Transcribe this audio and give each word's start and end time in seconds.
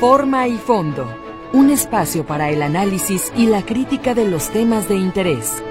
Forma 0.00 0.48
y 0.48 0.56
fondo. 0.56 1.14
Un 1.52 1.68
espacio 1.68 2.24
para 2.24 2.48
el 2.48 2.62
análisis 2.62 3.30
y 3.36 3.48
la 3.48 3.60
crítica 3.66 4.14
de 4.14 4.26
los 4.26 4.48
temas 4.48 4.88
de 4.88 4.96
interés. 4.96 5.62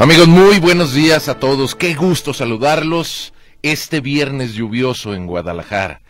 Amigos, 0.00 0.26
muy 0.26 0.58
buenos 0.58 0.92
días 0.92 1.28
a 1.28 1.38
todos. 1.38 1.76
Qué 1.76 1.94
gusto 1.94 2.34
saludarlos 2.34 3.32
este 3.62 4.00
viernes 4.00 4.54
lluvioso 4.54 5.14
en 5.14 5.28
Guadalajara. 5.28 6.00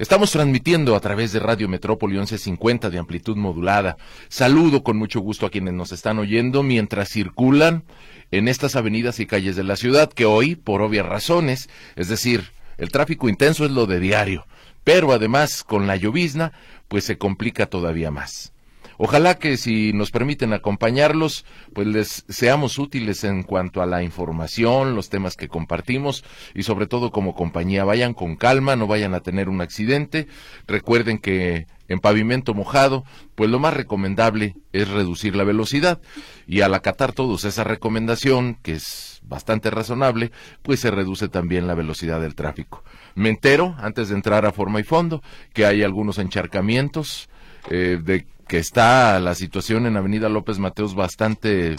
Estamos 0.00 0.30
transmitiendo 0.30 0.96
a 0.96 1.00
través 1.00 1.30
de 1.30 1.40
Radio 1.40 1.68
Metrópoli 1.68 2.14
1150 2.14 2.88
de 2.88 2.96
amplitud 2.96 3.36
modulada. 3.36 3.98
Saludo 4.30 4.82
con 4.82 4.96
mucho 4.96 5.20
gusto 5.20 5.44
a 5.44 5.50
quienes 5.50 5.74
nos 5.74 5.92
están 5.92 6.18
oyendo 6.18 6.62
mientras 6.62 7.10
circulan 7.10 7.84
en 8.30 8.48
estas 8.48 8.76
avenidas 8.76 9.20
y 9.20 9.26
calles 9.26 9.56
de 9.56 9.62
la 9.62 9.76
ciudad 9.76 10.10
que 10.10 10.24
hoy, 10.24 10.56
por 10.56 10.80
obvias 10.80 11.04
razones, 11.04 11.68
es 11.96 12.08
decir, 12.08 12.44
el 12.78 12.90
tráfico 12.90 13.28
intenso 13.28 13.66
es 13.66 13.72
lo 13.72 13.84
de 13.84 14.00
diario, 14.00 14.46
pero 14.84 15.12
además 15.12 15.64
con 15.64 15.86
la 15.86 15.96
llovizna, 15.96 16.52
pues 16.88 17.04
se 17.04 17.18
complica 17.18 17.66
todavía 17.66 18.10
más. 18.10 18.54
Ojalá 19.02 19.38
que 19.38 19.56
si 19.56 19.94
nos 19.94 20.10
permiten 20.10 20.52
acompañarlos, 20.52 21.46
pues 21.72 21.86
les 21.86 22.22
seamos 22.28 22.78
útiles 22.78 23.24
en 23.24 23.44
cuanto 23.44 23.80
a 23.80 23.86
la 23.86 24.02
información, 24.02 24.94
los 24.94 25.08
temas 25.08 25.38
que 25.38 25.48
compartimos 25.48 26.22
y 26.54 26.64
sobre 26.64 26.86
todo 26.86 27.10
como 27.10 27.34
compañía. 27.34 27.84
Vayan 27.84 28.12
con 28.12 28.36
calma, 28.36 28.76
no 28.76 28.86
vayan 28.86 29.14
a 29.14 29.20
tener 29.20 29.48
un 29.48 29.62
accidente. 29.62 30.26
Recuerden 30.66 31.16
que 31.16 31.66
en 31.88 32.00
pavimento 32.00 32.52
mojado, 32.52 33.06
pues 33.36 33.48
lo 33.48 33.58
más 33.58 33.72
recomendable 33.72 34.54
es 34.74 34.86
reducir 34.86 35.34
la 35.34 35.44
velocidad 35.44 36.02
y 36.46 36.60
al 36.60 36.74
acatar 36.74 37.14
todos 37.14 37.46
esa 37.46 37.64
recomendación, 37.64 38.58
que 38.62 38.72
es 38.72 39.22
bastante 39.22 39.70
razonable, 39.70 40.30
pues 40.60 40.80
se 40.80 40.90
reduce 40.90 41.28
también 41.28 41.66
la 41.66 41.74
velocidad 41.74 42.20
del 42.20 42.34
tráfico. 42.34 42.84
Me 43.14 43.30
entero, 43.30 43.76
antes 43.78 44.10
de 44.10 44.16
entrar 44.16 44.44
a 44.44 44.52
forma 44.52 44.78
y 44.78 44.84
fondo, 44.84 45.22
que 45.54 45.64
hay 45.64 45.84
algunos 45.84 46.18
encharcamientos 46.18 47.30
eh, 47.70 47.98
de 48.02 48.26
que 48.50 48.58
está 48.58 49.20
la 49.20 49.36
situación 49.36 49.86
en 49.86 49.96
Avenida 49.96 50.28
López 50.28 50.58
Mateos 50.58 50.96
bastante 50.96 51.76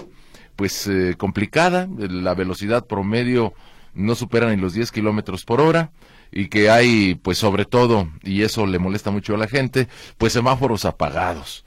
pues 0.56 0.88
eh, 0.88 1.16
complicada, 1.18 1.86
la 1.98 2.34
velocidad 2.34 2.88
promedio 2.88 3.54
no 3.94 4.16
supera 4.16 4.50
ni 4.50 4.56
los 4.56 4.74
10 4.74 4.90
kilómetros 4.94 5.44
por 5.44 5.60
hora 5.60 5.92
y 6.32 6.48
que 6.48 6.70
hay 6.70 7.16
pues 7.16 7.38
sobre 7.38 7.66
todo, 7.66 8.08
y 8.24 8.44
eso 8.44 8.66
le 8.68 8.80
molesta 8.80 9.12
mucho 9.12 9.36
a 9.36 9.38
la 9.38 9.50
gente, 9.50 9.90
pues 10.18 10.32
semáforos 10.32 10.86
apagados. 10.86 11.66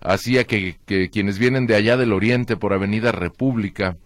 Hacía 0.00 0.44
que, 0.44 0.78
que 0.86 1.10
quienes 1.10 1.38
vienen 1.38 1.66
de 1.66 1.74
allá 1.74 1.98
del 1.98 2.14
oriente 2.14 2.56
por 2.56 2.72
Avenida 2.72 3.12
República, 3.12 3.98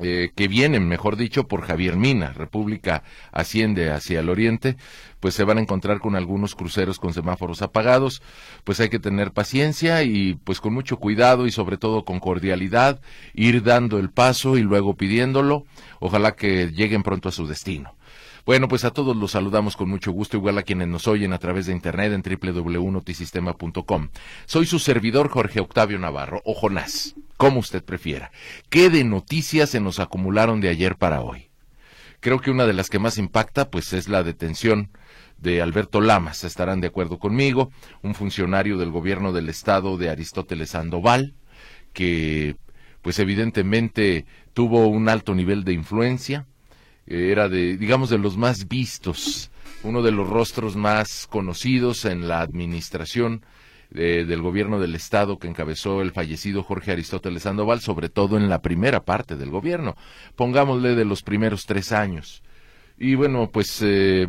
eh, 0.00 0.30
que 0.36 0.48
vienen, 0.48 0.88
mejor 0.88 1.16
dicho, 1.16 1.48
por 1.48 1.62
Javier 1.62 1.96
Mina, 1.96 2.32
República 2.32 3.02
asciende 3.32 3.90
hacia 3.90 4.20
el 4.20 4.28
oriente, 4.28 4.76
pues 5.20 5.34
se 5.34 5.44
van 5.44 5.58
a 5.58 5.60
encontrar 5.60 5.98
con 5.98 6.14
algunos 6.14 6.54
cruceros 6.54 6.98
con 6.98 7.12
semáforos 7.12 7.62
apagados, 7.62 8.22
pues 8.64 8.78
hay 8.80 8.88
que 8.88 9.00
tener 9.00 9.32
paciencia 9.32 10.02
y 10.04 10.34
pues 10.44 10.60
con 10.60 10.72
mucho 10.72 10.98
cuidado 10.98 11.46
y 11.46 11.50
sobre 11.50 11.78
todo 11.78 12.04
con 12.04 12.20
cordialidad, 12.20 13.00
ir 13.34 13.62
dando 13.62 13.98
el 13.98 14.10
paso 14.10 14.56
y 14.56 14.62
luego 14.62 14.96
pidiéndolo, 14.96 15.64
ojalá 15.98 16.36
que 16.36 16.70
lleguen 16.70 17.02
pronto 17.02 17.28
a 17.28 17.32
su 17.32 17.46
destino. 17.46 17.98
Bueno, 18.48 18.66
pues 18.66 18.84
a 18.86 18.92
todos 18.92 19.14
los 19.14 19.32
saludamos 19.32 19.76
con 19.76 19.90
mucho 19.90 20.10
gusto, 20.10 20.38
igual 20.38 20.56
a 20.56 20.62
quienes 20.62 20.88
nos 20.88 21.06
oyen 21.06 21.34
a 21.34 21.38
través 21.38 21.66
de 21.66 21.72
internet 21.72 22.14
en 22.14 22.22
www.notisistema.com. 22.22 24.08
Soy 24.46 24.64
su 24.64 24.78
servidor 24.78 25.28
Jorge 25.28 25.60
Octavio 25.60 25.98
Navarro, 25.98 26.40
o 26.46 26.54
Jonás, 26.54 27.14
como 27.38 27.60
usted 27.60 27.82
prefiera. 27.82 28.30
¿Qué 28.68 28.90
de 28.90 29.04
noticias 29.04 29.70
se 29.70 29.80
nos 29.80 30.00
acumularon 30.00 30.60
de 30.60 30.68
ayer 30.68 30.96
para 30.96 31.22
hoy? 31.22 31.48
Creo 32.20 32.40
que 32.40 32.50
una 32.50 32.66
de 32.66 32.72
las 32.74 32.90
que 32.90 32.98
más 32.98 33.16
impacta, 33.16 33.70
pues 33.70 33.92
es 33.92 34.08
la 34.08 34.24
detención 34.24 34.90
de 35.38 35.62
Alberto 35.62 36.00
Lamas, 36.00 36.42
estarán 36.42 36.80
de 36.80 36.88
acuerdo 36.88 37.20
conmigo, 37.20 37.70
un 38.02 38.16
funcionario 38.16 38.76
del 38.76 38.90
gobierno 38.90 39.32
del 39.32 39.48
estado 39.48 39.96
de 39.96 40.10
Aristóteles 40.10 40.70
Sandoval, 40.70 41.34
que 41.92 42.56
pues 43.02 43.20
evidentemente 43.20 44.26
tuvo 44.52 44.88
un 44.88 45.08
alto 45.08 45.32
nivel 45.32 45.62
de 45.62 45.74
influencia, 45.74 46.44
era 47.06 47.48
de, 47.48 47.76
digamos, 47.76 48.10
de 48.10 48.18
los 48.18 48.36
más 48.36 48.66
vistos, 48.66 49.52
uno 49.84 50.02
de 50.02 50.10
los 50.10 50.28
rostros 50.28 50.74
más 50.74 51.28
conocidos 51.28 52.04
en 52.04 52.26
la 52.26 52.40
administración 52.40 53.44
del 53.90 54.42
gobierno 54.42 54.78
del 54.78 54.94
Estado 54.94 55.38
que 55.38 55.48
encabezó 55.48 56.02
el 56.02 56.12
fallecido 56.12 56.62
Jorge 56.62 56.92
Aristóteles 56.92 57.44
Sandoval, 57.44 57.80
sobre 57.80 58.08
todo 58.08 58.36
en 58.36 58.48
la 58.48 58.60
primera 58.60 59.04
parte 59.04 59.36
del 59.36 59.50
gobierno, 59.50 59.96
pongámosle 60.36 60.94
de 60.94 61.04
los 61.04 61.22
primeros 61.22 61.64
tres 61.66 61.92
años. 61.92 62.42
Y 62.98 63.14
bueno, 63.14 63.50
pues 63.50 63.80
eh, 63.82 64.26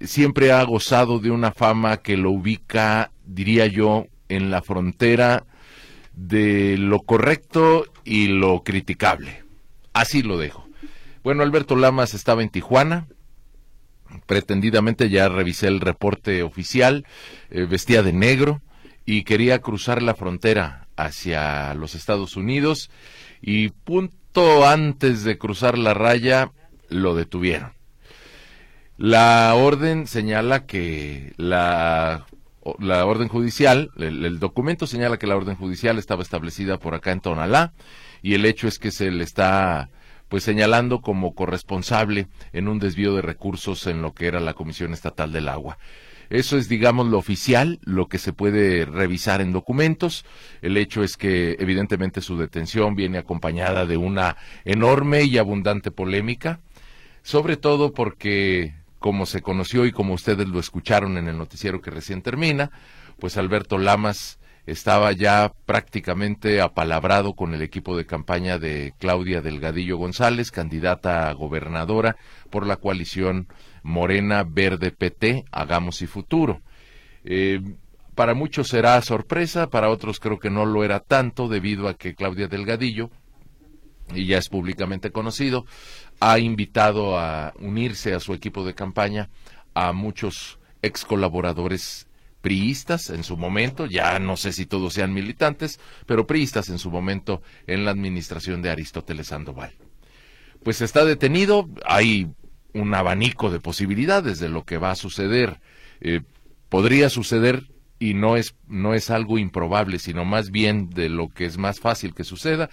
siempre 0.00 0.52
ha 0.52 0.62
gozado 0.64 1.18
de 1.18 1.30
una 1.30 1.52
fama 1.52 1.98
que 1.98 2.16
lo 2.16 2.30
ubica, 2.30 3.10
diría 3.24 3.66
yo, 3.66 4.06
en 4.28 4.50
la 4.50 4.62
frontera 4.62 5.46
de 6.14 6.76
lo 6.78 7.00
correcto 7.00 7.86
y 8.04 8.28
lo 8.28 8.62
criticable. 8.62 9.42
Así 9.92 10.22
lo 10.22 10.38
dejo. 10.38 10.66
Bueno, 11.24 11.42
Alberto 11.42 11.76
Lamas 11.76 12.14
estaba 12.14 12.42
en 12.42 12.50
Tijuana, 12.50 13.06
pretendidamente 14.26 15.08
ya 15.08 15.28
revisé 15.28 15.68
el 15.68 15.80
reporte 15.80 16.42
oficial, 16.42 17.06
eh, 17.50 17.64
vestía 17.64 18.02
de 18.02 18.12
negro 18.12 18.60
y 19.04 19.24
quería 19.24 19.60
cruzar 19.60 20.02
la 20.02 20.14
frontera 20.14 20.88
hacia 20.96 21.74
los 21.74 21.94
Estados 21.94 22.36
Unidos 22.36 22.90
y 23.40 23.70
punto 23.70 24.66
antes 24.66 25.24
de 25.24 25.38
cruzar 25.38 25.76
la 25.76 25.94
raya 25.94 26.52
lo 26.88 27.14
detuvieron. 27.14 27.72
La 28.96 29.54
orden 29.54 30.06
señala 30.06 30.66
que 30.66 31.32
la, 31.36 32.26
la 32.78 33.04
orden 33.06 33.28
judicial, 33.28 33.90
el, 33.96 34.38
documento 34.38 34.86
señala 34.86 35.18
que 35.18 35.26
la 35.26 35.36
orden 35.36 35.56
judicial 35.56 35.98
estaba 35.98 36.22
establecida 36.22 36.78
por 36.78 36.94
acá 36.94 37.10
en 37.12 37.20
Tonalá 37.20 37.72
y 38.22 38.34
el 38.34 38.44
hecho 38.44 38.68
es 38.68 38.78
que 38.78 38.90
se 38.90 39.10
le 39.10 39.24
está 39.24 39.90
pues 40.28 40.44
señalando 40.44 41.02
como 41.02 41.34
corresponsable 41.34 42.28
en 42.52 42.68
un 42.68 42.78
desvío 42.78 43.14
de 43.14 43.22
recursos 43.22 43.86
en 43.86 44.00
lo 44.00 44.14
que 44.14 44.26
era 44.26 44.40
la 44.40 44.54
Comisión 44.54 44.94
Estatal 44.94 45.32
del 45.32 45.48
Agua. 45.48 45.78
Eso 46.32 46.56
es, 46.56 46.66
digamos, 46.66 47.08
lo 47.08 47.18
oficial, 47.18 47.78
lo 47.82 48.08
que 48.08 48.16
se 48.16 48.32
puede 48.32 48.86
revisar 48.86 49.42
en 49.42 49.52
documentos. 49.52 50.24
El 50.62 50.78
hecho 50.78 51.02
es 51.02 51.18
que, 51.18 51.56
evidentemente, 51.58 52.22
su 52.22 52.38
detención 52.38 52.94
viene 52.94 53.18
acompañada 53.18 53.84
de 53.84 53.98
una 53.98 54.38
enorme 54.64 55.24
y 55.24 55.36
abundante 55.36 55.90
polémica, 55.90 56.60
sobre 57.22 57.58
todo 57.58 57.92
porque, 57.92 58.74
como 58.98 59.26
se 59.26 59.42
conoció 59.42 59.84
y 59.84 59.92
como 59.92 60.14
ustedes 60.14 60.48
lo 60.48 60.58
escucharon 60.58 61.18
en 61.18 61.28
el 61.28 61.36
noticiero 61.36 61.82
que 61.82 61.90
recién 61.90 62.22
termina, 62.22 62.70
pues 63.18 63.36
Alberto 63.36 63.76
Lamas 63.76 64.38
estaba 64.64 65.12
ya 65.12 65.52
prácticamente 65.66 66.62
apalabrado 66.62 67.34
con 67.34 67.52
el 67.52 67.60
equipo 67.60 67.94
de 67.94 68.06
campaña 68.06 68.58
de 68.58 68.94
Claudia 68.98 69.42
Delgadillo 69.42 69.98
González, 69.98 70.50
candidata 70.50 71.28
a 71.28 71.32
gobernadora 71.34 72.16
por 72.48 72.66
la 72.66 72.76
coalición 72.76 73.48
Morena 73.82 74.44
Verde 74.44 74.90
PT, 74.90 75.44
Hagamos 75.50 76.02
y 76.02 76.06
Futuro. 76.06 76.62
Eh, 77.24 77.60
para 78.14 78.34
muchos 78.34 78.68
será 78.68 79.00
sorpresa, 79.02 79.70
para 79.70 79.88
otros 79.88 80.20
creo 80.20 80.38
que 80.38 80.50
no 80.50 80.66
lo 80.66 80.84
era 80.84 81.00
tanto 81.00 81.48
debido 81.48 81.88
a 81.88 81.94
que 81.94 82.14
Claudia 82.14 82.48
Delgadillo, 82.48 83.10
y 84.14 84.26
ya 84.26 84.38
es 84.38 84.48
públicamente 84.48 85.10
conocido, 85.10 85.64
ha 86.20 86.38
invitado 86.38 87.18
a 87.18 87.54
unirse 87.58 88.14
a 88.14 88.20
su 88.20 88.34
equipo 88.34 88.64
de 88.64 88.74
campaña 88.74 89.30
a 89.74 89.92
muchos 89.92 90.58
ex 90.82 91.04
colaboradores 91.04 92.06
priistas 92.42 93.08
en 93.08 93.24
su 93.24 93.36
momento, 93.36 93.86
ya 93.86 94.18
no 94.18 94.36
sé 94.36 94.52
si 94.52 94.66
todos 94.66 94.92
sean 94.94 95.14
militantes, 95.14 95.80
pero 96.06 96.26
priistas 96.26 96.68
en 96.68 96.78
su 96.78 96.90
momento 96.90 97.40
en 97.66 97.84
la 97.84 97.92
administración 97.92 98.60
de 98.60 98.70
Aristóteles 98.70 99.28
Sandoval. 99.28 99.72
Pues 100.62 100.80
está 100.80 101.04
detenido, 101.04 101.68
hay 101.84 102.28
un 102.74 102.94
abanico 102.94 103.50
de 103.50 103.60
posibilidades 103.60 104.38
de 104.38 104.48
lo 104.48 104.64
que 104.64 104.78
va 104.78 104.90
a 104.90 104.96
suceder. 104.96 105.60
Eh, 106.00 106.20
podría 106.68 107.10
suceder 107.10 107.68
y 107.98 108.14
no 108.14 108.36
es, 108.36 108.54
no 108.66 108.94
es 108.94 109.10
algo 109.10 109.38
improbable, 109.38 109.98
sino 109.98 110.24
más 110.24 110.50
bien 110.50 110.90
de 110.90 111.08
lo 111.08 111.28
que 111.28 111.44
es 111.44 111.58
más 111.58 111.80
fácil 111.80 112.14
que 112.14 112.24
suceda, 112.24 112.70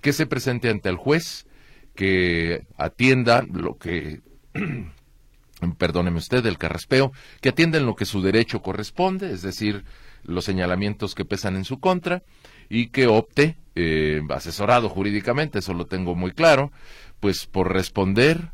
que 0.00 0.12
se 0.12 0.26
presente 0.26 0.70
ante 0.70 0.88
el 0.88 0.96
juez, 0.96 1.46
que 1.94 2.66
atienda 2.76 3.44
lo 3.52 3.76
que 3.76 4.20
perdóneme 5.78 6.18
usted, 6.18 6.44
el 6.46 6.58
carraspeo, 6.58 7.12
que 7.40 7.50
atienden 7.50 7.86
lo 7.86 7.94
que 7.94 8.04
su 8.04 8.22
derecho 8.22 8.62
corresponde, 8.62 9.32
es 9.32 9.42
decir, 9.42 9.84
los 10.24 10.44
señalamientos 10.44 11.14
que 11.14 11.24
pesan 11.24 11.56
en 11.56 11.64
su 11.64 11.78
contra, 11.78 12.22
y 12.68 12.88
que 12.88 13.06
opte, 13.06 13.56
eh, 13.74 14.22
asesorado 14.30 14.88
jurídicamente, 14.88 15.60
eso 15.60 15.74
lo 15.74 15.86
tengo 15.86 16.14
muy 16.14 16.32
claro, 16.32 16.72
pues 17.20 17.46
por 17.46 17.72
responder 17.72 18.50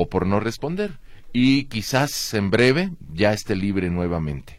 o 0.00 0.08
por 0.08 0.26
no 0.26 0.40
responder, 0.40 0.98
y 1.32 1.64
quizás 1.64 2.34
en 2.34 2.50
breve 2.50 2.90
ya 3.12 3.32
esté 3.32 3.54
libre 3.54 3.90
nuevamente. 3.90 4.58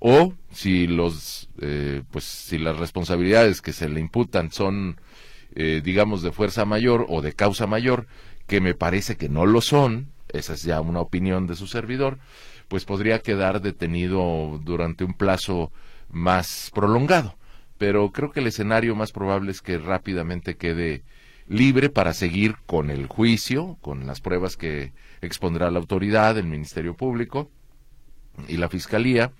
O 0.00 0.34
si 0.52 0.86
los, 0.86 1.48
eh, 1.60 2.02
pues 2.10 2.24
si 2.24 2.58
las 2.58 2.76
responsabilidades 2.76 3.62
que 3.62 3.72
se 3.72 3.88
le 3.88 4.00
imputan 4.00 4.50
son 4.50 4.96
eh, 5.56 5.82
digamos, 5.84 6.22
de 6.22 6.32
fuerza 6.32 6.64
mayor 6.64 7.06
o 7.08 7.22
de 7.22 7.32
causa 7.32 7.66
mayor, 7.68 8.06
que 8.48 8.60
me 8.60 8.74
parece 8.74 9.16
que 9.16 9.28
no 9.28 9.46
lo 9.46 9.60
son, 9.60 10.08
esa 10.28 10.54
es 10.54 10.64
ya 10.64 10.80
una 10.80 11.00
opinión 11.00 11.46
de 11.46 11.54
su 11.54 11.68
servidor, 11.68 12.18
pues 12.66 12.84
podría 12.84 13.20
quedar 13.20 13.60
detenido 13.60 14.60
durante 14.64 15.04
un 15.04 15.14
plazo 15.14 15.70
más 16.10 16.72
prolongado. 16.74 17.36
Pero 17.78 18.10
creo 18.10 18.32
que 18.32 18.40
el 18.40 18.48
escenario 18.48 18.96
más 18.96 19.12
probable 19.12 19.52
es 19.52 19.62
que 19.62 19.78
rápidamente 19.78 20.56
quede 20.56 21.04
libre 21.48 21.90
para 21.90 22.12
seguir 22.12 22.56
con 22.66 22.90
el 22.90 23.06
juicio, 23.06 23.76
con 23.80 24.06
las 24.06 24.20
pruebas 24.20 24.56
que 24.56 24.92
expondrá 25.20 25.70
la 25.70 25.78
autoridad, 25.78 26.38
el 26.38 26.46
Ministerio 26.46 26.96
Público 26.96 27.50
y 28.48 28.56
la 28.56 28.68
Fiscalía, 28.68 29.32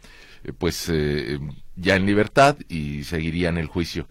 eh, 0.44 0.52
pues 0.52 0.88
eh, 0.92 1.38
ya 1.76 1.96
en 1.96 2.06
libertad 2.06 2.56
y 2.68 3.04
seguirían 3.04 3.58
el 3.58 3.66
juicio. 3.66 4.08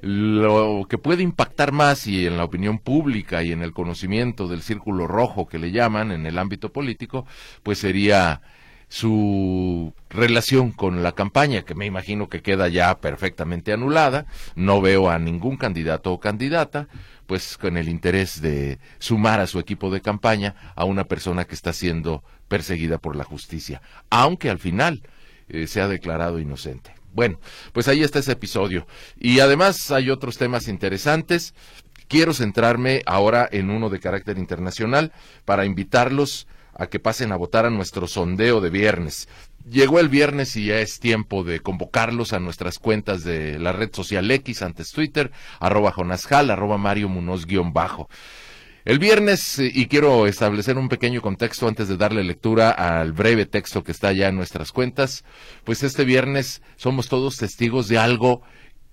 Lo 0.00 0.86
que 0.88 0.98
puede 0.98 1.22
impactar 1.22 1.70
más 1.70 2.08
y 2.08 2.26
en 2.26 2.36
la 2.36 2.44
opinión 2.44 2.78
pública 2.78 3.44
y 3.44 3.52
en 3.52 3.62
el 3.62 3.72
conocimiento 3.72 4.48
del 4.48 4.62
círculo 4.62 5.06
rojo 5.06 5.46
que 5.46 5.60
le 5.60 5.70
llaman 5.70 6.10
en 6.10 6.26
el 6.26 6.38
ámbito 6.38 6.72
político, 6.72 7.24
pues 7.62 7.78
sería 7.78 8.42
su 8.88 9.94
relación 10.10 10.72
con 10.72 11.02
la 11.02 11.12
campaña, 11.12 11.62
que 11.62 11.74
me 11.74 11.86
imagino 11.86 12.28
que 12.28 12.42
queda 12.42 12.68
ya 12.68 12.98
perfectamente 13.00 13.72
anulada. 13.72 14.26
No 14.54 14.82
veo 14.82 15.08
a 15.08 15.18
ningún 15.18 15.56
candidato 15.56 16.12
o 16.12 16.20
candidata, 16.20 16.88
pues 17.32 17.56
con 17.56 17.78
el 17.78 17.88
interés 17.88 18.42
de 18.42 18.78
sumar 18.98 19.40
a 19.40 19.46
su 19.46 19.58
equipo 19.58 19.90
de 19.90 20.02
campaña 20.02 20.54
a 20.76 20.84
una 20.84 21.04
persona 21.04 21.46
que 21.46 21.54
está 21.54 21.72
siendo 21.72 22.22
perseguida 22.46 22.98
por 22.98 23.16
la 23.16 23.24
justicia, 23.24 23.80
aunque 24.10 24.50
al 24.50 24.58
final 24.58 25.00
eh, 25.48 25.66
se 25.66 25.80
ha 25.80 25.88
declarado 25.88 26.40
inocente. 26.40 26.94
Bueno, 27.14 27.40
pues 27.72 27.88
ahí 27.88 28.02
está 28.02 28.18
ese 28.18 28.32
episodio. 28.32 28.86
Y 29.18 29.40
además 29.40 29.90
hay 29.90 30.10
otros 30.10 30.36
temas 30.36 30.68
interesantes. 30.68 31.54
Quiero 32.06 32.34
centrarme 32.34 33.00
ahora 33.06 33.48
en 33.50 33.70
uno 33.70 33.88
de 33.88 33.98
carácter 33.98 34.36
internacional 34.36 35.10
para 35.46 35.64
invitarlos 35.64 36.46
a 36.74 36.86
que 36.86 37.00
pasen 37.00 37.32
a 37.32 37.36
votar 37.36 37.64
a 37.64 37.70
nuestro 37.70 38.08
sondeo 38.08 38.60
de 38.60 38.68
viernes. 38.68 39.26
Llegó 39.68 40.00
el 40.00 40.08
viernes 40.08 40.56
y 40.56 40.66
ya 40.66 40.80
es 40.80 40.98
tiempo 40.98 41.44
de 41.44 41.60
convocarlos 41.60 42.32
a 42.32 42.40
nuestras 42.40 42.78
cuentas 42.78 43.22
de 43.22 43.58
la 43.58 43.72
red 43.72 43.90
social 43.92 44.30
X, 44.30 44.62
antes 44.62 44.90
Twitter, 44.90 45.30
arroba 45.60 45.92
Jonasjal, 45.92 46.50
arroba 46.50 46.78
Mario 46.78 47.08
Munoz 47.08 47.46
guion 47.46 47.72
bajo. 47.72 48.08
El 48.84 48.98
viernes, 48.98 49.60
eh, 49.60 49.70
y 49.72 49.86
quiero 49.86 50.26
establecer 50.26 50.76
un 50.76 50.88
pequeño 50.88 51.22
contexto 51.22 51.68
antes 51.68 51.86
de 51.86 51.96
darle 51.96 52.24
lectura 52.24 52.70
al 52.70 53.12
breve 53.12 53.46
texto 53.46 53.84
que 53.84 53.92
está 53.92 54.12
ya 54.12 54.28
en 54.28 54.36
nuestras 54.36 54.72
cuentas, 54.72 55.24
pues 55.62 55.84
este 55.84 56.04
viernes 56.04 56.62
somos 56.76 57.08
todos 57.08 57.36
testigos 57.36 57.86
de 57.86 57.98
algo 57.98 58.42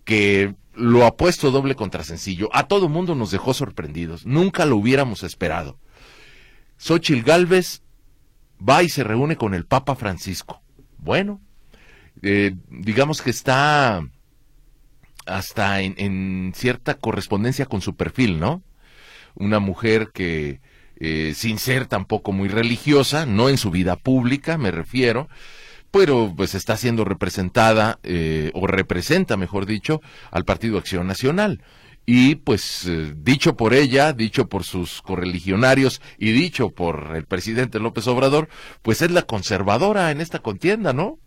que 0.05 0.53
lo 0.75 1.05
ha 1.05 1.17
puesto 1.17 1.49
doble 1.49 1.75
contra 1.75 2.03
sencillo. 2.03 2.49
A 2.53 2.67
todo 2.67 2.87
mundo 2.87 3.15
nos 3.15 3.31
dejó 3.31 3.55
sorprendidos, 3.55 4.27
nunca 4.27 4.65
lo 4.65 4.77
hubiéramos 4.77 5.23
esperado. 5.23 5.79
Xochil 6.77 7.23
Gálvez 7.23 7.81
va 8.67 8.83
y 8.83 8.89
se 8.89 9.03
reúne 9.03 9.35
con 9.35 9.53
el 9.53 9.65
Papa 9.65 9.95
Francisco. 9.95 10.61
Bueno, 10.97 11.39
eh, 12.21 12.55
digamos 12.69 13.21
que 13.21 13.29
está 13.29 14.01
hasta 15.25 15.81
en 15.81 16.53
cierta 16.55 16.95
correspondencia 16.95 17.65
con 17.65 17.81
su 17.81 17.95
perfil, 17.95 18.39
¿no? 18.39 18.63
una 19.39 19.59
mujer 19.59 20.11
que, 20.13 20.61
eh, 20.97 21.33
sin 21.35 21.57
ser 21.57 21.87
tampoco 21.87 22.31
muy 22.31 22.49
religiosa, 22.49 23.25
no 23.25 23.49
en 23.49 23.57
su 23.57 23.71
vida 23.71 23.95
pública, 23.95 24.57
me 24.57 24.69
refiero, 24.69 25.29
pero 25.91 26.33
pues 26.35 26.53
está 26.53 26.77
siendo 26.77 27.05
representada, 27.05 27.99
eh, 28.03 28.51
o 28.53 28.67
representa, 28.67 29.37
mejor 29.37 29.65
dicho, 29.65 30.01
al 30.29 30.45
Partido 30.45 30.77
Acción 30.77 31.07
Nacional. 31.07 31.63
Y 32.11 32.37
pues 32.37 32.87
eh, 32.87 33.13
dicho 33.15 33.55
por 33.55 33.75
ella, 33.75 34.13
dicho 34.13 34.49
por 34.49 34.63
sus 34.63 35.03
correligionarios 35.03 36.01
y 36.17 36.31
dicho 36.31 36.71
por 36.71 37.15
el 37.15 37.25
presidente 37.25 37.77
López 37.77 38.07
Obrador, 38.07 38.49
pues 38.81 39.03
es 39.03 39.11
la 39.11 39.21
conservadora 39.21 40.09
en 40.09 40.19
esta 40.19 40.39
contienda, 40.39 40.91
¿no? 40.91 41.19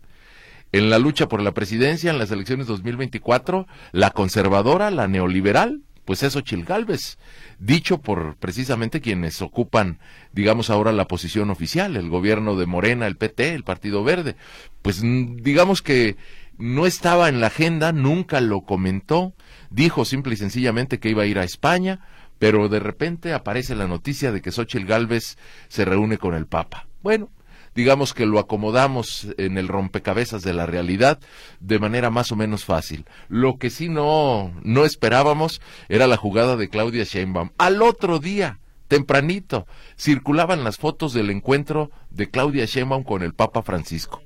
En 0.73 0.89
la 0.89 0.99
lucha 0.99 1.29
por 1.29 1.41
la 1.41 1.53
presidencia 1.53 2.11
en 2.11 2.17
las 2.17 2.31
elecciones 2.31 2.67
2024, 2.67 3.65
la 3.93 4.11
conservadora, 4.11 4.91
la 4.91 5.07
neoliberal, 5.07 5.83
pues 6.03 6.21
es 6.21 6.35
Ochil 6.35 6.65
Gálvez, 6.65 7.17
dicho 7.59 8.01
por 8.01 8.35
precisamente 8.35 8.99
quienes 8.99 9.41
ocupan, 9.41 9.99
digamos 10.33 10.69
ahora, 10.69 10.91
la 10.91 11.07
posición 11.07 11.49
oficial, 11.49 11.95
el 11.95 12.09
gobierno 12.09 12.57
de 12.57 12.65
Morena, 12.65 13.07
el 13.07 13.15
PT, 13.15 13.53
el 13.53 13.63
Partido 13.63 14.03
Verde. 14.03 14.35
Pues 14.81 15.01
digamos 15.01 15.81
que 15.81 16.17
no 16.57 16.85
estaba 16.85 17.29
en 17.29 17.39
la 17.39 17.47
agenda, 17.47 17.93
nunca 17.93 18.41
lo 18.41 18.65
comentó, 18.65 19.33
dijo 19.73 20.05
simple 20.05 20.35
y 20.35 20.37
sencillamente 20.37 20.99
que 20.99 21.09
iba 21.09 21.23
a 21.23 21.25
ir 21.25 21.39
a 21.39 21.43
España, 21.43 21.99
pero 22.39 22.69
de 22.69 22.79
repente 22.79 23.33
aparece 23.33 23.75
la 23.75 23.87
noticia 23.87 24.31
de 24.31 24.41
que 24.41 24.51
Xochitl 24.51 24.85
Gálvez 24.85 25.37
se 25.67 25.85
reúne 25.85 26.17
con 26.17 26.35
el 26.35 26.45
Papa. 26.45 26.87
Bueno, 27.01 27.29
digamos 27.73 28.13
que 28.13 28.25
lo 28.25 28.39
acomodamos 28.39 29.27
en 29.37 29.57
el 29.57 29.67
rompecabezas 29.67 30.43
de 30.43 30.53
la 30.53 30.65
realidad 30.65 31.19
de 31.59 31.79
manera 31.79 32.11
más 32.11 32.31
o 32.31 32.35
menos 32.35 32.65
fácil. 32.65 33.05
Lo 33.29 33.57
que 33.57 33.69
sí 33.69 33.89
no, 33.89 34.53
no 34.61 34.85
esperábamos 34.85 35.59
era 35.89 36.05
la 36.05 36.17
jugada 36.17 36.55
de 36.55 36.69
Claudia 36.69 37.03
Sheinbaum. 37.03 37.49
Al 37.57 37.81
otro 37.81 38.19
día, 38.19 38.59
tempranito, 38.87 39.65
circulaban 39.97 40.63
las 40.63 40.77
fotos 40.77 41.13
del 41.13 41.31
encuentro 41.31 41.89
de 42.11 42.29
Claudia 42.29 42.65
Sheinbaum 42.65 43.03
con 43.03 43.23
el 43.23 43.33
Papa 43.33 43.63
Francisco. 43.63 44.21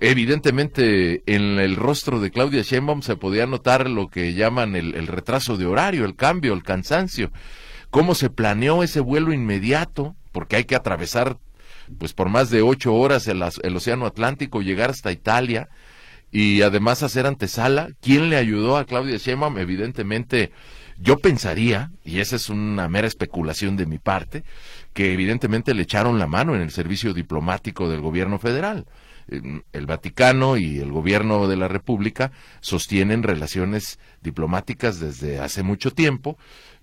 Evidentemente, 0.00 1.22
en 1.26 1.58
el 1.58 1.76
rostro 1.76 2.20
de 2.20 2.30
Claudia 2.30 2.62
Sheinbaum 2.62 3.02
se 3.02 3.16
podía 3.16 3.46
notar 3.46 3.88
lo 3.88 4.08
que 4.08 4.34
llaman 4.34 4.76
el, 4.76 5.06
retraso 5.06 5.56
de 5.56 5.66
horario, 5.66 6.04
el 6.04 6.16
cambio, 6.16 6.52
el 6.52 6.62
cansancio. 6.62 7.30
Cómo 7.90 8.14
se 8.14 8.28
planeó 8.28 8.82
ese 8.82 9.00
vuelo 9.00 9.32
inmediato, 9.32 10.14
porque 10.32 10.56
hay 10.56 10.64
que 10.64 10.76
atravesar 10.76 11.38
pues 11.98 12.12
por 12.12 12.28
más 12.28 12.50
de 12.50 12.62
ocho 12.62 12.94
horas 12.94 13.28
el, 13.28 13.42
el 13.62 13.76
Océano 13.76 14.06
Atlántico, 14.06 14.60
llegar 14.60 14.90
hasta 14.90 15.12
Italia 15.12 15.68
y 16.30 16.60
además 16.62 17.02
hacer 17.02 17.26
antesala. 17.26 17.88
¿Quién 18.02 18.28
le 18.28 18.36
ayudó 18.36 18.76
a 18.76 18.84
Claudia 18.84 19.16
Sheinbaum? 19.16 19.56
Evidentemente, 19.56 20.52
yo 20.98 21.18
pensaría, 21.18 21.90
y 22.04 22.20
esa 22.20 22.36
es 22.36 22.50
una 22.50 22.88
mera 22.88 23.06
especulación 23.06 23.76
de 23.76 23.86
mi 23.86 23.98
parte, 23.98 24.44
que 24.92 25.12
evidentemente 25.12 25.72
le 25.72 25.82
echaron 25.82 26.18
la 26.18 26.26
mano 26.26 26.54
en 26.54 26.60
el 26.60 26.70
servicio 26.70 27.14
diplomático 27.14 27.88
del 27.88 28.00
gobierno 28.00 28.38
federal. 28.38 28.86
El 29.28 29.86
Vaticano 29.86 30.56
y 30.56 30.78
el 30.78 30.92
gobierno 30.92 31.48
de 31.48 31.56
la 31.56 31.68
República 31.68 32.30
sostienen 32.60 33.22
relaciones 33.22 33.98
diplomáticas 34.22 35.00
desde 35.00 35.40
hace 35.40 35.62
mucho 35.62 35.90
tiempo 35.90 36.38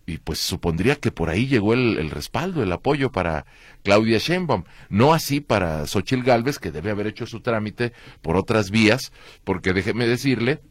y 0.06 0.18
pues 0.18 0.40
supondría 0.40 0.95
que 0.95 1.12
por 1.12 1.30
ahí 1.30 1.47
llegó 1.47 1.73
el, 1.73 2.09
respaldo, 2.09 2.62
el 2.62 2.71
apoyo 2.71 3.12
para 3.12 3.45
Claudia 3.83 4.18
Sheinbaum, 4.18 4.64
no 4.90 5.14
así 5.14 5.40
para 5.40 5.88
Xochil 5.88 6.23
Gálvez, 6.23 6.59
que 6.59 6.71
debe 6.71 6.92
haber 6.92 7.07
hecho 7.07 7.26
su 7.26 7.40
trámite 7.40 7.94
por 8.21 8.35
otras 8.35 8.69
vías, 8.69 9.14
porque 9.44 9.73
déjeme 9.73 10.07
decirle 10.07 10.62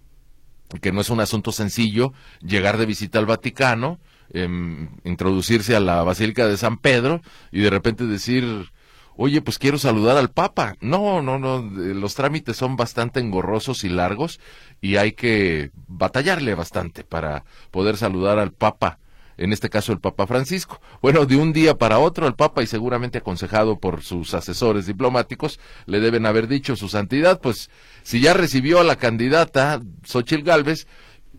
que 0.81 0.93
no 0.93 1.00
es 1.00 1.11
un 1.11 1.21
asunto 1.21 1.52
sencillo 1.52 2.12
llegar 2.41 2.76
de 2.76 2.87
visita 2.87 3.19
al 3.19 3.26
Vaticano, 3.26 4.00
em, 4.31 4.88
introducirse 5.05 5.76
a 5.76 5.81
la 5.81 6.02
Basílica 6.02 6.47
de 6.47 6.57
San 6.57 6.79
Pedro 6.79 7.23
y 7.50 7.61
de 7.61 7.71
repente 7.71 8.07
decir, 8.07 8.71
oye, 9.16 9.42
pues 9.42 9.59
quiero 9.59 9.78
saludar 9.78 10.16
al 10.16 10.31
Papa. 10.31 10.76
No, 10.81 11.23
no, 11.23 11.38
no, 11.38 11.61
los 11.61 12.14
trámites 12.14 12.57
son 12.57 12.76
bastante 12.76 13.21
engorrosos 13.21 13.85
y 13.85 13.88
largos 13.88 14.40
y 14.81 14.97
hay 14.97 15.12
que 15.12 15.71
batallarle 15.88 16.54
bastante 16.54 17.04
para 17.04 17.45
poder 17.71 17.97
saludar 17.97 18.38
al 18.38 18.52
Papa 18.52 18.99
en 19.37 19.52
este 19.52 19.71
caso 19.71 19.92
el 19.92 20.00
Papa 20.00 20.26
Francisco. 20.26 20.81
Bueno, 21.00 21.26
de 21.26 21.37
un 21.37 21.52
día 21.52 21.76
para 21.76 21.99
otro 21.99 22.26
el 22.26 22.35
Papa, 22.35 22.62
y 22.62 22.66
seguramente 22.66 23.19
aconsejado 23.19 23.78
por 23.78 24.02
sus 24.02 24.35
asesores 24.35 24.87
diplomáticos, 24.87 25.59
le 25.87 26.00
deben 26.00 26.26
haber 26.26 26.49
dicho 26.49 26.76
su 26.76 26.88
santidad, 26.88 27.40
pues 27.40 27.71
si 28.02 28.21
ya 28.21 28.35
recibió 28.35 28.81
a 28.81 28.85
la 28.85 28.97
candidata 28.97 29.81
Xochitl 30.04 30.45
Galvez, 30.45 30.87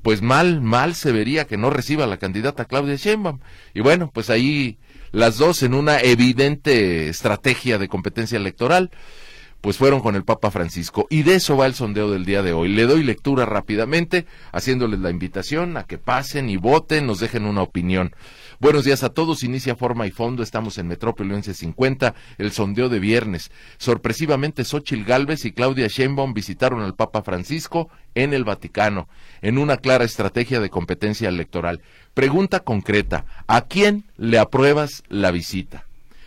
pues 0.01 0.21
mal, 0.21 0.61
mal 0.61 0.95
se 0.95 1.13
vería 1.13 1.45
que 1.45 1.57
no 1.57 1.69
reciba 1.69 2.03
a 2.03 2.07
la 2.07 2.17
candidata 2.17 2.65
Claudia 2.65 2.95
Sheinbaum. 2.95 3.39
Y 3.73 3.79
bueno, 3.79 4.11
pues 4.13 4.29
ahí 4.29 4.77
las 5.13 5.37
dos 5.37 5.61
en 5.61 5.75
una 5.75 5.99
evidente 5.99 7.07
estrategia 7.07 7.77
de 7.77 7.87
competencia 7.87 8.35
electoral 8.35 8.89
pues 9.63 9.77
fueron 9.77 10.01
con 10.01 10.17
el 10.17 10.25
Papa 10.25 10.51
Francisco. 10.51 11.07
Y 11.09 11.23
de 11.23 11.35
eso 11.35 11.55
va 11.55 11.67
el 11.67 11.73
sondeo 11.73 12.11
del 12.11 12.25
día 12.25 12.43
de 12.43 12.51
hoy. 12.51 12.67
Le 12.67 12.85
doy 12.85 13.01
lectura 13.01 13.45
rápidamente, 13.45 14.25
haciéndoles 14.51 14.99
la 14.99 15.09
invitación 15.09 15.77
a 15.77 15.85
que 15.85 15.97
pasen 15.97 16.49
y 16.49 16.57
voten, 16.57 17.07
nos 17.07 17.21
dejen 17.21 17.45
una 17.45 17.61
opinión. 17.61 18.13
Buenos 18.59 18.83
días 18.83 19.03
a 19.03 19.13
todos, 19.13 19.41
inicia 19.41 19.77
forma 19.77 20.05
y 20.05 20.11
fondo, 20.11 20.43
estamos 20.43 20.77
en 20.79 20.89
Metrópoli 20.89 21.29
1150, 21.29 22.13
el 22.39 22.51
sondeo 22.51 22.89
de 22.89 22.99
viernes. 22.99 23.51
Sorpresivamente, 23.77 24.65
Xochil 24.65 25.05
Gálvez 25.05 25.45
y 25.45 25.53
Claudia 25.53 25.87
Sheinbaum 25.87 26.33
visitaron 26.33 26.81
al 26.81 26.95
Papa 26.95 27.23
Francisco 27.23 27.87
en 28.15 28.33
el 28.33 28.43
Vaticano, 28.43 29.07
en 29.41 29.57
una 29.57 29.77
clara 29.77 30.03
estrategia 30.03 30.59
de 30.59 30.69
competencia 30.69 31.29
electoral. 31.29 31.81
Pregunta 32.13 32.59
concreta, 32.59 33.23
¿a 33.47 33.61
quién 33.61 34.03
le 34.17 34.39
apruebas 34.39 35.03
la 35.07 35.31
visita? 35.31 35.85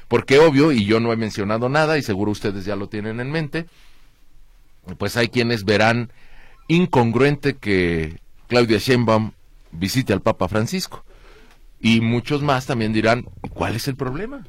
Porque 0.08 0.38
obvio, 0.38 0.72
y 0.72 0.84
yo 0.84 1.00
no 1.00 1.12
he 1.12 1.16
mencionado 1.16 1.68
nada, 1.68 1.98
y 1.98 2.02
seguro 2.02 2.30
ustedes 2.30 2.64
ya 2.64 2.76
lo 2.76 2.88
tienen 2.88 3.20
en 3.20 3.30
mente, 3.30 3.66
pues 4.98 5.16
hay 5.16 5.28
quienes 5.28 5.64
verán 5.64 6.12
incongruente 6.68 7.56
que 7.56 8.20
Claudia 8.48 8.78
Sheinbaum 8.78 9.32
visite 9.72 10.12
al 10.12 10.22
Papa 10.22 10.48
Francisco. 10.48 11.04
Y 11.80 12.00
muchos 12.00 12.42
más 12.42 12.66
también 12.66 12.92
dirán, 12.92 13.26
¿cuál 13.52 13.76
es 13.76 13.88
el 13.88 13.96
problema? 13.96 14.46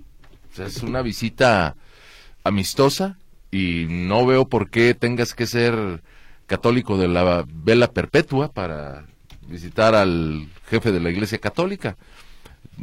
Es 0.58 0.82
una 0.82 1.02
visita 1.02 1.76
amistosa 2.44 3.18
y 3.52 3.86
no 3.90 4.26
veo 4.26 4.48
por 4.48 4.70
qué 4.70 4.94
tengas 4.94 5.34
que 5.34 5.46
ser 5.46 6.02
católico 6.46 6.98
de 6.98 7.08
la 7.08 7.46
vela 7.48 7.92
perpetua 7.92 8.52
para 8.52 9.06
visitar 9.48 9.96
al 9.96 10.48
jefe 10.70 10.92
de 10.92 11.00
la 11.00 11.10
Iglesia 11.10 11.38
Católica. 11.38 11.98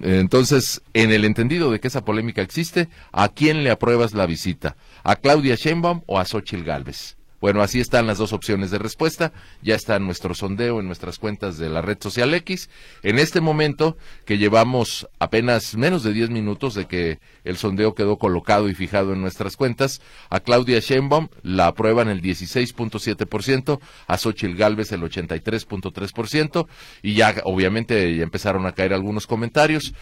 Entonces, 0.02 0.82
en 0.92 1.12
el 1.12 1.24
entendido 1.24 1.70
de 1.70 1.80
que 1.80 1.88
esa 1.88 2.04
polémica 2.04 2.42
existe, 2.42 2.88
¿a 3.12 3.28
quién 3.28 3.62
le 3.62 3.70
apruebas 3.70 4.14
la 4.14 4.26
visita? 4.26 4.76
¿A 5.02 5.16
Claudia 5.16 5.54
Sheinbaum 5.54 6.02
o 6.06 6.18
a 6.18 6.24
Xochitl 6.24 6.64
Gálvez? 6.64 7.16
Bueno, 7.44 7.60
así 7.60 7.78
están 7.78 8.06
las 8.06 8.16
dos 8.16 8.32
opciones 8.32 8.70
de 8.70 8.78
respuesta. 8.78 9.34
Ya 9.60 9.74
está 9.74 9.98
nuestro 9.98 10.32
sondeo 10.34 10.80
en 10.80 10.86
nuestras 10.86 11.18
cuentas 11.18 11.58
de 11.58 11.68
la 11.68 11.82
red 11.82 11.98
social 12.00 12.32
X. 12.32 12.70
En 13.02 13.18
este 13.18 13.42
momento, 13.42 13.98
que 14.24 14.38
llevamos 14.38 15.06
apenas 15.18 15.76
menos 15.76 16.02
de 16.02 16.14
10 16.14 16.30
minutos 16.30 16.72
de 16.72 16.86
que 16.86 17.18
el 17.44 17.58
sondeo 17.58 17.94
quedó 17.94 18.16
colocado 18.16 18.70
y 18.70 18.74
fijado 18.74 19.12
en 19.12 19.20
nuestras 19.20 19.58
cuentas, 19.58 20.00
a 20.30 20.40
Claudia 20.40 20.80
Sheinbaum 20.80 21.28
la 21.42 21.66
aprueban 21.66 22.08
el 22.08 22.22
16.7%, 22.22 23.78
a 24.06 24.16
Xochitl 24.16 24.56
Galvez 24.56 24.92
el 24.92 25.02
83.3%, 25.02 26.66
y 27.02 27.12
ya 27.12 27.34
obviamente 27.44 28.16
ya 28.16 28.22
empezaron 28.22 28.64
a 28.64 28.72
caer 28.72 28.94
algunos 28.94 29.26
comentarios. 29.26 29.92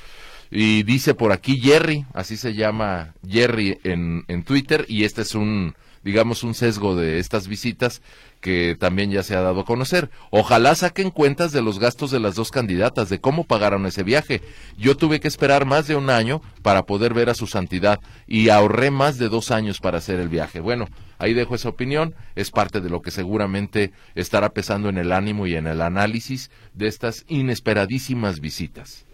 Y 0.53 0.85
dice 0.85 1.15
por 1.15 1.33
aquí 1.33 1.59
Jerry, 1.61 2.07
así 2.15 2.37
se 2.37 2.55
llama 2.55 3.15
Jerry 3.29 3.81
en, 3.83 4.27
en 4.29 4.45
Twitter, 4.45 4.87
y 4.89 5.03
este 5.03 5.23
es 5.23 5.35
un 5.35 5.75
digamos, 6.05 6.43
un 6.43 6.55
sesgo 6.55 6.97
de 6.97 7.19
estas 7.19 7.49
visitas 7.49 8.03
que 8.41 8.77
también 8.79 9.11
ya 9.11 9.23
se 9.23 9.37
ha 9.37 9.41
dado 9.41 9.61
a 9.61 9.65
conocer. 9.65 10.11
Ojalá 10.31 10.75
saquen 10.75 11.11
cuentas 11.11 11.53
de 11.53 11.63
los 11.63 11.79
gastos 11.79 12.11
de 12.11 12.21
las 12.21 12.35
dos 12.35 12.51
candidatas, 12.51 13.09
de 13.09 13.21
cómo 13.21 13.45
pagaron 13.45 13.87
ese 13.87 14.03
viaje. 14.03 14.43
Yo 14.77 14.97
tuve 14.97 15.21
que 15.21 15.29
esperar 15.29 15.65
más 15.65 15.87
de 15.87 15.97
un 15.97 16.11
año 16.11 16.43
para 16.63 16.85
poder 16.85 17.15
ver 17.15 17.31
a 17.31 17.35
su 17.35 17.47
santidad 17.47 18.01
y 18.27 18.49
ahorré 18.49 18.91
más 18.91 19.19
de 19.19 19.29
dos 19.29 19.51
años 19.51 19.81
para 19.81 19.99
hacer 19.99 20.19
el 20.19 20.29
viaje. 20.29 20.61
Bueno, 20.61 20.89
ahí 21.19 21.35
dejo 21.35 21.55
esa 21.55 21.69
opinión, 21.69 22.15
es 22.35 22.51
parte 22.51 22.81
de 22.81 22.91
lo 22.91 23.01
que 23.01 23.11
seguramente 23.11 23.93
estará 24.15 24.51
pesando 24.51 24.89
en 24.89 24.99
el 24.99 25.13
ánimo 25.13 25.47
y 25.47 25.55
en 25.55 25.67
el 25.67 25.81
análisis 25.81 26.51
de 26.75 26.89
estas 26.89 27.25
inesperadísimas 27.29 28.41
visitas. 28.41 29.07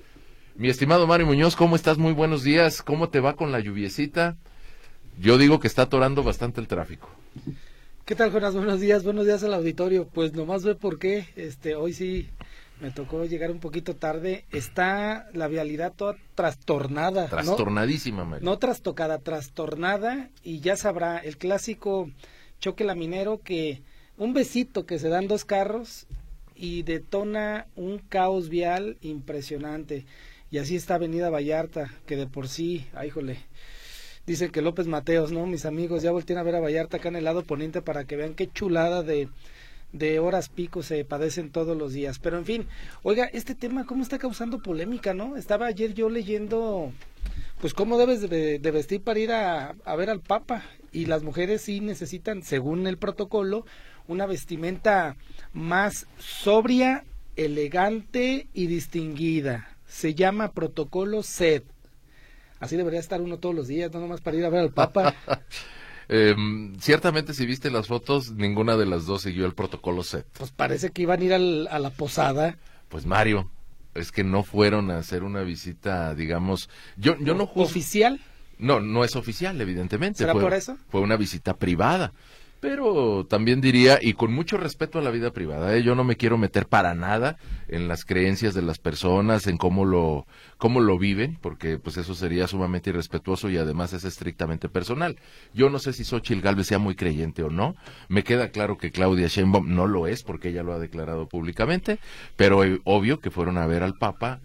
Mi 0.57 0.69
estimado 0.69 1.07
Mario 1.07 1.27
Muñoz, 1.27 1.55
¿cómo 1.55 1.77
estás? 1.77 1.99
Muy 1.99 2.13
buenos 2.13 2.43
días. 2.43 2.83
¿Cómo 2.83 3.11
te 3.11 3.21
va 3.21 3.37
con 3.37 3.53
la 3.53 3.61
lluviecita? 3.61 4.37
Yo 5.21 5.37
digo 5.37 5.59
que 5.59 5.67
está 5.67 5.83
atorando 5.83 6.23
bastante 6.23 6.61
el 6.61 6.69
tráfico. 6.69 7.09
¿Qué 8.05 8.15
tal, 8.15 8.31
Jonas? 8.31 8.55
Buenos 8.55 8.81
días, 8.81 9.03
buenos 9.03 9.27
días 9.27 9.43
al 9.43 9.53
auditorio. 9.53 10.07
Pues 10.07 10.33
nomás 10.33 10.63
ve 10.63 10.77
por 10.77 10.99
qué, 10.99 11.27
este, 11.35 11.75
hoy 11.75 11.93
sí 11.93 12.29
me 12.81 12.93
tocó 12.93 13.25
llegar 13.25 13.51
un 13.51 13.59
poquito 13.59 13.97
tarde. 13.97 14.45
Está 14.53 15.27
la 15.35 15.49
vialidad 15.49 15.93
toda 15.93 16.17
trastornada. 16.37 17.27
Trastornadísima, 17.27 18.25
¿no? 18.25 18.39
No 18.41 18.59
trastocada, 18.59 19.19
trastornada. 19.19 20.31
Y 20.45 20.61
ya 20.61 20.77
sabrá, 20.77 21.19
el 21.19 21.37
clásico 21.37 22.09
choque 22.61 22.85
laminero 22.85 23.41
que 23.43 23.83
un 24.17 24.35
besito 24.35 24.87
que 24.87 25.01
se 25.01 25.09
dan 25.09 25.27
dos 25.27 25.45
carros 25.45 26.07
y 26.55 26.83
detona 26.83 27.67
un 27.75 27.99
caos 27.99 28.49
vial 28.49 28.99
impresionante. 29.01 30.07
Y 30.51 30.59
así 30.59 30.77
está 30.77 30.95
Avenida 30.95 31.29
Vallarta, 31.29 31.93
que 32.07 32.17
de 32.17 32.27
por 32.27 32.49
sí, 32.49 32.87
ay, 32.95 33.11
jole, 33.11 33.39
Dice 34.29 34.51
que 34.51 34.61
López 34.61 34.87
Mateos, 34.87 35.33
¿no? 35.33 35.47
Mis 35.47 35.65
amigos, 35.65 36.03
ya 36.03 36.13
volteen 36.13 36.39
a 36.39 36.43
ver 36.43 36.55
a 36.55 36.61
Vallarta 36.61 36.99
acá 36.99 37.09
en 37.09 37.17
el 37.17 37.25
lado 37.25 37.45
poniente 37.45 37.81
para 37.81 38.05
que 38.05 38.15
vean 38.15 38.35
qué 38.35 38.47
chulada 38.47 39.03
de, 39.03 39.31
de 39.95 40.19
horas 40.19 40.51
pico 40.51 40.83
se 40.83 41.03
padecen 41.07 41.51
todos 41.51 41.75
los 41.79 41.95
días. 41.95 42.19
Pero 42.19 42.37
en 42.37 42.45
fin, 42.45 42.67
oiga, 43.03 43.25
este 43.25 43.55
tema, 43.55 43.87
¿cómo 43.87 44.03
está 44.03 44.19
causando 44.19 44.59
polémica, 44.59 45.15
no? 45.15 45.39
Estaba 45.39 45.65
ayer 45.65 45.95
yo 45.95 46.11
leyendo, 46.11 46.93
pues, 47.63 47.73
cómo 47.73 47.97
debes 47.97 48.21
de, 48.21 48.59
vestir 48.59 49.01
para 49.01 49.19
ir 49.19 49.33
a, 49.33 49.75
a, 49.87 49.97
ver 49.97 50.11
al 50.11 50.21
Papa. 50.21 50.63
Y 50.93 51.07
las 51.07 51.23
mujeres 51.23 51.63
sí 51.63 51.81
necesitan, 51.81 52.43
según 52.43 52.87
el 52.87 52.99
protocolo, 52.99 53.65
una 54.09 54.27
vestimenta 54.27 55.17
más 55.55 56.07
sobria, 56.19 57.03
elegante 57.37 58.47
y 58.53 58.67
distinguida. 58.67 59.75
Se 59.87 60.15
llama 60.15 60.53
protocolo 60.53 61.23
SED 61.23 61.63
Así 62.61 62.77
debería 62.77 63.01
estar 63.01 63.21
uno 63.21 63.39
todos 63.39 63.55
los 63.55 63.69
días, 63.69 63.93
no 63.93 64.01
nomás 64.01 64.21
para 64.21 64.37
ir 64.37 64.45
a 64.45 64.51
ver 64.51 64.61
al 64.61 64.73
Papa. 64.73 65.15
Em, 66.11 66.75
ciertamente, 66.79 67.35
si 67.35 67.45
viste 67.45 67.71
las 67.71 67.87
fotos, 67.87 68.33
ninguna 68.33 68.79
de 68.79 68.87
las 68.87 69.05
dos 69.05 69.21
siguió 69.21 69.45
el 69.45 69.53
protocolo 69.53 70.03
set. 70.03 70.25
Pues 70.39 70.51
parece 70.51 70.89
que 70.89 71.03
iban 71.03 71.21
a 71.21 71.25
ir 71.25 71.35
a 71.35 71.79
la 71.79 71.91
posada. 71.91 72.57
Pues 72.89 73.05
Mario, 73.05 73.51
es 73.95 74.11
que 74.11 74.25
no 74.25 74.43
fueron 74.43 74.91
a 74.91 74.97
hacer 74.97 75.23
una 75.23 75.43
visita, 75.43 76.15
digamos, 76.15 76.71
yo, 76.97 77.15
yo 77.19 77.35
no 77.35 77.51
¿Oficial? 77.55 78.21
No, 78.57 78.81
no 78.81 79.05
es 79.05 79.17
oficial, 79.17 79.61
evidentemente. 79.61 80.21
¿Será 80.21 80.33
por 80.33 80.55
eso? 80.55 80.79
Fue 80.89 81.03
una 81.03 81.17
visita 81.17 81.59
privada 81.59 82.15
pero 82.61 83.27
también 83.27 83.61
diría, 83.61 83.99
y 84.01 84.15
con 84.15 84.33
mucho 84.33 84.57
respeto 84.57 84.99
a 84.99 85.03
la 85.03 85.11
vida 85.11 85.33
privada, 85.33 85.77
¿eh? 85.77 85.83
yo 85.83 85.95
no 85.95 86.05
me 86.05 86.17
quiero 86.17 86.39
meter 86.39 86.67
para 86.67 86.95
nada 86.95 87.37
en 87.69 87.87
las 87.87 88.05
creencias 88.05 88.55
de 88.55 88.63
las 88.63 88.79
personas, 88.79 89.47
en 89.47 89.59
cómo 89.59 89.85
lo, 89.85 90.27
cómo 90.57 90.81
lo 90.81 90.99
viven, 90.99 91.39
porque 91.41 91.79
pues 91.79 91.97
eso 91.97 92.15
sería 92.15 92.49
sumamente 92.49 92.91
irrespetuoso 92.91 93.49
y 93.49 93.57
además 93.57 93.93
es 93.93 94.05
estrictamente 94.05 94.69
personal. 94.69 95.17
Yo 95.55 95.71
no 95.71 95.79
sé 95.79 95.93
si 95.93 96.05
Xochitl 96.05 96.41
Galvez 96.41 96.67
sea 96.67 96.79
muy 96.79 96.97
creyente 96.97 97.43
o 97.43 97.51
no, 97.51 97.77
me 98.09 98.25
queda 98.25 98.51
claro 98.51 98.77
que 98.77 98.91
Claudia 98.91 99.29
Sheinbaum 99.29 99.75
no 99.75 99.87
lo 99.87 100.07
es, 100.07 100.23
porque 100.23 100.49
ella 100.49 100.63
lo 100.63 100.73
ha 100.73 100.79
declarado 100.79 101.29
públicamente, 101.29 101.99
pero 102.37 102.65
eh, 102.65 102.81
obvio 102.85 103.21
que 103.21 103.31
fueron 103.31 103.59
a 103.59 103.67
ver 103.67 103.83
al 103.83 103.95
Papa 103.95 104.41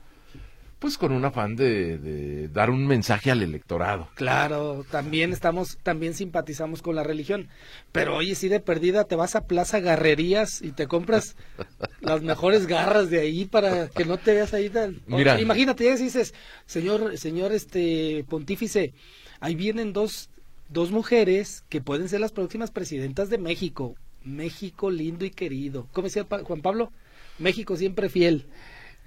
pues 0.84 0.98
con 0.98 1.14
un 1.14 1.24
afán 1.24 1.56
de, 1.56 2.50
dar 2.50 2.70
un 2.70 2.86
mensaje 2.86 3.32
al 3.32 3.42
electorado. 3.42 4.10
Claro, 4.16 4.86
también 4.92 5.32
estamos, 5.32 5.78
también 5.82 6.14
simpatizamos 6.14 6.82
con 6.82 6.98
la 6.98 7.04
religión, 7.06 7.48
pero 7.94 8.18
oye, 8.18 8.36
si 8.36 8.50
de 8.50 8.60
perdida 8.60 9.06
te 9.06 9.16
vas 9.16 9.38
a 9.38 9.48
Plaza 9.48 9.80
Garrerías 9.80 10.62
y 10.62 10.74
te 10.74 10.88
compras 10.88 11.38
las 12.02 12.22
mejores 12.22 12.68
garras 12.68 13.10
de 13.10 13.22
ahí 13.22 13.46
para 13.46 13.88
que 13.88 14.04
no 14.04 14.18
te 14.18 14.34
veas 14.34 14.54
ahí. 14.54 14.70
Mira. 15.08 15.40
Imagínate, 15.40 15.86
ya 15.86 15.96
dices, 15.96 16.34
señor, 16.66 17.18
señor 17.18 17.54
este 17.54 18.26
pontífice, 18.28 18.94
ahí 19.40 19.56
vienen 19.56 19.94
dos, 19.94 20.30
dos 20.68 20.92
mujeres 20.92 21.64
que 21.70 21.80
pueden 21.80 22.10
ser 22.10 22.20
las 22.20 22.34
próximas 22.34 22.72
presidentas 22.72 23.30
de 23.30 23.38
México. 23.38 23.96
México 24.26 24.92
lindo 24.92 25.24
y 25.24 25.32
querido. 25.32 25.88
¿Cómo 25.94 26.08
decía 26.10 26.28
Juan 26.30 26.62
Pablo? 26.62 26.92
México 27.40 27.78
siempre 27.78 28.10
fiel. 28.10 28.48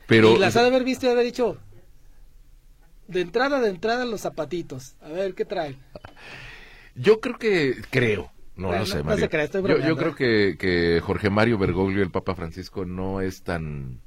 Pero, 0.06 0.36
y 0.36 0.38
las 0.38 0.56
ha 0.56 0.62
de 0.62 0.68
haber 0.68 0.84
visto 0.84 1.06
y 1.06 1.10
haber 1.10 1.24
dicho, 1.24 1.58
de 3.08 3.20
entrada, 3.20 3.60
de 3.60 3.70
entrada 3.70 4.04
los 4.04 4.20
zapatitos. 4.22 4.96
A 5.00 5.08
ver, 5.08 5.34
¿qué 5.34 5.44
trae? 5.44 5.76
Yo 6.94 7.20
creo 7.20 7.38
que, 7.38 7.76
creo, 7.90 8.30
no 8.56 8.72
lo 8.72 8.86
sé, 8.86 9.02
Mario. 9.02 9.28
yo, 9.86 9.96
creo 9.96 10.14
que, 10.14 10.56
que 10.58 11.00
Jorge 11.02 11.30
Mario 11.30 11.58
Bergoglio, 11.58 12.02
el 12.02 12.10
Papa 12.10 12.34
Francisco, 12.34 12.84
no 12.84 13.20
es 13.20 13.42
tan... 13.42 14.00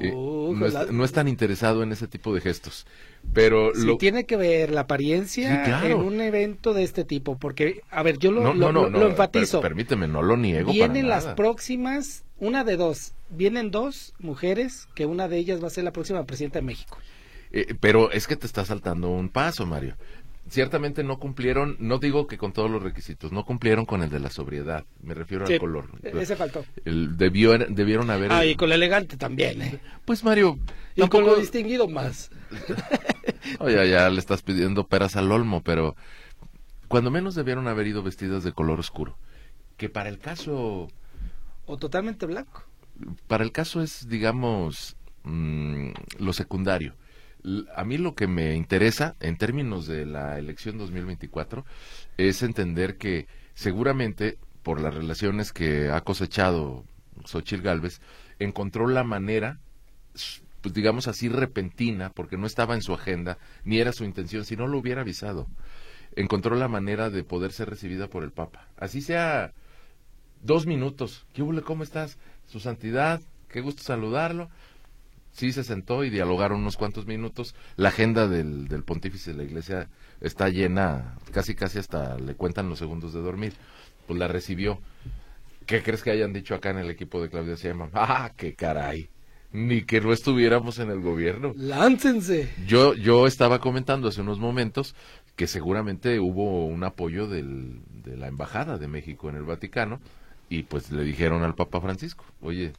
Eh, 0.00 0.10
uh, 0.10 0.54
no, 0.90 1.04
es, 1.04 1.12
tan 1.12 1.28
interesado 1.28 1.82
en 1.82 1.92
ese 1.92 2.08
tipo 2.08 2.34
de 2.34 2.40
gestos. 2.40 2.86
Pero 3.34 3.74
lo... 3.74 3.98
tiene 3.98 4.24
que 4.24 4.38
ver 4.38 4.70
la 4.70 4.82
apariencia 4.82 5.84
en 5.84 5.92
un 5.92 6.22
evento 6.22 6.72
de 6.72 6.82
este 6.82 7.04
tipo, 7.04 7.38
porque, 7.38 7.82
a 7.90 8.02
ver, 8.02 8.16
yo 8.16 8.32
lo, 8.32 8.54
lo, 8.54 8.72
lo 8.72 9.06
enfatizo. 9.06 9.60
permíteme, 9.60 10.08
no 10.08 10.22
lo 10.22 10.38
niego. 10.38 10.72
Vienen 10.72 11.08
las 11.08 11.26
próximas, 11.26 12.24
una 12.42 12.64
de 12.64 12.76
dos, 12.76 13.14
vienen 13.30 13.70
dos 13.70 14.14
mujeres, 14.18 14.88
que 14.96 15.06
una 15.06 15.28
de 15.28 15.38
ellas 15.38 15.62
va 15.62 15.68
a 15.68 15.70
ser 15.70 15.84
la 15.84 15.92
próxima 15.92 16.24
presidenta 16.24 16.58
de 16.58 16.66
México. 16.66 16.98
Eh, 17.52 17.76
pero 17.78 18.10
es 18.10 18.26
que 18.26 18.34
te 18.34 18.48
está 18.48 18.64
saltando 18.64 19.10
un 19.10 19.28
paso, 19.28 19.64
Mario. 19.64 19.96
Ciertamente 20.48 21.04
no 21.04 21.20
cumplieron, 21.20 21.76
no 21.78 21.98
digo 21.98 22.26
que 22.26 22.38
con 22.38 22.52
todos 22.52 22.68
los 22.68 22.82
requisitos, 22.82 23.30
no 23.30 23.44
cumplieron 23.44 23.86
con 23.86 24.02
el 24.02 24.10
de 24.10 24.18
la 24.18 24.28
sobriedad, 24.28 24.84
me 25.04 25.14
refiero 25.14 25.46
al 25.46 25.56
color. 25.60 25.90
Ese 26.02 26.34
faltó. 26.34 26.64
El, 26.84 27.16
debió, 27.16 27.56
debieron 27.56 28.10
haber... 28.10 28.32
Ah, 28.32 28.44
y 28.44 28.56
con 28.56 28.70
lo 28.70 28.74
elegante 28.74 29.16
también, 29.16 29.62
¿eh? 29.62 29.78
Pues 30.04 30.24
Mario... 30.24 30.58
Y 30.96 31.06
con 31.06 31.24
lo 31.24 31.36
distinguido 31.36 31.86
más. 31.86 32.32
Oye, 33.60 33.88
ya 33.88 34.10
le 34.10 34.18
estás 34.18 34.42
pidiendo 34.42 34.88
peras 34.88 35.14
al 35.14 35.30
olmo, 35.30 35.62
pero 35.62 35.94
cuando 36.88 37.12
menos 37.12 37.36
debieron 37.36 37.68
haber 37.68 37.86
ido 37.86 38.02
vestidas 38.02 38.42
de 38.42 38.52
color 38.52 38.80
oscuro. 38.80 39.16
Que 39.76 39.88
para 39.88 40.08
el 40.08 40.18
caso... 40.18 40.88
O 41.66 41.76
totalmente 41.76 42.26
blanco. 42.26 42.64
Para 43.26 43.44
el 43.44 43.52
caso 43.52 43.82
es, 43.82 44.08
digamos, 44.08 44.96
mm, 45.24 45.90
lo 46.18 46.32
secundario 46.32 46.94
a 47.74 47.84
mí 47.84 47.98
lo 47.98 48.14
que 48.14 48.28
me 48.28 48.54
interesa 48.54 49.16
en 49.18 49.36
términos 49.36 49.88
de 49.88 50.06
la 50.06 50.38
elección 50.38 50.78
2024 50.78 51.64
es 52.16 52.42
entender 52.44 52.98
que 52.98 53.26
seguramente 53.54 54.38
por 54.62 54.80
las 54.80 54.94
relaciones 54.94 55.52
que 55.52 55.90
ha 55.90 56.00
cosechado 56.02 56.84
Xochitl 57.24 57.62
Galvez, 57.62 58.00
encontró 58.38 58.86
la 58.86 59.04
manera, 59.04 59.58
pues 60.60 60.74
digamos 60.74 61.08
así, 61.08 61.28
repentina, 61.28 62.10
porque 62.10 62.36
no 62.36 62.46
estaba 62.46 62.74
en 62.74 62.82
su 62.82 62.94
agenda, 62.94 63.38
ni 63.64 63.78
era 63.78 63.92
su 63.92 64.04
intención, 64.04 64.44
si 64.44 64.56
no 64.56 64.66
lo 64.66 64.78
hubiera 64.78 65.02
avisado, 65.02 65.48
encontró 66.14 66.56
la 66.56 66.68
manera 66.68 67.10
de 67.10 67.24
poder 67.24 67.52
ser 67.52 67.70
recibida 67.70 68.08
por 68.08 68.22
el 68.22 68.32
Papa. 68.32 68.68
Así 68.76 69.00
sea 69.00 69.52
dos 70.42 70.66
minutos. 70.66 71.24
¿Qué 71.32 71.42
hubo? 71.42 71.60
¿Cómo 71.62 71.82
estás? 71.82 72.18
Su 72.46 72.60
santidad, 72.60 73.20
qué 73.48 73.60
gusto 73.60 73.82
saludarlo 73.82 74.50
sí 75.32 75.52
se 75.52 75.64
sentó 75.64 76.04
y 76.04 76.10
dialogaron 76.10 76.60
unos 76.60 76.76
cuantos 76.76 77.06
minutos. 77.06 77.54
La 77.76 77.88
agenda 77.88 78.28
del, 78.28 78.68
del 78.68 78.84
pontífice 78.84 79.32
de 79.32 79.38
la 79.38 79.44
iglesia 79.44 79.88
está 80.20 80.48
llena, 80.48 81.16
casi 81.32 81.54
casi 81.54 81.78
hasta 81.78 82.16
le 82.18 82.34
cuentan 82.34 82.68
los 82.68 82.78
segundos 82.78 83.12
de 83.12 83.20
dormir. 83.20 83.54
Pues 84.06 84.18
la 84.18 84.28
recibió. 84.28 84.78
¿Qué 85.66 85.82
crees 85.82 86.02
que 86.02 86.10
hayan 86.10 86.32
dicho 86.32 86.54
acá 86.54 86.70
en 86.70 86.78
el 86.78 86.90
equipo 86.90 87.22
de 87.22 87.28
Claudia 87.28 87.54
Sheinbaum? 87.54 87.90
¡Ah, 87.94 88.32
qué 88.36 88.54
caray! 88.54 89.08
Ni 89.52 89.82
que 89.82 90.00
no 90.00 90.12
estuviéramos 90.12 90.78
en 90.78 90.90
el 90.90 91.00
gobierno. 91.00 91.52
¡Láncense! 91.56 92.50
Yo, 92.66 92.94
yo 92.94 93.26
estaba 93.26 93.58
comentando 93.58 94.08
hace 94.08 94.22
unos 94.22 94.38
momentos 94.38 94.94
que 95.36 95.46
seguramente 95.46 96.20
hubo 96.20 96.66
un 96.66 96.84
apoyo 96.84 97.26
del, 97.26 97.80
de 98.02 98.16
la 98.16 98.28
Embajada 98.28 98.78
de 98.78 98.88
México 98.88 99.28
en 99.28 99.36
el 99.36 99.44
Vaticano 99.44 100.00
y 100.52 100.64
pues 100.64 100.90
le 100.90 101.02
dijeron 101.02 101.44
al 101.44 101.54
Papa 101.54 101.80
Francisco, 101.80 102.26
oye, 102.42 102.74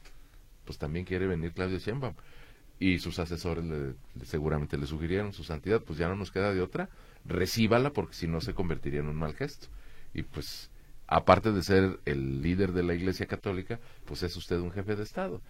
pues 0.64 0.78
también 0.78 1.04
quiere 1.04 1.26
venir 1.26 1.50
Claudia 1.50 1.78
Sheinbaum. 1.78 2.14
Y 2.78 3.00
sus 3.00 3.18
asesores 3.18 3.64
le, 3.64 3.94
seguramente 4.24 4.78
le 4.78 4.86
sugirieron, 4.86 5.32
su 5.32 5.42
santidad, 5.42 5.80
pues 5.80 5.98
ya 5.98 6.06
no 6.06 6.14
nos 6.14 6.30
queda 6.30 6.54
de 6.54 6.62
otra, 6.62 6.88
recíbala 7.24 7.90
porque 7.90 8.14
si 8.14 8.28
no 8.28 8.40
se 8.40 8.54
convertiría 8.54 9.00
en 9.00 9.08
un 9.08 9.16
mal 9.16 9.34
gesto. 9.34 9.66
Y 10.14 10.22
pues, 10.22 10.70
aparte 11.08 11.50
de 11.50 11.64
ser 11.64 11.98
el 12.04 12.42
líder 12.42 12.74
de 12.74 12.84
la 12.84 12.94
Iglesia 12.94 13.26
Católica, 13.26 13.80
pues 14.04 14.22
es 14.22 14.36
usted 14.36 14.60
un 14.60 14.70
jefe 14.70 14.94
de 14.94 15.02
Estado. 15.02 15.40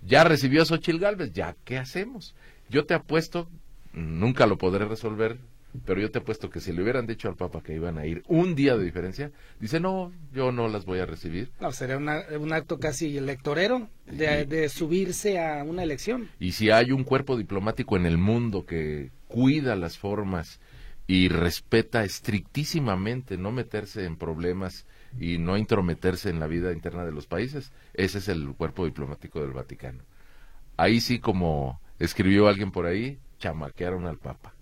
Ya 0.00 0.24
recibió 0.24 0.62
a 0.62 0.64
Xochil 0.64 0.98
ya, 1.34 1.56
¿qué 1.66 1.76
hacemos? 1.76 2.34
Yo 2.70 2.86
te 2.86 2.94
apuesto, 2.94 3.50
nunca 3.92 4.46
lo 4.46 4.56
podré 4.56 4.86
resolver, 4.86 5.36
pero 5.84 6.00
yo 6.00 6.10
te 6.10 6.18
apuesto 6.18 6.50
que 6.50 6.60
si 6.60 6.72
le 6.72 6.82
hubieran 6.82 7.06
dicho 7.06 7.28
al 7.28 7.36
Papa 7.36 7.62
que 7.62 7.74
iban 7.74 7.98
a 7.98 8.06
ir 8.06 8.22
un 8.26 8.54
día 8.54 8.76
de 8.76 8.84
diferencia, 8.84 9.30
dice, 9.60 9.80
no, 9.80 10.12
yo 10.32 10.52
no 10.52 10.68
las 10.68 10.84
voy 10.84 10.98
a 10.98 11.06
recibir. 11.06 11.50
No, 11.60 11.72
sería 11.72 11.96
un 11.96 12.52
acto 12.52 12.78
casi 12.78 13.16
electorero 13.16 13.88
de, 14.06 14.46
de, 14.46 14.68
subirse 14.68 15.38
a 15.38 15.62
una 15.62 15.82
elección. 15.82 16.28
Y 16.38 16.52
si 16.52 16.70
hay 16.70 16.92
un 16.92 17.04
cuerpo 17.04 17.36
diplomático 17.36 17.96
en 17.96 18.06
el 18.06 18.18
mundo 18.18 18.66
que 18.66 19.10
cuida 19.28 19.76
las 19.76 19.96
formas 19.96 20.60
y 21.06 21.28
respeta 21.28 22.04
estrictísimamente 22.04 23.36
no 23.36 23.52
meterse 23.52 24.04
en 24.04 24.16
problemas 24.16 24.86
y 25.18 25.38
no 25.38 25.56
intrometerse 25.56 26.30
en 26.30 26.40
la 26.40 26.46
vida 26.46 26.72
interna 26.72 27.04
de 27.04 27.12
los 27.12 27.26
países, 27.26 27.72
ese 27.94 28.18
es 28.18 28.28
el 28.28 28.54
cuerpo 28.54 28.84
diplomático 28.84 29.40
del 29.40 29.52
Vaticano. 29.52 30.04
Ahí 30.76 31.00
sí, 31.00 31.18
como 31.18 31.80
escribió 31.98 32.48
alguien 32.48 32.70
por 32.70 32.86
ahí, 32.86 33.18
chamaquearon 33.38 34.06
al 34.06 34.18
Papa. 34.18 34.54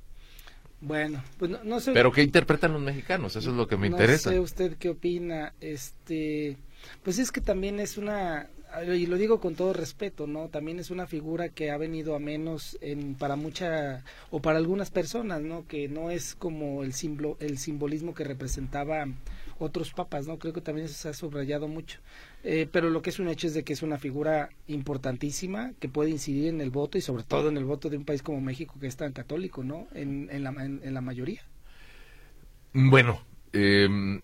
Bueno, 0.81 1.23
pues 1.39 1.51
no, 1.65 1.81
sé. 1.81 1.93
Pero 1.93 2.13
¿qué 2.13 2.23
interpretan 2.23 2.73
los 2.73 2.83
mexicanos? 2.83 3.35
Eso 3.35 3.51
es 3.51 3.57
lo 3.57 3.67
que 3.67 3.77
me 3.77 3.89
interesa. 3.89 4.31
No 4.31 4.37
sé 4.37 4.41
usted 4.41 4.77
qué 4.77 4.91
opina. 4.91 5.53
Este, 5.61 6.57
pues 7.03 7.19
es 7.19 7.33
que 7.33 7.41
también 7.41 7.81
es 7.81 7.99
una, 7.99 8.49
y 8.95 9.07
lo 9.07 9.17
digo 9.17 9.41
con 9.41 9.55
todo 9.55 9.73
respeto, 9.73 10.27
¿no? 10.27 10.49
También 10.49 10.79
es 10.79 10.91
una 10.91 11.07
figura 11.07 11.49
que 11.49 11.71
ha 11.71 11.77
venido 11.77 12.15
a 12.15 12.21
menos 12.21 12.79
en, 12.81 13.15
para 13.15 13.35
mucha, 13.35 14.05
o 14.31 14.41
para 14.41 14.59
algunas 14.59 14.91
personas, 14.91 15.41
¿no? 15.41 15.67
Que 15.67 15.89
no 15.89 16.11
es 16.11 16.35
como 16.35 16.85
el, 16.85 16.93
símbolo, 16.93 17.37
el 17.41 17.59
simbolismo 17.59 18.15
que 18.15 18.25
representaba 18.25 19.07
otros 19.59 19.93
papas, 19.93 20.27
¿no? 20.27 20.39
Creo 20.39 20.53
que 20.53 20.61
también 20.61 20.87
eso 20.87 20.95
se 20.95 21.09
ha 21.09 21.15
subrayado 21.15 21.69
mucho. 21.69 21.99
Eh, 22.45 22.69
pero 22.71 22.91
lo 22.91 23.03
que 23.03 23.11
es 23.11 23.19
un 23.19 23.29
hecho 23.29 23.47
es 23.47 23.55
de 23.55 23.65
que 23.65 23.73
es 23.73 23.83
una 23.83 23.99
figura 23.99 24.51
importantísima 24.67 25.73
que 25.81 25.89
puede 25.89 26.11
incidir 26.11 26.49
en 26.49 26.61
el 26.61 26.71
voto 26.71 26.99
y 26.99 27.01
sobre 27.01 27.25
todo 27.25 27.49
en 27.49 27.57
el 27.57 27.65
voto 27.65 27.89
de 27.91 27.97
un 27.97 28.05
país 28.05 28.23
como 28.23 28.41
México 28.41 28.77
que 28.81 28.87
es 28.87 28.97
tan 28.97 29.13
católico, 29.13 29.65
¿no? 29.65 29.89
En, 29.95 30.29
en, 30.31 30.45
la, 30.45 30.51
en, 30.51 30.95
la 30.95 31.01
mayoría. 31.01 31.43
Bueno, 32.73 33.21
em, 33.53 34.21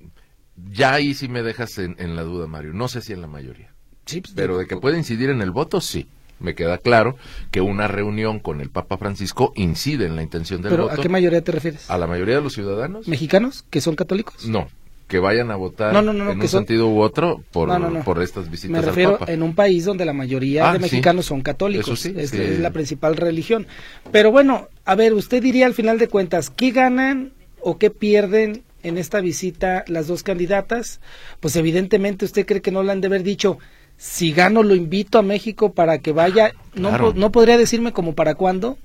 ya 0.57 0.95
ahí 0.95 1.15
sí 1.15 1.29
me 1.29 1.43
dejas 1.43 1.79
en, 1.79 2.17
la 2.17 2.23
duda, 2.23 2.47
Mario. 2.47 2.73
No 2.73 2.89
sé 2.89 3.01
si 3.01 3.13
en 3.13 3.21
la 3.21 3.27
mayoría. 3.27 3.73
Sí, 4.07 4.21
pues, 4.21 4.35
pero 4.35 4.59
de 4.59 4.67
que 4.67 4.77
puede 4.77 4.99
incidir 4.99 5.31
en 5.31 5.43
el 5.43 5.51
voto, 5.51 5.81
sí 5.81 6.07
me 6.41 6.55
queda 6.55 6.79
claro 6.79 7.17
que 7.51 7.61
una 7.61 7.89
reunión 7.89 8.39
con 8.39 8.61
el 8.61 8.71
Papa 8.71 8.99
Francisco 8.99 9.53
incide 9.57 10.07
en 10.07 10.17
la 10.17 10.23
intención 10.23 10.63
del 10.63 10.73
voto. 10.73 10.89
¿Pero 10.89 11.01
a 11.01 11.03
qué 11.03 11.09
mayoría 11.09 11.43
te 11.43 11.53
refieres? 11.53 11.91
¿A 11.91 11.99
la 11.99 12.07
mayoría 12.07 12.37
de 12.37 12.43
los 12.43 12.53
ciudadanos? 12.53 13.09
¿Mexicanos 13.09 13.65
que 13.71 13.81
son 13.81 13.97
católicos? 13.97 14.47
No, 14.47 14.69
que 15.09 15.19
vayan 15.19 15.51
a 15.51 15.57
votar 15.57 15.95
en 15.95 16.09
un 16.09 16.49
sentido 16.49 16.89
u 16.89 17.01
otro 17.01 17.43
por, 17.53 17.69
por 18.05 18.23
estas 18.23 18.51
visitas 18.51 18.71
Me 18.71 18.81
refiero 18.81 19.19
en 19.27 19.43
un 19.43 19.55
país 19.55 19.85
donde 19.85 20.05
la 20.05 20.13
mayoría 20.13 20.71
ah, 20.71 20.73
de 20.73 20.79
mexicanos 20.79 21.27
son 21.27 21.43
católicos, 21.43 22.07
es, 22.07 22.33
es, 22.33 22.59
la 22.59 22.71
principal 22.71 23.17
religión. 23.17 23.67
Pero 24.11 24.31
bueno, 24.31 24.69
a 24.85 24.95
ver, 24.95 25.13
usted 25.13 25.43
diría 25.43 25.67
al 25.67 25.75
final 25.75 25.99
de 25.99 26.09
cuentas, 26.09 26.51
¿qué 26.51 26.71
ganan 26.71 27.33
o 27.61 27.79
qué 27.79 27.91
pierden 27.91 28.63
en 28.83 28.97
esta 28.97 29.21
visita 29.21 29.85
las 29.89 30.07
dos 30.07 30.23
candidatas? 30.23 31.01
Pues 31.41 31.57
evidentemente 31.57 32.25
usted 32.25 32.47
cree 32.47 32.63
que 32.63 32.71
no 32.71 32.83
le 32.83 32.93
han 32.93 33.01
de 33.01 33.09
haber 33.09 33.23
dicho, 33.23 33.59
si 33.99 34.33
gano 34.33 34.63
lo 34.63 34.75
invito 34.75 35.19
a 35.19 35.23
México 35.23 35.73
para 35.73 35.99
que 35.99 36.13
vaya, 36.13 36.53
no, 36.75 37.13
no 37.13 37.31
podría 37.31 37.59
decirme 37.59 37.93
como 37.93 38.15
para 38.15 38.35
cuándo. 38.35 38.79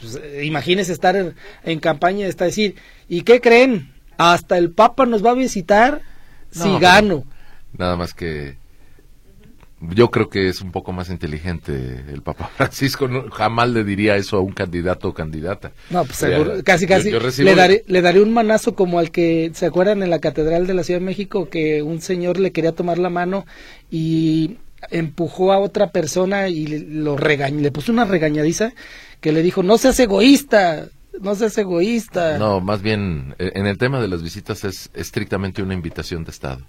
Pues, 0.00 0.18
eh, 0.22 0.44
imagínese 0.44 0.92
estar 0.92 1.14
en, 1.16 1.34
en 1.64 1.78
campaña 1.80 2.26
y 2.26 2.28
estar 2.28 2.46
decir, 2.46 2.76
¿y 3.08 3.22
qué 3.22 3.40
creen? 3.40 3.97
Hasta 4.18 4.58
el 4.58 4.70
Papa 4.70 5.06
nos 5.06 5.24
va 5.24 5.30
a 5.30 5.34
visitar 5.34 6.02
si 6.50 6.78
gano. 6.78 7.24
Nada 7.76 7.96
más 7.96 8.12
que 8.12 8.56
yo 9.80 10.10
creo 10.10 10.28
que 10.28 10.48
es 10.48 10.60
un 10.60 10.72
poco 10.72 10.92
más 10.92 11.08
inteligente 11.08 12.04
el 12.12 12.22
Papa 12.22 12.50
Francisco. 12.56 13.08
jamás 13.32 13.70
le 13.70 13.84
diría 13.84 14.16
eso 14.16 14.36
a 14.36 14.40
un 14.40 14.52
candidato 14.52 15.08
o 15.08 15.14
candidata. 15.14 15.72
No, 15.90 16.04
pues 16.04 16.16
seguro, 16.16 16.54
casi, 16.64 16.86
casi. 16.86 17.10
le, 17.10 17.54
daré, 17.54 17.84
le 17.86 18.02
daré 18.02 18.20
un 18.20 18.32
manazo 18.32 18.74
como 18.74 18.98
al 18.98 19.10
que, 19.10 19.52
¿se 19.54 19.66
acuerdan 19.66 20.02
en 20.02 20.10
la 20.10 20.18
Catedral 20.18 20.66
de 20.66 20.74
la 20.74 20.82
Ciudad 20.82 21.00
de 21.00 21.06
México 21.06 21.48
que 21.48 21.82
un 21.82 22.00
señor 22.00 22.38
le 22.38 22.50
quería 22.50 22.72
tomar 22.72 22.98
la 22.98 23.10
mano 23.10 23.46
y 23.90 24.58
empujó 24.90 25.52
a 25.52 25.58
otra 25.58 25.90
persona 25.90 26.48
y 26.48 26.66
le, 26.66 26.80
lo 26.80 27.16
regañó, 27.16 27.60
le 27.60 27.72
puso 27.72 27.92
una 27.92 28.04
regañadiza 28.04 28.72
que 29.20 29.32
le 29.32 29.42
dijo, 29.42 29.62
no 29.62 29.78
seas 29.78 29.98
egoísta, 30.00 30.88
no 31.20 31.34
seas 31.34 31.56
egoísta. 31.58 32.38
No, 32.38 32.60
más 32.60 32.82
bien, 32.82 33.34
eh, 33.38 33.52
en 33.54 33.66
el 33.66 33.78
tema 33.78 34.00
de 34.00 34.08
las 34.08 34.22
visitas 34.22 34.64
es 34.64 34.90
estrictamente 34.94 35.62
una 35.62 35.74
invitación 35.74 36.24
de 36.24 36.30
Estado. 36.30 36.62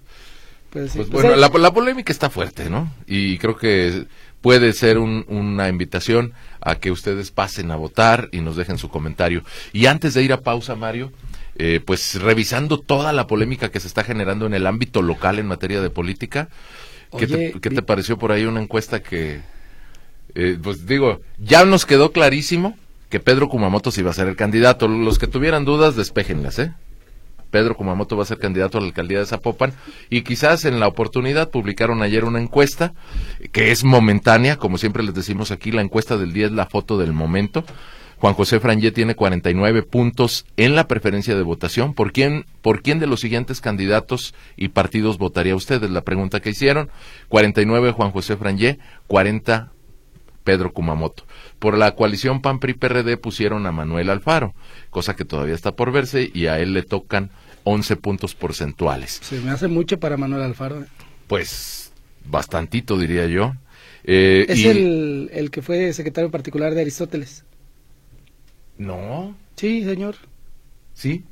Pues, 0.70 0.92
pues, 0.94 1.08
pues 1.08 1.24
bueno, 1.24 1.36
la, 1.36 1.72
polémica 1.72 2.12
está 2.12 2.30
fuerte, 2.30 2.70
¿no? 2.70 2.92
Y 3.06 3.38
creo 3.38 3.56
que 3.56 4.06
puede 4.40 4.72
ser 4.72 4.98
una 4.98 5.68
invitación 5.68 6.32
a 6.60 6.76
que 6.76 6.92
ustedes 6.92 7.30
pasen 7.32 7.70
a 7.72 7.76
votar 7.76 8.28
y 8.32 8.40
nos 8.40 8.56
dejen 8.56 8.78
su 8.78 8.88
comentario. 8.88 9.42
Y 9.72 9.86
antes 9.86 10.14
de 10.14 10.22
ir 10.22 10.32
a 10.32 10.42
pausa, 10.42 10.76
Mario, 10.76 11.12
eh, 11.56 11.80
pues 11.84 12.20
revisando 12.22 12.78
toda 12.78 13.12
la 13.12 13.26
polémica 13.26 13.70
que 13.70 13.80
se 13.80 13.88
está 13.88 14.04
generando 14.04 14.46
en 14.46 14.54
el 14.54 14.66
ámbito 14.66 15.02
local 15.02 15.38
en 15.38 15.46
materia 15.46 15.80
de 15.82 15.90
política, 15.90 16.48
¿qué, 17.18 17.26
te, 17.26 17.82
pareció 17.82 18.16
por 18.16 18.30
ahí 18.30 18.44
una 18.44 18.62
encuesta 18.62 19.02
que, 19.02 19.40
eh, 20.36 20.56
pues 20.62 20.86
digo, 20.86 21.20
ya 21.38 21.64
nos 21.64 21.84
quedó 21.84 22.12
clarísimo 22.12 22.78
que 23.10 23.20
Pedro 23.20 23.48
Kumamoto 23.48 23.90
sí 23.90 24.00
iba 24.00 24.10
a 24.10 24.14
ser 24.14 24.28
el 24.28 24.36
candidato. 24.36 24.88
Los 24.88 25.18
que 25.18 25.26
tuvieran 25.26 25.64
dudas, 25.64 25.96
despejenlas, 25.96 26.58
¿eh? 26.58 26.72
Pedro 27.50 27.76
Kumamoto 27.76 28.16
va 28.16 28.22
a 28.22 28.26
ser 28.26 28.38
candidato 28.38 28.78
a 28.78 28.80
la 28.80 28.86
alcaldía 28.86 29.18
de 29.18 29.26
Zapopan 29.26 29.72
y 30.08 30.22
quizás 30.22 30.64
en 30.64 30.78
la 30.78 30.86
oportunidad 30.86 31.50
publicaron 31.50 32.00
ayer 32.00 32.24
una 32.24 32.40
encuesta 32.40 32.94
que 33.50 33.72
es 33.72 33.82
momentánea, 33.82 34.56
como 34.56 34.78
siempre 34.78 35.02
les 35.02 35.14
decimos 35.14 35.50
aquí, 35.50 35.72
la 35.72 35.82
encuesta 35.82 36.16
del 36.16 36.32
día 36.32 36.46
es 36.46 36.52
la 36.52 36.66
foto 36.66 36.96
del 36.96 37.12
momento. 37.12 37.64
Juan 38.18 38.34
José 38.34 38.60
Frangé 38.60 38.92
tiene 38.92 39.16
49 39.16 39.82
puntos 39.82 40.44
en 40.58 40.76
la 40.76 40.86
preferencia 40.86 41.34
de 41.34 41.42
votación. 41.42 41.94
¿Por 41.94 42.12
quién, 42.12 42.44
¿Por 42.60 42.82
quién 42.82 42.98
de 42.98 43.06
los 43.06 43.20
siguientes 43.20 43.62
candidatos 43.62 44.34
y 44.56 44.68
partidos 44.68 45.16
votaría 45.16 45.56
usted? 45.56 45.82
Es 45.82 45.90
la 45.90 46.02
pregunta 46.02 46.40
que 46.40 46.50
hicieron. 46.50 46.90
49 47.28 47.92
Juan 47.92 48.10
José 48.10 48.36
Frangé, 48.36 48.78
40 49.06 49.72
Pedro 50.50 50.72
Kumamoto. 50.72 51.22
Por 51.60 51.78
la 51.78 51.94
coalición 51.94 52.42
PAN-PRI-PRD 52.42 53.16
pusieron 53.18 53.66
a 53.66 53.72
Manuel 53.72 54.10
Alfaro, 54.10 54.52
cosa 54.90 55.14
que 55.14 55.24
todavía 55.24 55.54
está 55.54 55.76
por 55.76 55.92
verse, 55.92 56.28
y 56.34 56.46
a 56.46 56.58
él 56.58 56.72
le 56.72 56.82
tocan 56.82 57.30
11 57.62 57.94
puntos 57.94 58.34
porcentuales. 58.34 59.20
Se 59.22 59.38
me 59.38 59.52
hace 59.52 59.68
mucho 59.68 60.00
para 60.00 60.16
Manuel 60.16 60.42
Alfaro. 60.42 60.80
¿eh? 60.80 60.86
Pues 61.28 61.92
bastantito, 62.24 62.98
diría 62.98 63.28
yo. 63.28 63.54
Eh, 64.02 64.46
es 64.48 64.64
el, 64.64 65.30
el 65.32 65.52
que 65.52 65.62
fue 65.62 65.92
secretario 65.92 66.32
particular 66.32 66.74
de 66.74 66.80
Aristóteles. 66.80 67.44
No. 68.76 69.36
Sí, 69.54 69.84
señor. 69.84 70.16
Sí. 70.94 71.22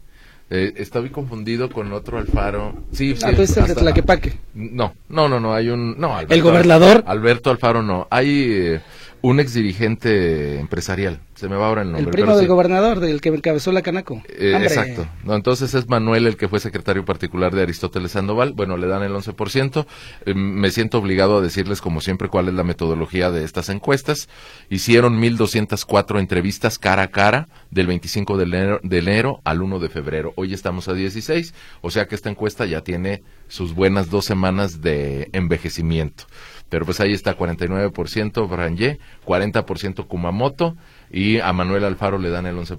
Eh, 0.50 0.74
estaba 0.76 1.07
confundido 1.09 1.68
con 1.68 1.92
otro 1.92 2.18
Alfaro. 2.18 2.74
Sí, 2.92 3.14
sí. 3.14 3.22
Ah, 3.26 3.33
pues 3.37 3.54
el 3.57 3.66
de 3.66 3.74
Tlaquepaque. 3.74 4.33
No, 4.54 4.94
no, 5.09 5.28
no, 5.28 5.40
no, 5.40 5.52
hay 5.52 5.68
un... 5.68 5.98
No, 5.98 6.18
¿El 6.20 6.42
gobernador? 6.42 7.04
Alberto 7.07 7.50
Alfaro 7.50 7.83
no. 7.83 8.07
Hay... 8.11 8.28
Eh, 8.50 8.81
un 9.22 9.40
ex 9.40 9.54
dirigente 9.54 10.59
empresarial. 10.59 11.20
Se 11.35 11.48
me 11.48 11.57
va 11.57 11.68
ahora 11.68 11.83
el 11.83 11.92
nombre. 11.92 12.04
El 12.04 12.11
primo 12.11 12.37
del 12.37 12.48
gobernador, 12.48 12.98
del 13.00 13.20
que 13.20 13.28
encabezó 13.28 13.70
la 13.70 13.83
Canaco. 13.83 14.22
Eh, 14.28 14.59
exacto. 14.61 15.07
No, 15.24 15.37
entonces 15.37 15.72
es 15.74 15.88
Manuel 15.88 16.26
el 16.26 16.37
que 16.37 16.48
fue 16.48 16.59
secretario 16.59 17.04
particular 17.04 17.54
de 17.54 17.62
Aristóteles 17.62 18.12
Sandoval. 18.12 18.54
Bueno, 18.54 18.76
le 18.76 18.88
dan 18.88 19.02
el 19.02 19.12
11%. 19.12 19.87
Eh, 20.26 20.35
me 20.35 20.70
siento 20.70 20.98
obligado 20.98 21.38
a 21.38 21.40
decirles, 21.40 21.81
como 21.81 22.00
siempre, 22.00 22.28
cuál 22.28 22.48
es 22.48 22.54
la 22.54 22.64
metodología 22.64 23.31
de 23.31 23.44
estas 23.44 23.68
encuestas. 23.68 24.28
Hicieron 24.68 25.20
1.204 25.20 26.18
entrevistas 26.18 26.78
cara 26.78 27.02
a 27.02 27.09
cara 27.09 27.48
del 27.70 27.87
25 27.87 28.37
de 28.37 28.44
enero, 28.44 28.81
de 28.83 28.98
enero 28.98 29.40
al 29.44 29.62
1 29.62 29.78
de 29.78 29.88
febrero. 29.88 30.33
Hoy 30.37 30.54
estamos 30.54 30.88
a 30.88 30.94
16, 30.94 31.54
o 31.83 31.90
sea 31.90 32.07
que 32.07 32.14
esta 32.14 32.31
encuesta 32.31 32.66
ya 32.66 32.83
tiene 32.83 33.22
sus 33.46 33.74
buenas 33.74 34.11
dos 34.11 34.24
semanas 34.24 34.81
de 34.81 35.28
envejecimiento. 35.33 36.24
Pero 36.68 36.85
pues 36.85 37.00
ahí 37.00 37.12
está 37.12 37.37
49% 37.37 38.48
Franje, 38.48 38.98
40% 39.26 40.07
Kumamoto 40.07 40.76
y 41.11 41.38
a 41.38 41.52
Manuel 41.52 41.85
Alfaro 41.85 42.18
le 42.18 42.31
dan 42.31 42.46
el 42.46 42.57
11%. 42.57 42.78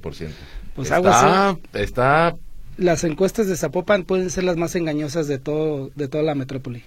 Pues 0.75 0.91
está, 0.91 1.57
está 1.73 2.35
las 2.79 3.03
encuestas 3.03 3.47
de 3.47 3.57
Zapopan 3.57 4.03
pueden 4.03 4.29
ser 4.29 4.45
las 4.45 4.55
más 4.55 4.73
engañosas 4.75 5.27
de 5.27 5.37
todo 5.37 5.91
de 5.95 6.07
toda 6.07 6.23
la 6.23 6.33
metrópoli. 6.33 6.83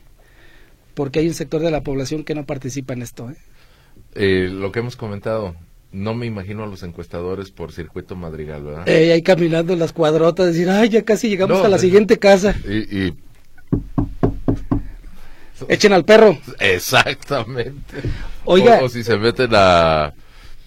Porque 0.95 1.21
hay 1.21 1.29
un 1.29 1.35
sector 1.35 1.61
de 1.61 1.71
la 1.71 1.83
población 1.83 2.25
que 2.25 2.35
no 2.35 2.45
participa 2.45 2.95
en 2.95 3.03
esto. 3.03 3.31
¿eh? 3.31 3.37
Eh, 4.15 4.49
lo 4.51 4.73
que 4.73 4.81
hemos 4.81 4.97
comentado, 4.97 5.55
no 5.91 6.15
me 6.15 6.27
imagino 6.27 6.65
a 6.65 6.67
los 6.67 6.83
encuestadores 6.83 7.51
por 7.51 7.73
circuito 7.73 8.17
madrigal, 8.17 8.63
¿verdad? 8.63 8.89
Eh, 8.89 9.13
ahí 9.13 9.23
caminando 9.23 9.75
las 9.77 9.93
cuadrotas, 9.93 10.47
decir, 10.47 10.69
ay, 10.69 10.91
ya 10.91 11.03
casi 11.03 11.29
llegamos 11.29 11.65
a 11.65 11.69
la 11.69 11.79
siguiente 11.79 12.19
casa. 12.19 12.55
Y, 12.67 13.15
Echen 15.69 15.93
al 15.93 16.05
perro. 16.05 16.39
Exactamente. 16.59 17.97
Oiga. 18.45 18.81
O, 18.83 18.89
si 18.89 19.05
se 19.05 19.17
meten 19.17 19.51
a. 19.55 20.13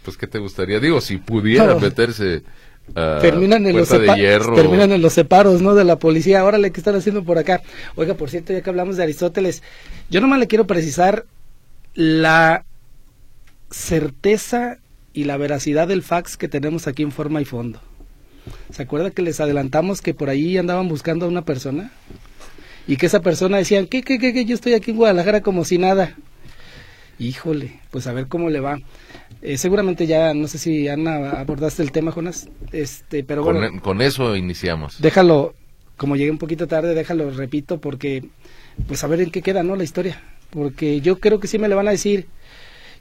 Pues, 0.03 0.17
¿qué 0.17 0.27
te 0.27 0.39
gustaría? 0.39 0.79
Digo, 0.79 1.01
si 1.01 1.17
pudieran 1.17 1.79
meterse. 1.81 2.43
terminan, 2.93 3.65
en 3.65 3.77
los 3.77 3.89
terminan 3.89 4.91
en 4.91 5.01
los 5.01 5.13
separos, 5.13 5.61
¿no? 5.61 5.75
De 5.75 5.83
la 5.83 5.97
policía. 5.97 6.43
Órale, 6.43 6.71
¿qué 6.71 6.79
están 6.79 6.95
haciendo 6.95 7.23
por 7.23 7.37
acá? 7.37 7.61
Oiga, 7.95 8.13
por 8.13 8.29
cierto, 8.29 8.53
ya 8.53 8.61
que 8.61 8.69
hablamos 8.69 8.97
de 8.97 9.03
Aristóteles, 9.03 9.63
yo 10.09 10.21
nomás 10.21 10.39
le 10.39 10.47
quiero 10.47 10.67
precisar 10.67 11.25
la 11.93 12.65
certeza 13.71 14.77
y 15.13 15.23
la 15.23 15.37
veracidad 15.37 15.87
del 15.87 16.03
fax 16.03 16.37
que 16.37 16.47
tenemos 16.47 16.87
aquí 16.87 17.03
en 17.03 17.11
forma 17.11 17.41
y 17.41 17.45
fondo. 17.45 17.79
¿Se 18.71 18.83
acuerda 18.83 19.11
que 19.11 19.21
les 19.21 19.39
adelantamos 19.39 20.01
que 20.01 20.13
por 20.13 20.29
ahí 20.29 20.57
andaban 20.57 20.87
buscando 20.87 21.25
a 21.25 21.29
una 21.29 21.43
persona? 21.43 21.91
Y 22.87 22.97
que 22.97 23.07
esa 23.07 23.21
persona 23.21 23.57
decían, 23.57 23.87
¿qué, 23.87 24.03
qué, 24.03 24.19
qué, 24.19 24.33
qué? 24.33 24.45
Yo 24.45 24.55
estoy 24.55 24.73
aquí 24.73 24.91
en 24.91 24.97
Guadalajara 24.97 25.41
como 25.41 25.65
si 25.65 25.77
nada. 25.77 26.15
Híjole, 27.17 27.79
pues 27.91 28.07
a 28.07 28.13
ver 28.13 28.27
cómo 28.27 28.49
le 28.49 28.59
va. 28.59 28.79
Eh, 29.41 29.57
seguramente 29.57 30.05
ya, 30.07 30.33
no 30.33 30.47
sé 30.47 30.57
si 30.57 30.87
Ana 30.87 31.31
abordaste 31.31 31.81
el 31.81 31.91
tema, 31.91 32.11
Jonas, 32.11 32.49
este, 32.71 33.23
pero 33.23 33.43
con, 33.43 33.55
bueno. 33.55 33.81
Con 33.81 34.01
eso 34.01 34.35
iniciamos. 34.35 35.01
Déjalo, 35.01 35.55
como 35.97 36.15
llegué 36.15 36.31
un 36.31 36.37
poquito 36.37 36.67
tarde, 36.67 36.93
déjalo, 36.93 37.31
repito, 37.31 37.79
porque, 37.79 38.25
pues 38.87 39.03
a 39.03 39.07
ver 39.07 39.21
en 39.21 39.31
qué 39.31 39.41
queda, 39.41 39.63
¿no? 39.63 39.75
La 39.75 39.83
historia. 39.83 40.21
Porque 40.49 41.01
yo 41.01 41.19
creo 41.19 41.39
que 41.39 41.47
sí 41.47 41.57
me 41.57 41.67
le 41.67 41.75
van 41.75 41.87
a 41.87 41.91
decir, 41.91 42.27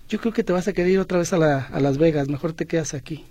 yo 0.09 0.20
creo 0.20 0.33
que 0.33 0.44
te 0.44 0.53
vas 0.53 0.68
a 0.68 0.73
querer 0.73 0.92
ir 0.92 0.99
otra 0.99 1.18
vez 1.18 1.33
a, 1.33 1.38
la, 1.38 1.66
a 1.73 1.81
Las 1.81 1.99
Vegas, 1.99 2.29
mejor 2.29 2.53
te 2.53 2.66
quedas 2.66 2.94
aquí. 2.94 3.25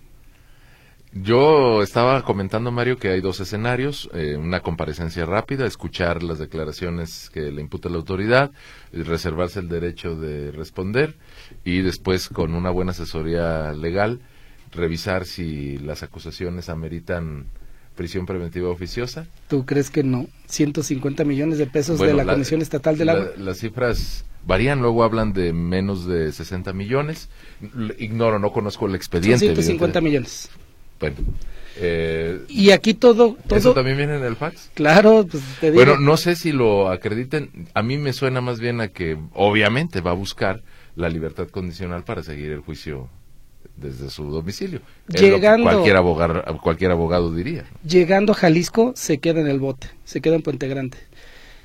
Yo 1.15 1.83
estaba 1.83 2.23
comentando, 2.23 2.71
Mario, 2.71 2.97
que 2.97 3.09
hay 3.09 3.21
dos 3.21 3.39
escenarios, 3.39 4.09
eh, 4.13 4.35
una 4.35 4.61
comparecencia 4.61 5.25
rápida, 5.25 5.67
escuchar 5.67 6.23
las 6.23 6.39
declaraciones 6.39 7.29
que 7.31 7.51
le 7.51 7.61
imputa 7.61 7.87
la 7.87 7.97
autoridad, 7.97 8.51
reservarse 8.91 9.59
el 9.59 9.69
derecho 9.69 10.15
de 10.15 10.51
responder 10.51 11.15
y 11.63 11.81
después, 11.81 12.29
con 12.29 12.55
una 12.55 12.71
buena 12.71 12.91
asesoría 12.91 13.73
legal, 13.73 14.21
revisar 14.71 15.25
si 15.25 15.77
las 15.77 16.01
acusaciones 16.01 16.69
ameritan 16.69 17.45
prisión 17.95 18.25
preventiva 18.25 18.69
oficiosa. 18.69 19.27
¿Tú 19.47 19.67
crees 19.67 19.91
que 19.91 20.03
no? 20.03 20.25
150 20.47 21.23
millones 21.25 21.59
de 21.59 21.67
pesos 21.67 21.99
de 21.99 22.11
la, 22.13 22.25
Comisión 22.25 22.63
Estatal 22.63 22.97
del 22.97 23.09
Agua. 23.09 23.27
las 23.37 23.59
cifras 23.59 24.25
varían, 24.47 24.81
luego 24.81 25.03
hablan 25.03 25.31
de 25.33 25.53
menos 25.53 26.07
de 26.07 26.31
60 26.31 26.73
millones. 26.73 27.29
Ignoro, 27.99 28.39
no 28.39 28.51
conozco 28.51 28.87
el 28.87 28.95
expediente. 28.95 29.37
150 29.37 30.01
millones. 30.01 30.49
Bueno. 31.03 31.17
Eh, 31.75 32.45
y 32.47 32.71
aquí 32.71 32.93
todo, 32.93 33.35
todo... 33.47 33.59
¿Eso 33.59 33.73
también 33.73 33.97
viene 33.97 34.15
en 34.15 34.23
el 34.23 34.35
fax? 34.35 34.69
Claro, 34.73 35.27
pues 35.29 35.43
te 35.59 35.71
digo. 35.71 35.83
Bueno, 35.83 35.99
no 35.99 36.17
sé 36.17 36.35
si 36.35 36.51
lo 36.51 36.89
acrediten. 36.89 37.49
A 37.73 37.83
mí 37.83 37.97
me 37.97 38.13
suena 38.13 38.39
más 38.41 38.59
bien 38.59 38.79
a 38.79 38.89
que 38.89 39.17
obviamente 39.33 39.99
va 39.99 40.11
a 40.11 40.13
buscar 40.13 40.61
la 40.95 41.09
libertad 41.09 41.47
condicional 41.49 42.03
para 42.03 42.23
seguir 42.23 42.51
el 42.51 42.59
juicio 42.59 43.09
desde 43.75 44.09
su 44.09 44.29
domicilio. 44.29 44.81
Llegando, 45.07 45.69
cualquier, 45.69 45.97
abogado, 45.97 46.43
cualquier 46.61 46.91
abogado 46.91 47.33
diría. 47.33 47.65
Llegando 47.85 48.31
a 48.31 48.35
Jalisco, 48.35 48.93
se 48.95 49.17
queda 49.17 49.41
en 49.41 49.47
el 49.47 49.59
bote, 49.59 49.87
se 50.05 50.21
queda 50.21 50.35
en 50.35 50.43
Puente 50.43 50.67
Grande 50.67 50.99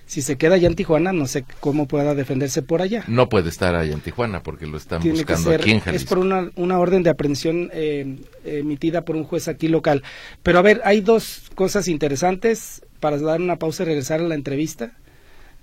si 0.09 0.23
se 0.23 0.39
queda 0.39 0.55
allá 0.55 0.69
en 0.69 0.75
Tijuana, 0.75 1.13
no 1.13 1.27
sé 1.27 1.45
cómo 1.61 1.87
pueda 1.87 2.15
defenderse 2.15 2.63
por 2.63 2.81
allá. 2.81 3.05
No 3.09 3.29
puede 3.29 3.51
estar 3.51 3.75
allá 3.75 3.93
en 3.93 4.01
Tijuana 4.01 4.43
porque 4.43 4.67
lo 4.67 4.79
están 4.79 5.03
buscando 5.03 5.51
aquí 5.51 5.71
en 5.71 5.81
Jalisco. 5.81 6.03
Es 6.03 6.09
por 6.09 6.19
una, 6.19 6.51
una 6.57 6.79
orden 6.79 7.03
de 7.03 7.11
aprehensión 7.11 7.71
eh, 7.75 8.17
emitida 8.57 9.05
por 9.05 9.17
un 9.17 9.25
juez 9.25 9.49
aquí 9.49 9.69
local. 9.69 10.03
Pero 10.43 10.59
a 10.59 10.63
ver, 10.63 10.81
hay 10.85 11.01
dos 11.01 11.51
cosas 11.55 11.89
interesantes 11.89 12.83
para 13.01 13.19
dar 13.19 13.41
una 13.41 13.57
pausa 13.57 13.83
y 13.83 13.87
regresar 13.87 14.21
a 14.21 14.25
la 14.25 14.35
entrevista. 14.35 14.93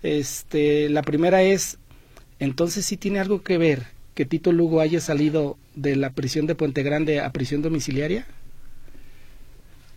Este, 0.04 0.90
la 0.90 1.02
primera 1.02 1.42
es, 1.42 1.78
entonces 2.40 2.86
sí 2.86 2.98
tiene 2.98 3.20
algo 3.20 3.42
que 3.42 3.58
ver 3.58 3.88
que 4.14 4.26
Tito 4.26 4.52
Lugo 4.52 4.80
haya 4.80 5.02
salido 5.02 5.58
de 5.76 5.96
la 5.96 6.12
prisión 6.12 6.48
de 6.48 6.56
Puente 6.56 6.84
Grande 6.84 7.20
a 7.20 7.32
prisión 7.32 7.62
domiciliaria. 7.62 8.26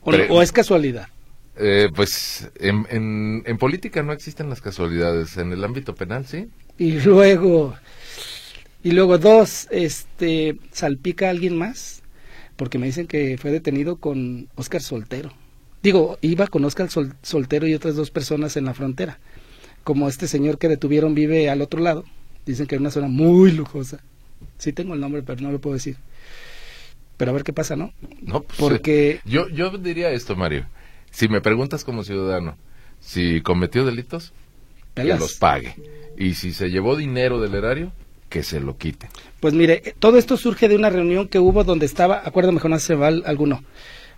o 0.03 0.43
es 0.43 0.53
casualidad? 0.53 1.09
Eh, 1.61 1.89
pues 1.95 2.49
en, 2.61 3.43
en, 3.45 3.59
política 3.59 4.03
no 4.05 4.13
existen 4.13 4.49
las 4.49 4.61
casualidades, 4.61 5.37
en 5.39 5.53
el 5.53 5.65
ámbito 5.65 5.95
penal 5.95 6.25
sí. 6.25 6.49
Y 6.79 7.01
luego, 7.01 7.75
y 8.85 8.93
luego 8.93 9.19
dos, 9.19 9.67
este, 9.73 10.57
salpica 10.71 11.27
a 11.27 11.31
alguien 11.31 11.57
más, 11.57 12.03
porque 12.59 12.79
me 12.79 12.85
dicen 12.85 13.07
que 13.07 13.39
fue 13.39 13.51
detenido 13.51 13.97
con 13.97 14.49
Oscar 14.57 14.83
Soltero. 14.83 15.33
Digo, 15.83 16.19
iba 16.21 16.47
con 16.49 16.63
Oscar 16.67 16.91
Soltero 17.23 17.67
y 17.67 17.73
otras 17.73 17.97
dos 17.97 18.11
personas 18.11 18.59
en 18.59 18.67
la 18.67 18.75
frontera. 18.75 19.19
Como 19.83 20.07
este 20.09 20.29
señor 20.29 20.59
que 20.59 20.69
detuvieron 20.69 21.15
vive 21.15 21.49
al 21.49 21.63
otro 21.63 21.81
lado, 21.81 22.05
dicen 22.45 22.67
que 22.67 22.75
es 22.75 22.81
una 22.83 22.91
zona 22.91 23.09
muy 23.09 23.53
lujosa. 23.53 24.01
Sí 24.59 24.75
tengo 24.75 24.93
el 24.93 25.01
nombre, 25.01 25.23
pero 25.23 25.41
no 25.41 25.51
lo 25.51 25.61
puedo 25.61 25.75
decir. 25.75 25.97
Pero 27.17 27.31
a 27.31 27.35
ver 27.35 27.45
qué 27.45 27.55
pasa, 27.55 27.77
¿no? 27.77 27.95
No, 28.21 28.43
pues, 28.43 28.59
porque 28.59 29.21
yo 29.25 29.49
yo 29.49 29.71
diría 29.79 30.11
esto, 30.11 30.37
Mario 30.37 30.67
si 31.11 31.29
me 31.29 31.41
preguntas 31.41 31.85
como 31.85 32.05
ciudadano, 32.05 32.57
si 33.01 33.41
cometió 33.41 33.85
delitos, 33.85 34.33
que 34.95 35.05
los 35.05 35.35
pague. 35.35 35.75
Y 36.17 36.35
si 36.35 36.53
se 36.53 36.71
llevó 36.71 36.97
dinero 36.97 37.41
del 37.41 37.55
erario, 37.55 37.93
que 38.29 38.43
se 38.43 38.61
lo 38.61 38.77
quite. 38.77 39.09
Pues 39.41 39.55
mire, 39.55 39.95
todo 39.99 40.19
esto 40.19 40.37
surge 40.37 40.69
de 40.69 40.77
una 40.77 40.91
reunión 40.91 41.29
que 41.29 41.39
hubo 41.39 41.65
donde 41.65 41.87
estaba, 41.87 42.23
acuérdame 42.25 42.61
Jonás 42.61 42.87
Ceval 42.87 43.23
alguno, 43.27 43.65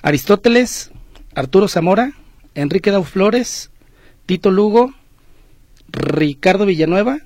Aristóteles, 0.03 0.91
Arturo 1.35 1.69
Zamora, 1.69 2.13
Enrique 2.55 2.91
Dau 2.91 3.05
Flores, 3.05 3.71
Tito 4.27 4.51
Lugo, 4.51 4.93
Ricardo 5.89 6.67
Villanueva, 6.67 7.21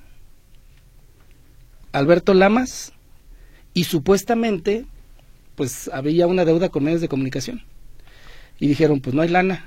Alberto 1.91 2.33
Lamas, 2.33 2.93
y 3.73 3.83
supuestamente, 3.83 4.85
pues 5.55 5.89
había 5.93 6.27
una 6.27 6.45
deuda 6.45 6.69
con 6.69 6.83
medios 6.83 7.01
de 7.01 7.09
comunicación 7.09 7.63
y 8.59 8.67
dijeron, 8.67 9.01
pues 9.01 9.13
no 9.15 9.21
hay 9.21 9.29
lana. 9.29 9.65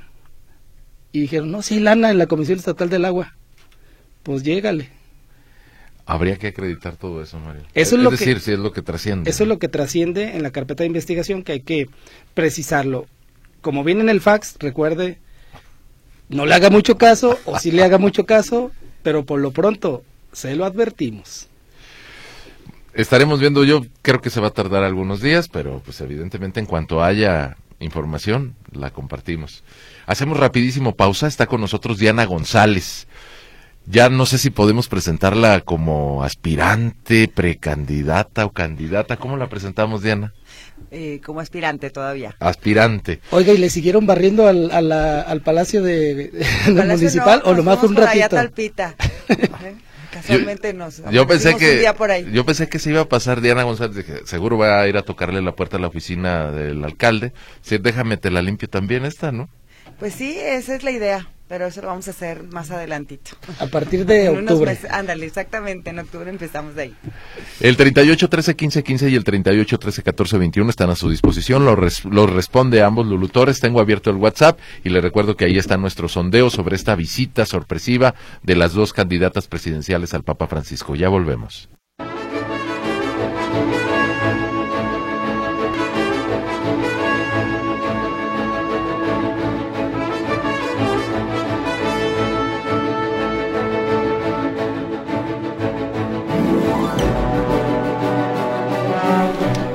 Y 1.13 1.21
dijeron, 1.21 1.51
no, 1.51 1.63
sí 1.63 1.75
hay 1.75 1.81
lana 1.81 2.11
en 2.11 2.19
la 2.19 2.27
Comisión 2.27 2.59
Estatal 2.59 2.89
del 2.89 3.05
Agua. 3.05 3.37
Pues 4.23 4.43
llégale. 4.43 4.91
Habría 6.11 6.39
que 6.39 6.47
acreditar 6.47 6.97
todo 6.97 7.23
eso, 7.23 7.39
Mario. 7.39 7.61
Eso 7.75 7.97
es, 7.97 8.03
lo 8.03 8.11
decir, 8.11 8.41
si 8.41 8.53
es 8.53 8.59
lo 8.59 8.73
que 8.73 8.81
trasciende. 8.81 9.29
Eso 9.29 9.43
es 9.43 9.49
lo 9.49 9.59
que 9.59 9.69
trasciende 9.69 10.37
en 10.37 10.43
la 10.43 10.51
carpeta 10.51 10.83
de 10.83 10.87
investigación, 10.87 11.43
que 11.43 11.53
hay 11.53 11.61
que 11.61 11.91
precisarlo. 12.33 13.05
Como 13.61 13.85
viene 13.85 14.01
en 14.01 14.09
el 14.09 14.23
fax, 14.23 14.57
recuerde, 14.59 15.19
no 16.31 16.47
le 16.47 16.55
haga 16.55 16.71
mucho 16.71 16.97
caso, 16.97 17.39
o 17.45 17.59
sí 17.59 17.73
le 17.73 17.85
haga 17.85 17.99
mucho 17.99 18.25
caso, 18.25 18.73
pero 19.03 19.27
por 19.27 19.39
lo 19.39 19.51
pronto, 19.51 20.03
se 20.33 20.57
lo 20.57 20.65
advertimos. 20.65 21.49
Estaremos 22.95 23.39
viendo, 23.39 23.63
yo 23.65 23.85
creo 24.01 24.23
que 24.23 24.31
se 24.31 24.41
va 24.41 24.47
a 24.49 24.53
tardar 24.53 24.85
algunos 24.85 25.21
días, 25.21 25.49
pero 25.49 25.83
pues 25.85 26.01
evidentemente 26.01 26.59
en 26.59 26.65
cuanto 26.65 27.05
haya 27.05 27.59
información, 27.81 28.55
la 28.73 28.93
compartimos. 28.93 29.63
Hacemos 30.07 30.39
rapidísimo 30.39 30.95
pausa, 30.95 31.27
está 31.27 31.47
con 31.47 31.61
nosotros 31.61 31.99
Diana 31.99 32.25
González. 32.25 33.07
Ya 33.91 34.11
no 34.11 34.27
sé 34.27 34.37
si 34.37 34.51
podemos 34.51 34.89
presentarla 34.89 35.63
como 35.63 36.23
aspirante, 36.23 37.27
precandidata 37.27 38.45
o 38.45 38.53
candidata. 38.53 39.17
¿Cómo 39.17 39.39
la 39.39 39.49
presentamos, 39.49 40.03
Diana? 40.03 40.35
Eh, 40.91 41.21
como 41.25 41.41
aspirante 41.41 41.89
todavía. 41.89 42.37
Aspirante. 42.39 43.21
Oiga, 43.31 43.53
¿y 43.55 43.59
le 43.59 43.71
siguieron 43.71 44.07
barriendo 44.07 44.47
al, 44.47 44.71
al 44.93 45.41
Palacio 45.41 45.83
de, 45.83 46.33
Municipal 46.69 47.41
o 47.45 47.55
nomás 47.55 47.83
un 47.83 47.97
ratito? 47.97 48.29
talpita. 48.29 48.95
Casualmente 50.13 50.73
yo, 50.73 50.79
nos 50.79 51.03
yo 51.11 51.27
pensé 51.27 51.57
que 51.57 51.85
yo 52.33 52.45
pensé 52.47 52.69
que 52.69 52.79
se 52.79 52.91
iba 52.91 53.03
a 53.03 53.09
pasar 53.09 53.43
Diana 53.43 53.63
González 53.63 53.95
dije, 53.95 54.21
seguro 54.25 54.57
va 54.57 54.81
a 54.81 54.89
ir 54.89 54.97
a 54.97 55.03
tocarle 55.03 55.43
la 55.43 55.53
puerta 55.53 55.77
a 55.77 55.81
la 55.81 55.87
oficina 55.87 56.51
del 56.51 56.83
alcalde 56.83 57.35
si 57.61 57.77
déjame 57.77 58.17
te 58.17 58.31
la 58.31 58.41
limpio 58.41 58.69
también 58.71 59.05
esta 59.05 59.33
no 59.33 59.51
pues 59.99 60.15
sí 60.15 60.35
esa 60.41 60.75
es 60.75 60.83
la 60.83 60.93
idea 60.93 61.29
pero 61.49 61.67
eso 61.67 61.81
lo 61.81 61.89
vamos 61.89 62.07
a 62.09 62.11
hacer 62.13 62.43
más 62.45 62.71
adelantito. 62.71 63.33
A 63.59 63.67
partir 63.67 64.05
de 64.07 64.27
En 64.27 64.39
unos 64.39 64.53
octubre. 64.53 64.73
meses- 64.73 64.91
ándale, 64.91 65.27
exactamente, 65.27 65.91
en 65.91 65.99
octubre 65.99 66.29
empezamos 66.31 66.75
de 66.75 66.83
ahí. 66.83 66.95
El 67.61 67.77
38 67.77 68.29
13 68.29 68.55
15 68.57 68.83
15 68.83 69.09
y 69.11 69.15
el 69.15 69.25
38 69.25 69.79
13 69.79 70.03
14 70.03 70.39
21 70.39 70.71
están 70.71 70.91
a 70.91 70.97
su 70.97 71.09
disposición. 71.11 71.65
Los, 71.65 71.79
res- 71.79 72.05
los 72.05 72.31
responde 72.31 72.83
ambos 72.83 73.07
Lulutores. 73.07 73.61
Tengo 73.61 73.81
abierto 73.81 74.11
el 74.11 74.17
WhatsApp 74.17 74.59
y 74.85 74.91
le 74.91 75.01
recuerdo 75.01 75.37
que 75.37 75.47
ahí 75.47 75.59
está 75.59 75.77
nuestro 75.77 76.09
sondeo 76.09 76.51
sobre 76.51 76.77
esta 76.77 76.95
visita 76.95 77.47
sorpresiva 77.47 78.15
de 78.43 78.55
las 78.57 78.73
dos 78.75 78.93
candidatas 78.93 79.49
presidenciales 79.49 80.15
al 80.15 80.23
Papa 80.25 80.47
Francisco. 80.47 80.95
Ya 80.95 81.09
volvemos. 81.09 81.69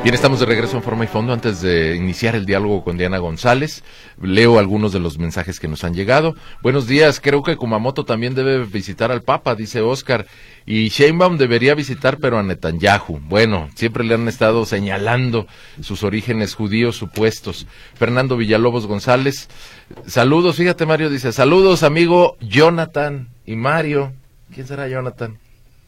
Bien, 0.04 0.16
estamos 0.16 0.42
de 0.42 0.46
regreso 0.46 0.76
en 0.76 0.84
forma 0.84 1.06
y 1.06 1.08
fondo. 1.08 1.32
Antes 1.32 1.62
de 1.62 1.96
iniciar 1.96 2.36
el 2.36 2.46
diálogo 2.46 2.84
con 2.84 2.98
Diana 2.98 3.20
González, 3.20 3.86
leo 4.22 4.60
algunos 4.60 4.92
de 4.92 5.00
los 5.00 5.18
mensajes 5.18 5.62
que 5.62 5.70
nos 5.70 5.86
han 5.86 5.94
llegado. 5.94 6.36
Buenos 6.62 6.88
días, 6.88 7.22
creo 7.22 7.42
que 7.42 7.56
Kumamoto 7.56 8.04
también 8.04 8.36
debe 8.36 8.66
visitar 8.66 9.14
al 9.14 9.22
Papa, 9.22 9.56
dice 9.56 9.80
Oscar. 9.80 10.26
Y 10.66 10.90
Sheinbaum 10.90 11.38
debería 11.38 11.74
visitar, 11.74 12.18
pero 12.18 12.38
a 12.38 12.44
Netanyahu. 12.44 13.22
Bueno, 13.30 13.70
siempre 13.76 14.04
le 14.04 14.16
han 14.16 14.28
estado 14.28 14.66
señalando 14.66 15.48
sus 15.80 16.04
orígenes 16.04 16.54
judíos 16.54 16.98
supuestos. 16.98 17.66
Fernando 17.94 18.36
Villalobos 18.36 18.88
González, 18.88 19.48
saludos, 20.06 20.58
fíjate 20.58 20.86
Mario, 20.86 21.10
dice, 21.10 21.32
saludos 21.32 21.82
amigo 21.82 22.36
Jonathan 22.42 23.30
y 23.46 23.56
Mario. 23.56 24.12
¿Quién 24.54 24.68
será 24.68 24.90
Jonathan? 24.90 25.40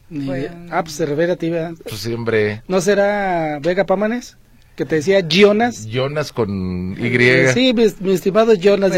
Ni 0.08 0.26
Bueno. 0.26 0.40
idea. 0.42 0.66
Ah, 0.70 0.84
pues 0.84 1.38
Tiva. 1.38 1.72
Pues 1.82 2.00
siempre 2.00 2.62
¿No 2.68 2.80
será 2.80 3.58
Vega 3.60 3.84
Pámanes? 3.84 4.36
Que 4.76 4.84
te 4.84 4.96
decía 4.96 5.26
Jonas. 5.26 5.86
Jonas 5.86 6.34
con 6.34 6.92
Y. 7.00 7.48
Sí, 7.54 7.72
mi, 7.72 7.84
mi 8.00 8.12
estimado 8.12 8.52
Jonas. 8.54 8.92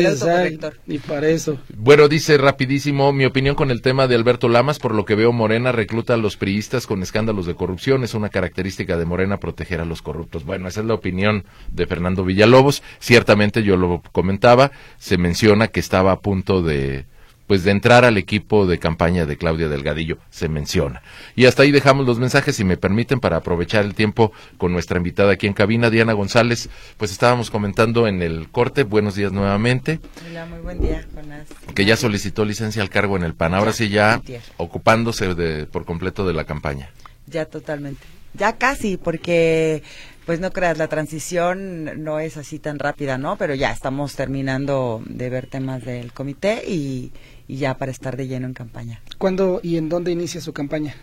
Y 0.88 0.98
para 0.98 1.28
eso. 1.28 1.56
Bueno, 1.76 2.08
dice 2.08 2.36
rapidísimo, 2.36 3.12
mi 3.12 3.24
opinión 3.24 3.54
con 3.54 3.70
el 3.70 3.80
tema 3.80 4.08
de 4.08 4.16
Alberto 4.16 4.48
Lamas, 4.48 4.80
por 4.80 4.92
lo 4.92 5.04
que 5.04 5.14
veo 5.14 5.30
Morena 5.32 5.70
recluta 5.70 6.14
a 6.14 6.16
los 6.16 6.36
priistas 6.36 6.88
con 6.88 7.04
escándalos 7.04 7.46
de 7.46 7.54
corrupción, 7.54 8.02
es 8.02 8.14
una 8.14 8.28
característica 8.28 8.96
de 8.96 9.04
Morena 9.04 9.38
proteger 9.38 9.80
a 9.80 9.84
los 9.84 10.02
corruptos. 10.02 10.44
Bueno, 10.44 10.66
esa 10.66 10.80
es 10.80 10.86
la 10.86 10.94
opinión 10.94 11.44
de 11.70 11.86
Fernando 11.86 12.24
Villalobos, 12.24 12.82
ciertamente 12.98 13.62
yo 13.62 13.76
lo 13.76 14.02
comentaba, 14.10 14.72
se 14.98 15.16
menciona 15.16 15.68
que 15.68 15.78
estaba 15.78 16.10
a 16.10 16.18
punto 16.20 16.60
de 16.60 17.06
pues 17.48 17.64
de 17.64 17.72
entrar 17.72 18.04
al 18.04 18.18
equipo 18.18 18.66
de 18.66 18.78
campaña 18.78 19.26
de 19.26 19.36
Claudia 19.36 19.68
Delgadillo, 19.68 20.18
se 20.30 20.48
menciona. 20.48 21.02
Y 21.34 21.46
hasta 21.46 21.64
ahí 21.64 21.72
dejamos 21.72 22.06
los 22.06 22.20
mensajes, 22.20 22.54
si 22.54 22.62
me 22.62 22.76
permiten, 22.76 23.18
para 23.18 23.38
aprovechar 23.38 23.84
el 23.84 23.94
tiempo 23.94 24.30
con 24.58 24.70
nuestra 24.72 24.98
invitada 24.98 25.32
aquí 25.32 25.46
en 25.48 25.54
cabina, 25.54 25.90
Diana 25.90 26.12
González, 26.12 26.68
pues 26.98 27.10
estábamos 27.10 27.50
comentando 27.50 28.06
en 28.06 28.22
el 28.22 28.48
corte, 28.50 28.84
buenos 28.84 29.16
días 29.16 29.32
nuevamente, 29.32 29.98
Hola, 30.28 30.46
muy 30.46 30.60
buen 30.60 30.80
día, 30.80 31.04
Jonás. 31.14 31.48
que 31.74 31.84
ya 31.84 31.96
solicitó 31.96 32.44
licencia 32.44 32.82
al 32.82 32.90
cargo 32.90 33.16
en 33.16 33.22
el 33.24 33.34
PAN. 33.34 33.54
Ahora 33.54 33.72
sí 33.72 33.88
ya 33.88 34.20
ocupándose 34.58 35.34
de, 35.34 35.64
por 35.66 35.84
completo 35.86 36.26
de 36.26 36.34
la 36.34 36.44
campaña. 36.44 36.90
Ya 37.26 37.46
totalmente. 37.46 38.02
Ya 38.34 38.56
casi, 38.56 38.98
porque, 38.98 39.82
pues 40.28 40.40
no 40.40 40.52
creas, 40.52 40.76
la 40.76 40.88
transición 40.88 42.04
no 42.04 42.20
es 42.20 42.36
así 42.36 42.58
tan 42.58 42.78
rápida, 42.78 43.16
¿no? 43.16 43.38
Pero 43.38 43.54
ya 43.54 43.72
estamos 43.72 44.14
terminando 44.14 45.02
de 45.06 45.30
ver 45.30 45.46
temas 45.46 45.82
del 45.86 46.12
comité 46.12 46.64
y, 46.68 47.12
y 47.46 47.56
ya 47.56 47.78
para 47.78 47.90
estar 47.92 48.14
de 48.14 48.28
lleno 48.28 48.46
en 48.46 48.52
campaña. 48.52 49.00
¿Cuándo 49.16 49.58
y 49.62 49.78
en 49.78 49.88
dónde 49.88 50.12
inicia 50.12 50.42
su 50.42 50.52
campaña? 50.52 50.94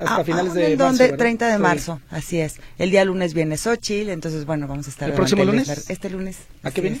Hasta 0.00 0.16
Ah, 0.16 0.24
finales 0.24 0.50
ah, 0.50 0.54
de 0.56 0.72
¿en 0.72 0.78
marzo. 0.78 0.84
dónde? 0.86 1.04
¿verdad? 1.04 1.18
30 1.18 1.52
de 1.52 1.58
marzo, 1.58 2.00
así 2.10 2.40
es. 2.40 2.56
El 2.78 2.90
día 2.90 3.04
lunes 3.04 3.32
viene 3.32 3.56
Xochitl, 3.56 4.10
entonces 4.10 4.44
bueno, 4.44 4.66
vamos 4.66 4.88
a 4.88 4.90
estar... 4.90 5.08
¿El 5.08 5.14
próximo 5.14 5.44
lunes? 5.44 5.88
Este 5.88 6.10
lunes. 6.10 6.38
¿A 6.64 6.72
qué 6.72 6.80
viene? 6.80 7.00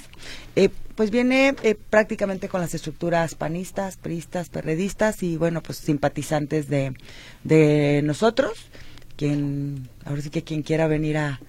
Eh, 0.54 0.68
pues 0.94 1.10
viene 1.10 1.56
eh, 1.64 1.74
prácticamente 1.74 2.48
con 2.48 2.60
las 2.60 2.72
estructuras 2.72 3.34
panistas, 3.34 3.96
priistas, 3.96 4.48
perredistas 4.48 5.24
y 5.24 5.36
bueno, 5.36 5.60
pues 5.60 5.78
simpatizantes 5.78 6.68
de, 6.68 6.94
de 7.42 8.02
nosotros. 8.04 8.68
Quien, 9.16 9.88
ahora 10.04 10.20
sí 10.22 10.30
que 10.30 10.42
quien 10.42 10.62
quiera 10.62 10.86
venir 10.86 11.16
a, 11.18 11.40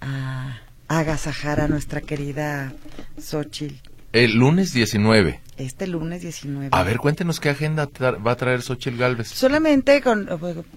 a, 0.00 0.58
a 0.88 0.98
agasajar 0.98 1.60
a 1.60 1.68
nuestra 1.68 2.00
querida 2.00 2.72
Xochitl 3.20 3.74
El 4.12 4.34
lunes 4.34 4.72
19. 4.72 5.40
este 5.56 5.86
lunes 5.86 6.22
19. 6.22 6.68
A 6.72 6.82
ver, 6.82 6.98
cuéntenos 6.98 7.38
qué 7.40 7.50
agenda 7.50 7.88
va 8.00 8.32
a 8.32 8.36
traer 8.36 8.62
Xochitl 8.62 8.98
Galvez. 8.98 9.28
Solamente 9.28 10.00
con, 10.02 10.28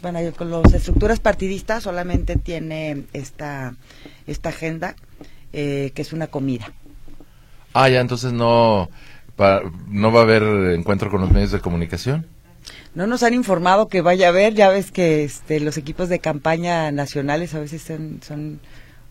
bueno, 0.02 0.34
con 0.38 0.52
las 0.52 0.74
estructuras 0.74 1.20
partidistas 1.20 1.84
solamente 1.84 2.36
tiene 2.36 3.06
esta, 3.14 3.74
esta 4.28 4.50
agenda 4.50 4.96
eh, 5.54 5.92
que 5.96 6.02
es 6.04 6.14
una 6.14 6.28
comida. 6.28 6.72
Ah, 7.74 7.90
ya, 7.90 8.00
entonces 8.00 8.32
no, 8.32 8.90
pa- 9.36 9.62
no 9.88 10.12
va 10.12 10.20
a 10.22 10.24
haber 10.24 10.44
encuentro 10.76 11.10
con 11.10 11.22
los 11.22 11.32
medios 11.32 11.52
de 11.52 11.60
comunicación. 11.60 12.28
No 12.96 13.08
nos 13.08 13.24
han 13.24 13.34
informado 13.34 13.88
que 13.90 14.02
vaya 14.02 14.28
a 14.28 14.30
haber, 14.30 14.54
ya 14.54 14.70
ves 14.70 14.92
que 14.92 15.24
este, 15.26 15.60
los 15.60 15.78
equipos 15.78 16.08
de 16.10 16.20
campaña 16.20 16.92
nacionales 16.92 17.54
a 17.54 17.60
veces 17.60 17.82
son, 17.82 18.22
son 18.26 18.60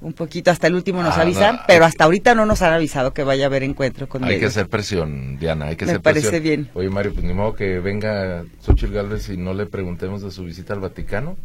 un 0.01 0.13
poquito, 0.15 0.51
hasta 0.51 0.67
el 0.67 0.75
último 0.75 1.03
nos 1.03 1.17
Ah, 1.17 1.21
avisan, 1.23 1.57
no, 1.57 1.63
pero 1.67 1.85
hasta 1.85 2.05
ahorita 2.05 2.35
no 2.35 2.47
nos 2.47 2.63
han 2.63 2.73
avisado 2.73 3.13
que 3.13 3.25
vaya 3.25 3.45
a 3.45 3.47
haber 3.49 3.63
encuentro 3.63 4.09
con 4.09 4.25
Hay 4.25 4.39
que 4.41 4.47
hacer 4.47 4.69
presión, 4.69 5.39
Diana, 5.39 5.67
hay 5.67 5.77
que 5.77 5.85
Me 5.85 5.93
hacer 5.93 6.03
parece 6.03 6.29
presión. 6.29 6.43
bien. 6.43 6.71
Oye, 6.75 6.89
Mario, 6.91 7.13
pues 7.13 7.25
ni 7.25 7.35
modo 7.35 7.55
que 7.55 7.79
venga 7.79 8.45
Xochitl 8.65 8.93
Galvez 8.95 9.29
y 9.29 9.37
no 9.37 9.53
le 9.55 9.67
preguntemos 9.67 10.23
de 10.23 10.31
su 10.31 10.45
visita 10.45 10.73
al 10.75 10.81
Vaticano. 10.81 11.37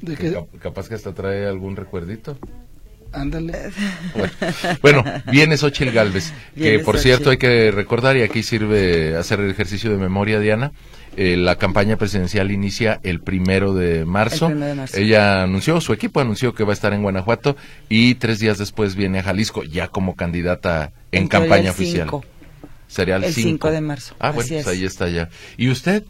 ¿De 0.00 0.16
Que 0.16 0.34
capaz 0.60 0.88
que 0.88 0.94
hasta 0.94 1.12
trae 1.14 1.46
algún 1.46 1.76
recuerdito. 1.76 2.38
Ándale. 3.12 3.70
Bueno, 4.82 5.02
viene 5.30 5.56
Xochitl 5.56 5.90
Galvez, 5.92 6.32
que 6.56 6.78
por 6.78 6.94
Xochitl. 6.96 7.02
cierto 7.02 7.30
hay 7.30 7.38
que 7.38 7.70
recordar, 7.72 8.16
y 8.16 8.22
aquí 8.22 8.42
sirve 8.42 9.16
hacer 9.16 9.40
el 9.40 9.50
ejercicio 9.50 9.90
de 9.90 9.96
memoria, 9.96 10.38
Diana, 10.38 10.72
eh, 11.16 11.36
la 11.36 11.56
campaña 11.56 11.96
presidencial 11.96 12.50
inicia 12.50 13.00
el 13.02 13.20
primero 13.20 13.74
de 13.74 14.04
marzo. 14.04 14.46
El 14.46 14.52
primero 14.52 14.68
de 14.70 14.74
marzo. 14.76 14.96
Ella 14.96 15.42
anunció, 15.42 15.80
su 15.80 15.92
equipo 15.92 16.20
anunció 16.20 16.54
que 16.54 16.64
va 16.64 16.70
a 16.70 16.74
estar 16.74 16.92
en 16.92 17.02
Guanajuato 17.02 17.56
y 17.88 18.14
tres 18.16 18.38
días 18.38 18.58
después 18.58 18.94
viene 18.94 19.18
a 19.18 19.22
Jalisco, 19.22 19.62
ya 19.64 19.88
como 19.88 20.14
candidata 20.16 20.92
en, 21.12 21.28
campaña 21.28 21.64
el 21.64 21.70
oficial. 21.70 22.04
cinco. 22.08 22.24
Sería 22.86 23.16
el 23.16 23.24
El 23.24 23.32
5 23.32 23.48
cinco 23.48 23.70
de 23.70 23.80
marzo, 23.80 24.16
Ah, 24.18 24.32
bueno, 24.32 24.48
pues 24.48 24.50
es. 24.50 24.66
ahí 24.66 24.84
está 24.84 25.08
ya. 25.08 25.28
¿Y 25.56 25.68
usted? 25.70 26.02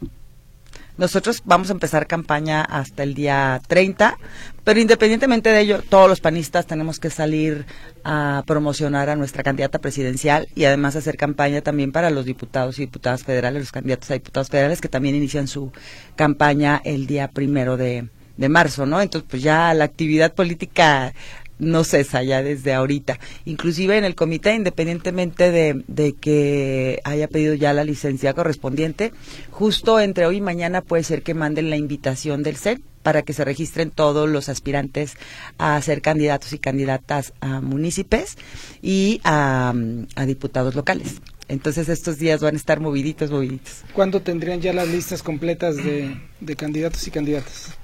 Nosotros 1.00 1.40
vamos 1.46 1.70
a 1.70 1.72
empezar 1.72 2.06
campaña 2.06 2.60
hasta 2.60 3.04
el 3.04 3.14
día 3.14 3.62
30, 3.68 4.18
pero 4.64 4.80
independientemente 4.80 5.48
de 5.48 5.58
ello, 5.62 5.80
todos 5.88 6.10
los 6.10 6.20
panistas 6.20 6.66
tenemos 6.66 7.00
que 7.00 7.08
salir 7.08 7.64
a 8.04 8.44
promocionar 8.46 9.08
a 9.08 9.16
nuestra 9.16 9.42
candidata 9.42 9.78
presidencial 9.78 10.46
y 10.54 10.66
además 10.66 10.96
hacer 10.96 11.16
campaña 11.16 11.62
también 11.62 11.90
para 11.90 12.10
los 12.10 12.26
diputados 12.26 12.78
y 12.78 12.82
diputadas 12.82 13.24
federales, 13.24 13.62
los 13.62 13.72
candidatos 13.72 14.10
a 14.10 14.14
diputados 14.14 14.50
federales 14.50 14.82
que 14.82 14.90
también 14.90 15.14
inician 15.14 15.48
su 15.48 15.72
campaña 16.16 16.82
el 16.84 17.06
día 17.06 17.28
primero 17.28 17.78
de, 17.78 18.10
de 18.36 18.48
marzo, 18.50 18.84
¿no? 18.84 19.00
Entonces, 19.00 19.26
pues 19.30 19.42
ya 19.42 19.72
la 19.72 19.84
actividad 19.84 20.34
política 20.34 21.14
no 21.60 21.84
cesa 21.84 22.22
ya 22.22 22.42
desde 22.42 22.72
ahorita. 22.72 23.18
Inclusive 23.44 23.96
en 23.96 24.04
el 24.04 24.14
comité, 24.14 24.54
independientemente 24.54 25.50
de, 25.50 25.84
de 25.86 26.14
que 26.14 27.00
haya 27.04 27.28
pedido 27.28 27.54
ya 27.54 27.72
la 27.72 27.84
licencia 27.84 28.34
correspondiente, 28.34 29.12
justo 29.50 30.00
entre 30.00 30.26
hoy 30.26 30.38
y 30.38 30.40
mañana 30.40 30.80
puede 30.82 31.04
ser 31.04 31.22
que 31.22 31.34
manden 31.34 31.70
la 31.70 31.76
invitación 31.76 32.42
del 32.42 32.56
CEN 32.56 32.82
para 33.02 33.22
que 33.22 33.32
se 33.32 33.44
registren 33.44 33.90
todos 33.90 34.28
los 34.28 34.48
aspirantes 34.48 35.14
a 35.58 35.80
ser 35.80 36.02
candidatos 36.02 36.52
y 36.52 36.58
candidatas 36.58 37.32
a 37.40 37.60
municipios 37.60 38.36
y 38.82 39.20
a, 39.24 39.72
a 40.16 40.26
diputados 40.26 40.74
locales. 40.74 41.20
Entonces 41.48 41.88
estos 41.88 42.18
días 42.18 42.40
van 42.40 42.54
a 42.54 42.58
estar 42.58 42.78
moviditos, 42.78 43.30
moviditos. 43.30 43.82
¿Cuándo 43.92 44.20
tendrían 44.20 44.60
ya 44.60 44.72
las 44.72 44.88
listas 44.88 45.22
completas 45.22 45.76
de, 45.76 46.16
de 46.40 46.56
candidatos 46.56 47.06
y 47.06 47.10
candidatas? 47.10 47.79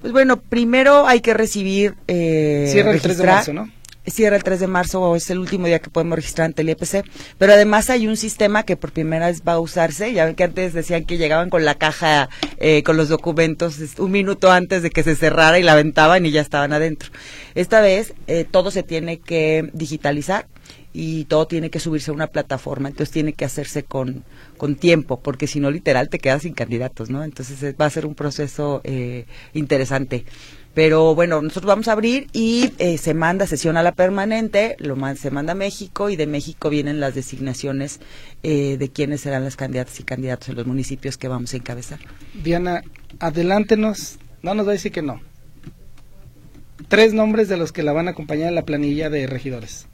Pues 0.00 0.12
bueno, 0.12 0.36
primero 0.40 1.06
hay 1.06 1.20
que 1.20 1.34
recibir... 1.34 1.94
Eh, 2.08 2.68
Cierra 2.70 2.92
el 2.92 3.00
3 3.00 3.18
de 3.18 3.24
registrar- 3.24 3.34
marzo, 3.36 3.52
¿no? 3.52 3.75
Cierra 4.06 4.36
el 4.36 4.44
3 4.44 4.60
de 4.60 4.66
marzo 4.66 5.00
o 5.00 5.16
es 5.16 5.28
el 5.30 5.38
último 5.38 5.66
día 5.66 5.80
que 5.80 5.90
podemos 5.90 6.16
registrar 6.16 6.46
ante 6.46 6.62
el 6.62 6.68
IEPC. 6.68 7.04
Pero 7.38 7.52
además 7.52 7.90
hay 7.90 8.06
un 8.06 8.16
sistema 8.16 8.62
que 8.62 8.76
por 8.76 8.92
primera 8.92 9.26
vez 9.26 9.42
va 9.46 9.54
a 9.54 9.60
usarse. 9.60 10.12
Ya 10.12 10.24
ven 10.24 10.34
que 10.34 10.44
antes 10.44 10.72
decían 10.72 11.04
que 11.04 11.18
llegaban 11.18 11.50
con 11.50 11.64
la 11.64 11.74
caja, 11.74 12.28
eh, 12.58 12.82
con 12.82 12.96
los 12.96 13.08
documentos 13.08 13.78
un 13.98 14.10
minuto 14.10 14.50
antes 14.50 14.82
de 14.82 14.90
que 14.90 15.02
se 15.02 15.16
cerrara 15.16 15.58
y 15.58 15.62
la 15.62 15.72
aventaban 15.72 16.24
y 16.24 16.30
ya 16.30 16.40
estaban 16.40 16.72
adentro. 16.72 17.10
Esta 17.54 17.80
vez 17.80 18.14
eh, 18.26 18.44
todo 18.48 18.70
se 18.70 18.82
tiene 18.82 19.18
que 19.18 19.70
digitalizar 19.72 20.46
y 20.98 21.26
todo 21.26 21.46
tiene 21.46 21.68
que 21.68 21.78
subirse 21.78 22.10
a 22.10 22.14
una 22.14 22.28
plataforma. 22.28 22.88
Entonces 22.88 23.12
tiene 23.12 23.34
que 23.34 23.44
hacerse 23.44 23.82
con, 23.82 24.24
con 24.56 24.76
tiempo 24.76 25.20
porque 25.20 25.46
si 25.46 25.60
no 25.60 25.70
literal 25.70 26.08
te 26.08 26.18
quedas 26.18 26.42
sin 26.42 26.54
candidatos, 26.54 27.10
¿no? 27.10 27.22
Entonces 27.22 27.62
eh, 27.62 27.74
va 27.78 27.84
a 27.84 27.90
ser 27.90 28.06
un 28.06 28.14
proceso 28.14 28.80
eh, 28.82 29.26
interesante. 29.52 30.24
Pero 30.76 31.14
bueno, 31.14 31.40
nosotros 31.40 31.68
vamos 31.68 31.88
a 31.88 31.92
abrir 31.92 32.26
y 32.34 32.74
eh, 32.76 32.98
se 32.98 33.14
manda 33.14 33.46
sesión 33.46 33.78
a 33.78 33.82
la 33.82 33.92
permanente, 33.92 34.76
lo 34.78 34.94
se 35.16 35.30
manda 35.30 35.52
a 35.52 35.54
México 35.54 36.10
y 36.10 36.16
de 36.16 36.26
México 36.26 36.68
vienen 36.68 37.00
las 37.00 37.14
designaciones 37.14 37.98
eh, 38.42 38.76
de 38.76 38.90
quiénes 38.90 39.22
serán 39.22 39.42
las 39.42 39.56
candidatas 39.56 39.98
y 40.00 40.02
candidatos 40.02 40.50
en 40.50 40.56
los 40.56 40.66
municipios 40.66 41.16
que 41.16 41.28
vamos 41.28 41.54
a 41.54 41.56
encabezar. 41.56 41.98
Diana, 42.44 42.82
adelántenos, 43.20 44.18
no 44.42 44.52
nos 44.52 44.66
va 44.66 44.72
a 44.72 44.74
decir 44.74 44.92
que 44.92 45.00
no. 45.00 45.22
Tres 46.88 47.14
nombres 47.14 47.48
de 47.48 47.56
los 47.56 47.72
que 47.72 47.82
la 47.82 47.94
van 47.94 48.08
a 48.08 48.10
acompañar 48.10 48.50
en 48.50 48.54
la 48.54 48.66
planilla 48.66 49.08
de 49.08 49.26
regidores. 49.26 49.86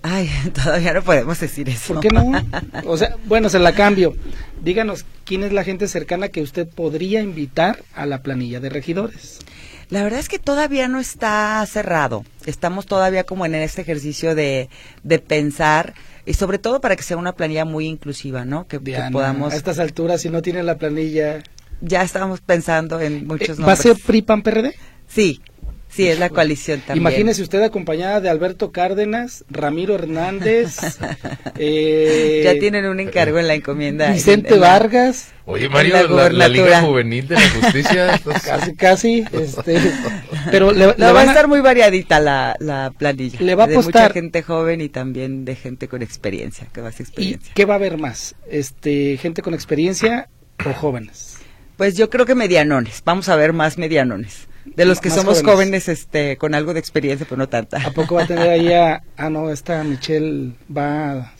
Ay, 0.00 0.30
todavía 0.64 0.94
no 0.94 1.02
podemos 1.02 1.38
decir 1.38 1.68
eso. 1.68 1.92
¿Por 1.92 2.02
qué 2.02 2.08
no? 2.08 2.32
O 2.86 2.96
sea, 2.96 3.16
bueno, 3.26 3.50
se 3.50 3.58
la 3.58 3.74
cambio. 3.74 4.16
Díganos, 4.62 5.04
¿quién 5.26 5.44
es 5.44 5.52
la 5.52 5.62
gente 5.62 5.88
cercana 5.88 6.30
que 6.30 6.40
usted 6.40 6.66
podría 6.66 7.20
invitar 7.20 7.82
a 7.94 8.06
la 8.06 8.22
planilla 8.22 8.60
de 8.60 8.70
regidores? 8.70 9.40
La 9.88 10.02
verdad 10.02 10.18
es 10.18 10.28
que 10.28 10.38
todavía 10.38 10.88
no 10.88 10.98
está 10.98 11.64
cerrado. 11.66 12.24
Estamos 12.44 12.86
todavía 12.86 13.24
como 13.24 13.46
en 13.46 13.54
este 13.54 13.82
ejercicio 13.82 14.34
de, 14.34 14.68
de 15.04 15.18
pensar 15.18 15.94
y 16.24 16.34
sobre 16.34 16.58
todo 16.58 16.80
para 16.80 16.96
que 16.96 17.04
sea 17.04 17.16
una 17.16 17.34
planilla 17.34 17.64
muy 17.64 17.86
inclusiva, 17.86 18.44
¿no? 18.44 18.66
Que, 18.66 18.80
podamos. 18.80 19.52
A 19.52 19.56
estas 19.56 19.78
alturas, 19.78 20.20
si 20.20 20.28
no 20.28 20.42
tiene 20.42 20.62
la 20.64 20.76
planilla. 20.76 21.42
Ya 21.80 22.02
estamos 22.02 22.40
pensando 22.40 23.00
en 23.00 23.26
muchos 23.26 23.58
nombres. 23.58 23.68
¿Va 23.68 23.72
a 23.72 23.76
ser 23.76 23.96
PRI 24.04 24.22
PAN 24.22 24.42
PRD? 24.42 24.74
Sí, 25.06 25.40
Sí, 25.88 26.08
es 26.08 26.18
la 26.18 26.28
coalición 26.28 26.80
también. 26.80 27.02
Imagínese 27.02 27.42
usted 27.42 27.62
acompañada 27.62 28.20
de 28.20 28.28
Alberto 28.28 28.70
Cárdenas, 28.70 29.44
Ramiro 29.48 29.94
Hernández. 29.94 30.76
eh, 31.58 32.42
ya 32.44 32.58
tienen 32.58 32.86
un 32.86 33.00
encargo 33.00 33.38
en 33.38 33.46
la 33.46 33.54
encomienda. 33.54 34.12
Vicente 34.12 34.58
Vargas. 34.58 35.32
Oye, 35.46 35.68
Mario, 35.68 36.08
la, 36.08 36.48
Liga 36.48 36.82
Juvenil 36.82 37.28
de 37.28 37.36
la 37.36 37.50
Justicia. 37.50 38.20
casi, 38.44 38.74
casi. 38.74 39.24
Este, 39.32 39.78
pero 40.50 40.72
le, 40.72 40.86
va 40.86 41.20
a 41.20 41.24
estar 41.24 41.48
muy 41.48 41.60
variadita 41.60 42.20
la, 42.20 42.56
la 42.58 42.92
planilla. 42.96 43.40
Le 43.40 43.54
va 43.54 43.64
a 43.64 43.68
de 43.68 43.78
mucha 43.78 44.10
gente 44.10 44.42
joven 44.42 44.80
y 44.80 44.88
también 44.88 45.44
de 45.44 45.54
gente 45.54 45.88
con 45.88 46.02
experiencia, 46.02 46.66
que 46.72 46.80
va 46.80 46.88
a 46.88 46.90
experiencia. 46.90 47.50
¿Y 47.50 47.54
qué 47.54 47.64
va 47.64 47.74
a 47.74 47.76
haber 47.76 47.96
más? 47.96 48.34
Este, 48.50 49.16
¿Gente 49.18 49.40
con 49.40 49.54
experiencia 49.54 50.28
o 50.64 50.72
jóvenes? 50.72 51.38
Pues 51.76 51.96
yo 51.96 52.10
creo 52.10 52.26
que 52.26 52.34
medianones. 52.34 53.02
Vamos 53.04 53.28
a 53.28 53.36
ver 53.36 53.52
más 53.52 53.78
medianones 53.78 54.48
de 54.74 54.84
los 54.84 55.00
que 55.00 55.10
somos 55.10 55.42
jóvenes. 55.42 55.88
este 55.88 56.36
con 56.36 56.54
algo 56.54 56.74
de 56.74 56.80
experiencia, 56.80 57.26
pero 57.28 57.38
no 57.38 57.48
tanta. 57.48 57.78
¿A 57.86 57.90
poco 57.92 58.16
va 58.16 58.24
a 58.24 58.26
tener 58.26 58.48
ahí 58.48 58.72
a, 58.72 59.02
ah 59.16 59.30
no, 59.30 59.50
esta 59.50 59.82
Michelle 59.84 60.54
va 60.74 61.32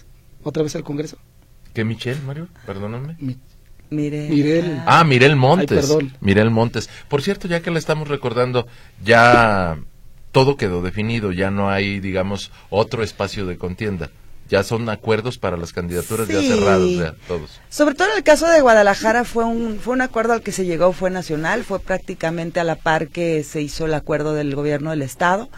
otra 0.42 0.62
vez 0.62 0.76
al 0.76 0.84
Congreso? 0.84 1.18
¿Qué 1.74 1.84
Michelle, 1.84 2.20
Mario? 2.26 2.48
Perdóname. 2.64 3.16
Mirel. 3.90 4.82
Ah, 4.86 5.04
Mirel 5.04 5.36
Montes. 5.36 5.96
Mirel 6.20 6.50
Montes. 6.50 6.88
Por 7.08 7.22
cierto, 7.22 7.48
ya 7.48 7.60
que 7.60 7.70
la 7.70 7.78
estamos 7.78 8.08
recordando, 8.08 8.66
ya 9.04 9.78
todo 10.32 10.56
quedó 10.56 10.82
definido, 10.82 11.32
ya 11.32 11.50
no 11.50 11.70
hay, 11.70 12.00
digamos, 12.00 12.50
otro 12.70 13.02
espacio 13.02 13.46
de 13.46 13.58
contienda 13.58 14.10
ya 14.48 14.62
son 14.62 14.88
acuerdos 14.88 15.38
para 15.38 15.56
las 15.56 15.72
candidaturas 15.72 16.28
ya 16.28 16.40
cerrados, 16.40 16.90
ya, 16.92 17.14
todos. 17.26 17.60
Sobre 17.68 17.94
todo 17.94 18.08
en 18.10 18.18
el 18.18 18.22
caso 18.22 18.48
de 18.48 18.60
Guadalajara 18.60 19.24
fue 19.24 19.44
un, 19.44 19.78
fue 19.80 19.94
un 19.94 20.02
acuerdo 20.02 20.32
al 20.32 20.42
que 20.42 20.52
se 20.52 20.64
llegó, 20.64 20.92
fue 20.92 21.10
nacional, 21.10 21.64
fue 21.64 21.80
prácticamente 21.80 22.60
a 22.60 22.64
la 22.64 22.76
par 22.76 23.08
que 23.08 23.42
se 23.44 23.60
hizo 23.62 23.86
el 23.86 23.94
acuerdo 23.94 24.34
del 24.34 24.54
gobierno 24.54 24.90
del 24.90 25.02
Estado. 25.02 25.48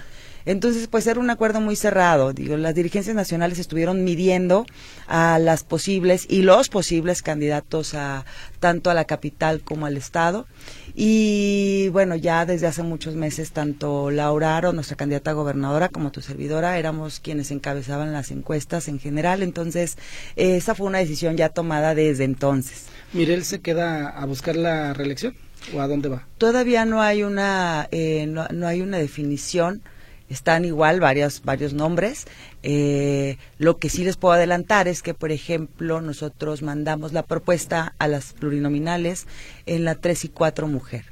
Entonces, 0.45 0.89
pues 0.89 1.07
era 1.07 1.21
un 1.21 1.31
acuerdo 1.31 1.61
muy 1.61 1.77
cerrado. 1.77 2.33
Digo, 2.33 2.57
las 2.57 2.75
dirigencias 2.75 3.15
nacionales 3.15 3.59
estuvieron 3.59 4.05
midiendo 4.05 4.67
a 5.07 5.39
las 5.39 5.65
posibles 5.65 6.27
y 6.29 6.43
los 6.43 6.69
posibles 6.69 7.23
candidatos 7.23 7.95
a 7.95 8.25
tanto 8.61 8.91
a 8.91 8.95
la 8.95 9.05
capital 9.05 9.61
como 9.61 9.87
al 9.87 9.97
estado. 9.97 10.47
Y 10.95 11.89
bueno, 11.91 12.17
ya 12.17 12.45
desde 12.45 12.67
hace 12.67 12.83
muchos 12.83 13.15
meses, 13.15 13.53
tanto 13.53 14.11
Laura 14.11 14.57
Aro, 14.57 14.73
nuestra 14.73 14.97
candidata 14.97 15.31
a 15.31 15.35
gobernadora, 15.35 15.89
como 15.89 16.11
tu 16.11 16.23
servidora, 16.23 16.79
éramos 16.79 17.21
quienes 17.21 17.51
encabezaban 17.51 18.13
las 18.13 18.31
encuestas 18.31 18.89
en 18.89 18.99
general. 18.99 19.43
Entonces, 19.43 19.97
esa 20.35 20.75
fue 20.75 20.87
una 20.87 20.99
decisión 20.99 21.37
ya 21.37 21.51
tomada 21.51 21.95
desde 21.95 22.25
entonces. 22.25 22.87
¿Mirel 23.13 23.45
se 23.45 23.61
queda 23.61 24.09
a 24.09 24.25
buscar 24.27 24.57
la 24.57 24.93
reelección? 24.93 25.37
¿O 25.75 25.81
a 25.81 25.87
dónde 25.87 26.09
va? 26.09 26.27
Todavía 26.39 26.85
no 26.85 27.01
hay 27.01 27.23
una, 27.23 27.89
eh, 27.91 28.27
no 28.27 28.67
hay 28.67 28.81
una 28.81 28.99
definición 28.99 29.83
están 30.29 30.65
igual 30.65 31.01
varios, 31.01 31.43
varios 31.43 31.73
nombres. 31.73 32.27
Eh, 32.63 33.37
lo 33.59 33.79
que 33.79 33.89
sí 33.89 34.05
les 34.05 34.17
puedo 34.17 34.35
adelantar 34.35 34.89
es 34.89 35.03
que, 35.03 35.15
por 35.15 35.33
ejemplo, 35.33 36.01
nosotros 36.01 36.63
mandamos 36.63 37.13
la 37.13 37.23
propuesta 37.23 37.95
a 37.99 38.09
las 38.09 38.33
plurinominales 38.33 39.27
en 39.67 39.85
la 39.85 39.95
3 39.95 40.27
y 40.27 40.29
4 40.29 40.69
mujer. 40.69 41.05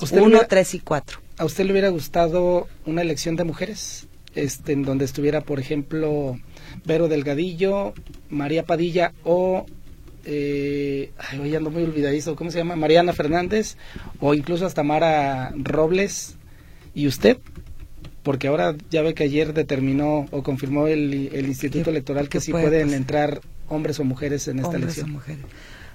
Usted 0.00 0.20
1, 0.20 0.40
3 0.48 0.74
y 0.74 0.80
4. 0.80 1.20
¿A 1.38 1.44
usted 1.44 1.64
le 1.64 1.72
hubiera 1.72 1.88
gustado 1.88 2.68
una 2.86 3.02
elección 3.02 3.36
de 3.36 3.44
mujeres? 3.44 4.06
Este, 4.34 4.72
en 4.72 4.82
donde 4.82 5.04
estuviera, 5.04 5.40
por 5.40 5.58
ejemplo, 5.58 6.38
Vero 6.84 7.08
Delgadillo, 7.08 7.94
María 8.28 8.64
Padilla 8.64 9.12
o 9.24 9.66
eh, 10.24 11.10
ay, 11.16 11.54
ando 11.54 11.70
muy 11.70 11.82
olvidadizo, 11.84 12.36
¿cómo 12.36 12.50
se 12.50 12.58
llama? 12.58 12.76
Mariana 12.76 13.14
Fernández 13.14 13.76
o 14.20 14.34
incluso 14.34 14.66
hasta 14.66 14.82
Mara 14.82 15.52
Robles. 15.56 16.36
¿Y 16.94 17.06
usted? 17.06 17.38
Porque 18.28 18.48
ahora 18.48 18.74
ya 18.90 19.00
ve 19.00 19.14
que 19.14 19.22
ayer 19.22 19.54
determinó 19.54 20.26
o 20.32 20.42
confirmó 20.42 20.86
el, 20.86 21.30
el 21.32 21.46
Instituto 21.46 21.88
Electoral 21.88 22.28
que 22.28 22.42
sí 22.42 22.52
pueden 22.52 22.92
entrar 22.92 23.40
hombres 23.70 24.00
o 24.00 24.04
mujeres 24.04 24.48
en 24.48 24.58
esta 24.58 24.76
elección. 24.76 25.18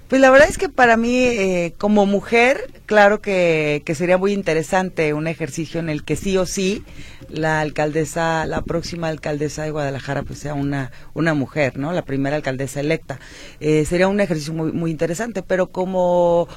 Pues 0.08 0.20
la 0.20 0.32
verdad 0.32 0.50
es 0.50 0.58
que 0.58 0.68
para 0.68 0.98
mí, 0.98 1.16
eh, 1.16 1.76
como 1.78 2.08
mujer, 2.08 2.72
claro 2.88 3.22
que, 3.22 3.84
que, 3.86 3.94
sería 3.94 4.18
muy 4.18 4.34
interesante 4.34 5.14
un 5.14 5.28
ejercicio 5.28 5.80
en 5.80 5.90
el 5.90 6.04
que 6.04 6.16
sí 6.16 6.36
o 6.38 6.48
sí 6.48 6.84
la 7.30 7.62
alcaldesa, 7.62 8.48
la 8.48 8.64
próxima 8.64 9.10
alcaldesa 9.10 9.62
de 9.62 9.70
Guadalajara, 9.70 10.24
pues 10.24 10.40
sea 10.40 10.56
una, 10.56 10.92
una 11.14 11.36
mujer, 11.36 11.78
¿no? 11.78 11.94
La 11.94 12.04
primera 12.04 12.36
alcaldesa 12.36 12.80
electa. 12.80 13.20
Eh, 13.60 13.86
sería 13.86 14.08
un 14.08 14.20
ejercicio 14.20 14.54
muy, 14.54 14.72
muy 14.72 14.90
interesante, 14.90 15.44
pero 15.44 15.68
como 15.68 16.48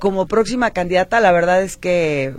como 0.00 0.26
próxima 0.26 0.72
candidata, 0.72 1.20
la 1.20 1.30
verdad 1.30 1.62
es 1.62 1.76
que 1.76 2.34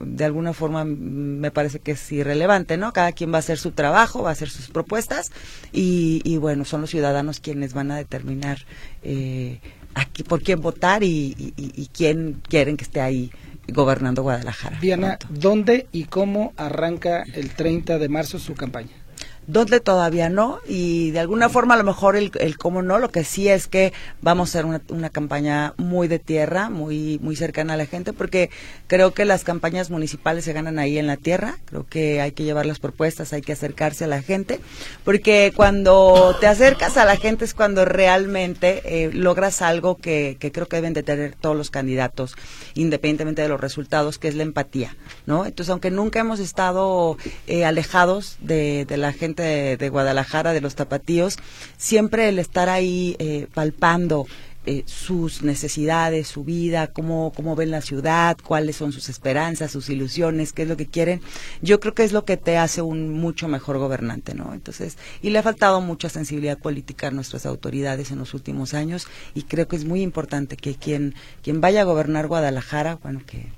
de 0.00 0.24
alguna 0.24 0.52
forma 0.52 0.84
me 0.84 1.52
parece 1.52 1.78
que 1.78 1.92
es 1.92 2.10
irrelevante, 2.10 2.76
¿no? 2.76 2.92
Cada 2.92 3.12
quien 3.12 3.32
va 3.32 3.36
a 3.36 3.38
hacer 3.38 3.58
su 3.58 3.70
trabajo, 3.70 4.22
va 4.22 4.30
a 4.30 4.32
hacer 4.32 4.50
sus 4.50 4.68
propuestas 4.68 5.30
y, 5.72 6.36
bueno, 6.38 6.64
son 6.64 6.80
los 6.80 6.90
ciudadanos 6.90 7.38
quienes 7.38 7.74
van 7.74 7.92
a 7.92 7.96
determinar 7.96 8.58
eh, 9.04 9.60
aquí 9.94 10.24
por 10.24 10.42
quién 10.42 10.60
votar 10.60 11.04
y, 11.04 11.88
quién 11.92 12.42
quieren 12.48 12.76
que 12.76 12.84
esté 12.84 13.00
ahí 13.00 13.30
gobernando 13.68 14.22
Guadalajara. 14.22 14.78
Diana, 14.80 15.18
¿dónde 15.30 15.86
y 15.92 16.04
cómo 16.04 16.52
arranca 16.56 17.22
el 17.34 17.50
30 17.50 17.98
de 17.98 18.08
marzo 18.08 18.38
su 18.38 18.54
campaña? 18.54 19.01
Donde 19.46 19.80
todavía 19.80 20.28
no 20.28 20.60
y 20.68 21.10
de 21.10 21.18
alguna 21.18 21.48
forma 21.48 21.74
a 21.74 21.76
lo 21.76 21.82
mejor 21.82 22.14
el, 22.14 22.30
el 22.38 22.56
cómo 22.56 22.80
no 22.82 22.98
lo 22.98 23.10
que 23.10 23.24
sí 23.24 23.48
es 23.48 23.66
que 23.66 23.92
vamos 24.20 24.48
a 24.48 24.50
hacer 24.50 24.66
una, 24.66 24.80
una, 24.88 25.10
campaña 25.10 25.74
muy 25.78 26.06
de 26.06 26.20
tierra 26.20 26.70
muy 26.70 27.18
muy 27.20 27.34
cercana 27.34 27.74
a 27.74 27.76
la 27.76 27.86
gente 27.86 28.12
porque 28.12 28.50
creo 28.86 29.12
que 29.12 29.24
las 29.24 29.42
campañas 29.42 29.90
municipales 29.90 30.44
se 30.44 30.52
ganan 30.52 30.78
ahí 30.78 30.96
en 30.96 31.08
la 31.08 31.16
tierra 31.16 31.58
creo 31.64 31.84
que 31.84 32.20
hay 32.20 32.32
que 32.32 32.44
llevar 32.44 32.66
las 32.66 32.78
propuestas 32.78 33.32
hay 33.32 33.42
que 33.42 33.52
acercarse 33.52 34.04
a 34.04 34.08
la 34.08 34.22
gente 34.22 34.60
porque 35.04 35.52
cuando 35.56 36.36
te 36.40 36.46
acercas 36.46 36.96
a 36.96 37.04
la 37.04 37.16
gente 37.16 37.44
es 37.44 37.52
cuando 37.52 37.84
realmente 37.84 38.82
eh, 38.84 39.10
logras 39.12 39.60
algo 39.60 39.96
que, 39.96 40.36
que 40.38 40.52
creo 40.52 40.68
que 40.68 40.76
deben 40.76 40.94
de 40.94 41.02
tener 41.02 41.34
todos 41.34 41.56
los 41.56 41.70
candidatos 41.70 42.36
independientemente 42.74 43.42
de 43.42 43.48
los 43.48 43.60
resultados 43.60 44.18
que 44.18 44.28
es 44.28 44.36
la 44.36 44.44
empatía 44.44 44.96
no 45.26 45.46
entonces 45.46 45.70
aunque 45.70 45.90
nunca 45.90 46.20
hemos 46.20 46.38
estado 46.38 47.16
eh, 47.48 47.64
alejados 47.64 48.36
de, 48.40 48.84
de 48.84 48.96
la 48.96 49.12
gente 49.12 49.31
de, 49.34 49.88
Guadalajara, 49.88 50.52
de 50.52 50.60
los 50.60 50.74
tapatíos, 50.74 51.36
siempre 51.76 52.28
el 52.28 52.38
estar 52.38 52.68
ahí 52.68 53.16
eh, 53.18 53.46
palpando 53.54 54.26
eh, 54.64 54.84
sus 54.86 55.42
necesidades, 55.42 56.28
su 56.28 56.44
vida, 56.44 56.86
cómo, 56.86 57.32
cómo 57.34 57.56
ven 57.56 57.72
la 57.72 57.80
ciudad, 57.80 58.36
cuáles 58.44 58.76
son 58.76 58.92
sus 58.92 59.08
esperanzas, 59.08 59.72
sus 59.72 59.88
ilusiones, 59.88 60.52
qué 60.52 60.62
es 60.62 60.68
lo 60.68 60.76
que 60.76 60.86
quieren, 60.86 61.20
yo 61.62 61.80
creo 61.80 61.94
que 61.94 62.04
es 62.04 62.12
lo 62.12 62.24
que 62.24 62.36
te 62.36 62.56
hace 62.58 62.80
un 62.80 63.12
mucho 63.12 63.48
mejor 63.48 63.78
gobernante, 63.78 64.34
¿no? 64.34 64.54
Entonces, 64.54 64.98
y 65.20 65.30
le 65.30 65.40
ha 65.40 65.42
faltado 65.42 65.80
mucha 65.80 66.08
sensibilidad 66.08 66.58
política 66.58 67.08
a 67.08 67.10
nuestras 67.10 67.44
autoridades 67.44 68.12
en 68.12 68.20
los 68.20 68.34
últimos 68.34 68.72
años 68.72 69.08
y 69.34 69.42
creo 69.42 69.66
que 69.66 69.74
es 69.74 69.84
muy 69.84 70.00
importante 70.00 70.56
que 70.56 70.76
quien, 70.76 71.16
quien 71.42 71.60
vaya 71.60 71.80
a 71.80 71.84
gobernar 71.84 72.28
Guadalajara, 72.28 73.00
bueno, 73.02 73.20
que 73.26 73.48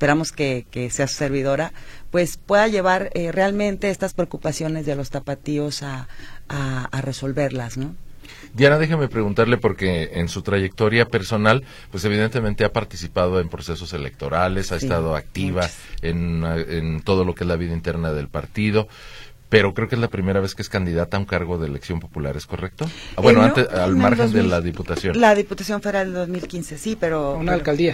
esperamos 0.00 0.32
que, 0.32 0.88
sea 0.90 1.06
su 1.06 1.16
servidora, 1.16 1.74
pues 2.10 2.38
pueda 2.38 2.66
llevar 2.68 3.10
eh, 3.12 3.32
realmente 3.32 3.90
estas 3.90 4.14
preocupaciones 4.14 4.86
de 4.86 4.96
los 4.96 5.10
tapatíos 5.10 5.82
a, 5.82 6.08
a, 6.48 7.00
resolverlas, 7.02 7.76
¿no? 7.76 7.94
Diana, 8.54 8.78
déjame 8.78 9.08
preguntarle 9.08 9.58
porque 9.58 10.12
en 10.14 10.30
su 10.30 10.40
trayectoria 10.40 11.04
personal, 11.04 11.64
pues 11.90 12.02
evidentemente 12.06 12.64
ha 12.64 12.72
participado 12.72 13.40
en 13.40 13.50
procesos 13.50 13.92
electorales, 13.92 14.72
ha 14.72 14.76
estado 14.76 15.16
activa 15.16 15.68
en, 16.00 16.44
en, 16.46 17.02
todo 17.02 17.26
lo 17.26 17.34
que 17.34 17.44
es 17.44 17.48
la 17.48 17.56
vida 17.56 17.74
interna 17.74 18.10
del 18.10 18.28
partido, 18.28 18.88
pero 19.50 19.74
creo 19.74 19.86
que 19.88 19.96
es 19.96 20.00
la 20.00 20.08
primera 20.08 20.40
vez 20.40 20.54
que 20.54 20.62
es 20.62 20.70
candidata 20.70 21.18
a 21.18 21.20
un 21.20 21.26
cargo 21.26 21.58
de 21.58 21.66
elección 21.66 22.00
popular, 22.00 22.38
¿es 22.38 22.46
correcto? 22.46 22.86
Ah, 23.16 23.20
bueno, 23.20 23.42
antes, 23.42 23.68
al 23.68 23.96
margen 23.96 24.32
de 24.32 24.44
la 24.44 24.62
diputación. 24.62 25.20
La 25.20 25.34
diputación 25.34 25.82
federal 25.82 26.06
del 26.06 26.14
2015, 26.14 26.78
sí, 26.78 26.96
pero... 26.98 27.34
Una 27.34 27.52
alcaldía. 27.52 27.92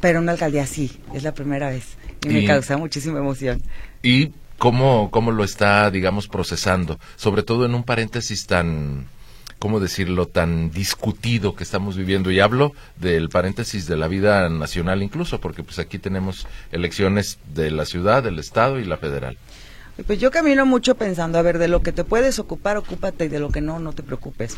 Pero 0.00 0.20
una 0.20 0.32
alcaldía 0.32 0.66
sí, 0.66 1.00
es 1.12 1.22
la 1.22 1.32
primera 1.32 1.70
vez 1.70 1.96
y, 2.24 2.28
me 2.28 2.44
causa 2.44 2.76
muchísima 2.76 3.18
emoción. 3.18 3.62
¿Y 4.02 4.32
cómo, 4.58 5.10
cómo 5.10 5.30
lo 5.30 5.44
está, 5.44 5.90
digamos, 5.90 6.28
procesando? 6.28 6.98
Sobre 7.16 7.42
todo 7.42 7.64
en 7.64 7.74
un 7.74 7.84
paréntesis 7.84 8.46
tan, 8.46 9.06
¿cómo 9.58 9.80
decirlo?, 9.80 10.26
tan 10.26 10.70
discutido 10.70 11.54
que 11.54 11.64
estamos 11.64 11.96
viviendo. 11.96 12.30
Y 12.30 12.40
hablo 12.40 12.72
del 12.96 13.28
paréntesis 13.28 13.86
de 13.86 13.96
la 13.96 14.08
vida 14.08 14.48
nacional 14.48 15.02
incluso, 15.02 15.40
porque 15.40 15.62
pues 15.62 15.78
aquí 15.78 15.98
tenemos 15.98 16.46
elecciones 16.72 17.38
de 17.54 17.70
la 17.70 17.84
ciudad, 17.84 18.22
del 18.22 18.38
estado 18.38 18.78
y 18.78 18.84
la 18.84 18.96
federal. 18.96 19.36
Pues 20.06 20.20
yo 20.20 20.30
camino 20.30 20.64
mucho 20.64 20.94
pensando, 20.94 21.38
a 21.38 21.42
ver, 21.42 21.58
de 21.58 21.66
lo 21.68 21.82
que 21.82 21.92
te 21.92 22.04
puedes 22.04 22.38
ocupar, 22.38 22.76
ocúpate 22.76 23.24
y 23.24 23.28
de 23.28 23.40
lo 23.40 23.50
que 23.50 23.60
no, 23.60 23.80
no 23.80 23.92
te 23.92 24.02
preocupes. 24.02 24.56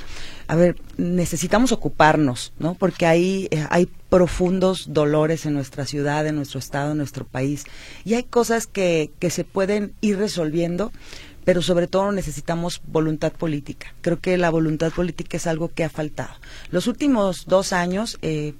A 0.48 0.54
ver, 0.54 0.76
necesitamos 0.98 1.72
ocuparnos, 1.72 2.52
¿no? 2.58 2.74
Porque 2.74 3.06
ahí 3.06 3.48
eh, 3.50 3.66
hay 3.70 3.88
profundos 4.10 4.92
dolores 4.92 5.46
en 5.46 5.54
nuestra 5.54 5.86
ciudad, 5.86 6.26
en 6.26 6.36
nuestro 6.36 6.58
estado, 6.58 6.92
en 6.92 6.98
nuestro 6.98 7.24
país. 7.24 7.64
Y 8.04 8.14
hay 8.14 8.24
cosas 8.24 8.66
que, 8.66 9.12
que 9.18 9.30
se 9.30 9.44
pueden 9.44 9.94
ir 10.00 10.18
resolviendo 10.18 10.92
pero 11.44 11.62
sobre 11.62 11.86
todo 11.86 12.12
necesitamos 12.12 12.82
voluntad 12.86 13.32
política. 13.32 13.94
Creo 14.02 14.20
que 14.20 14.36
la 14.36 14.50
voluntad 14.50 14.92
política 14.92 15.36
es 15.36 15.46
algo 15.46 15.68
que 15.68 15.84
ha 15.84 15.88
faltado. 15.88 16.34
Los 16.70 16.86
últimos 16.86 17.46
dos 17.46 17.72
años, 17.72 18.18
eh, 18.22 18.54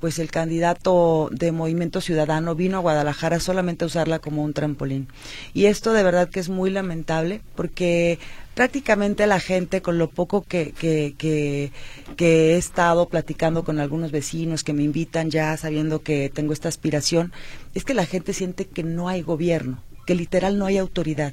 pues 0.00 0.18
el 0.18 0.30
candidato 0.30 1.28
de 1.32 1.52
Movimiento 1.52 2.00
Ciudadano 2.00 2.54
vino 2.54 2.76
a 2.76 2.80
Guadalajara 2.80 3.40
solamente 3.40 3.84
a 3.84 3.86
usarla 3.86 4.18
como 4.18 4.42
un 4.42 4.52
trampolín. 4.52 5.08
Y 5.54 5.66
esto 5.66 5.92
de 5.92 6.02
verdad 6.02 6.28
que 6.28 6.40
es 6.40 6.48
muy 6.48 6.70
lamentable 6.70 7.40
porque 7.54 8.18
prácticamente 8.54 9.26
la 9.26 9.40
gente, 9.40 9.82
con 9.82 9.98
lo 9.98 10.08
poco 10.08 10.42
que, 10.42 10.72
que, 10.72 11.14
que, 11.16 11.72
que, 12.16 12.54
he 12.54 12.56
estado 12.56 13.08
platicando 13.08 13.64
con 13.64 13.80
algunos 13.80 14.10
vecinos 14.10 14.64
que 14.64 14.72
me 14.72 14.82
invitan 14.82 15.30
ya 15.30 15.56
sabiendo 15.56 16.02
que 16.02 16.30
tengo 16.32 16.52
esta 16.52 16.68
aspiración, 16.68 17.32
es 17.74 17.84
que 17.84 17.94
la 17.94 18.06
gente 18.06 18.32
siente 18.32 18.66
que 18.66 18.82
no 18.82 19.08
hay 19.08 19.22
gobierno, 19.22 19.82
que 20.06 20.14
literal 20.14 20.58
no 20.58 20.66
hay 20.66 20.78
autoridad 20.78 21.32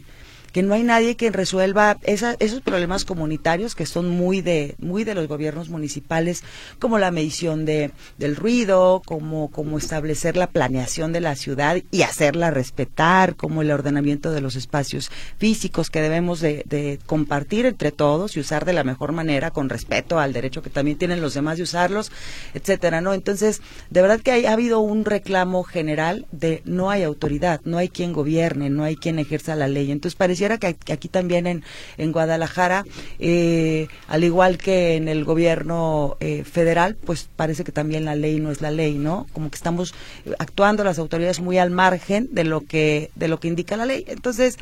que 0.53 0.63
no 0.63 0.75
hay 0.75 0.83
nadie 0.83 1.15
que 1.15 1.31
resuelva 1.31 1.97
esos 2.03 2.61
problemas 2.61 3.03
comunitarios 3.05 3.75
que 3.75 3.87
son 3.87 4.09
muy 4.09 4.41
de 4.41 4.75
muy 4.77 5.03
de 5.03 5.15
los 5.15 5.27
gobiernos 5.27 5.69
municipales, 5.69 6.43
como 6.79 6.99
la 6.99 7.11
medición 7.11 7.65
de, 7.65 7.91
del 8.19 8.35
ruido, 8.35 9.01
como, 9.03 9.49
como 9.49 9.77
establecer 9.77 10.37
la 10.37 10.47
planeación 10.47 11.11
de 11.11 11.21
la 11.21 11.35
ciudad 11.35 11.77
y 11.91 12.03
hacerla 12.03 12.51
respetar, 12.51 13.35
como 13.35 13.63
el 13.63 13.71
ordenamiento 13.71 14.31
de 14.31 14.41
los 14.41 14.55
espacios 14.55 15.11
físicos 15.37 15.89
que 15.89 16.01
debemos 16.01 16.39
de, 16.39 16.99
compartir 17.07 17.65
entre 17.65 17.91
todos 17.91 18.37
y 18.37 18.39
usar 18.39 18.65
de 18.65 18.73
la 18.73 18.83
mejor 18.83 19.11
manera 19.11 19.49
con 19.49 19.69
respeto 19.69 20.19
al 20.19 20.33
derecho 20.33 20.61
que 20.61 20.69
también 20.69 20.97
tienen 20.97 21.21
los 21.21 21.33
demás 21.33 21.57
de 21.57 21.63
usarlos, 21.63 22.11
etcétera, 22.53 23.01
¿no? 23.01 23.13
Entonces, 23.13 23.61
de 23.89 24.01
verdad 24.01 24.21
que 24.21 24.47
ha 24.47 24.53
habido 24.53 24.79
un 24.79 25.05
reclamo 25.05 25.63
general 25.63 26.27
de 26.31 26.61
no 26.65 26.91
hay 26.91 27.01
autoridad, 27.01 27.61
no 27.63 27.79
hay 27.79 27.89
quien 27.89 28.13
gobierne, 28.13 28.69
no 28.69 28.83
hay 28.83 28.95
quien 28.95 29.17
ejerza 29.17 29.55
la 29.55 29.67
ley. 29.67 29.91
Entonces, 29.91 30.15
parecía 30.15 30.42
que 30.57 30.75
aquí 30.91 31.07
también 31.07 31.47
en, 31.47 31.63
en 31.97 32.11
Guadalajara, 32.11 32.85
eh, 33.19 33.87
al 34.07 34.23
igual 34.23 34.57
que 34.57 34.95
en 34.95 35.07
el 35.07 35.23
gobierno 35.23 36.17
eh, 36.19 36.43
federal, 36.43 36.95
pues 36.95 37.29
parece 37.35 37.63
que 37.63 37.71
también 37.71 38.05
la 38.05 38.15
ley 38.15 38.39
no 38.39 38.51
es 38.51 38.61
la 38.61 38.71
ley, 38.71 38.97
¿no? 38.97 39.27
Como 39.33 39.49
que 39.49 39.55
estamos 39.55 39.93
actuando 40.37 40.83
las 40.83 40.99
autoridades 40.99 41.39
muy 41.39 41.57
al 41.57 41.71
margen 41.71 42.29
de 42.31 42.43
lo 42.43 42.61
que 42.61 43.09
de 43.15 43.27
lo 43.27 43.39
que 43.39 43.47
indica 43.47 43.77
la 43.77 43.85
ley. 43.85 44.03
Entonces, 44.07 44.57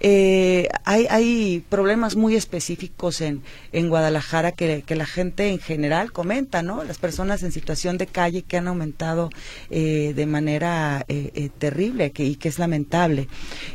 eh, 0.00 0.68
hay, 0.84 1.06
hay 1.10 1.64
problemas 1.68 2.16
muy 2.16 2.34
específicos 2.34 3.20
en, 3.20 3.42
en 3.72 3.88
Guadalajara 3.88 4.52
que, 4.52 4.82
que 4.86 4.96
la 4.96 5.06
gente 5.06 5.48
en 5.48 5.58
general 5.58 6.12
comenta, 6.12 6.62
¿no? 6.62 6.82
Las 6.84 6.98
personas 6.98 7.42
en 7.42 7.52
situación 7.52 7.98
de 7.98 8.06
calle 8.06 8.42
que 8.42 8.56
han 8.56 8.68
aumentado 8.68 9.30
de 9.70 10.26
manera 10.26 11.04
terrible 11.58 12.12
que, 12.12 12.24
y 12.24 12.36
que 12.36 12.48
es 12.48 12.58
lamentable. 12.58 13.28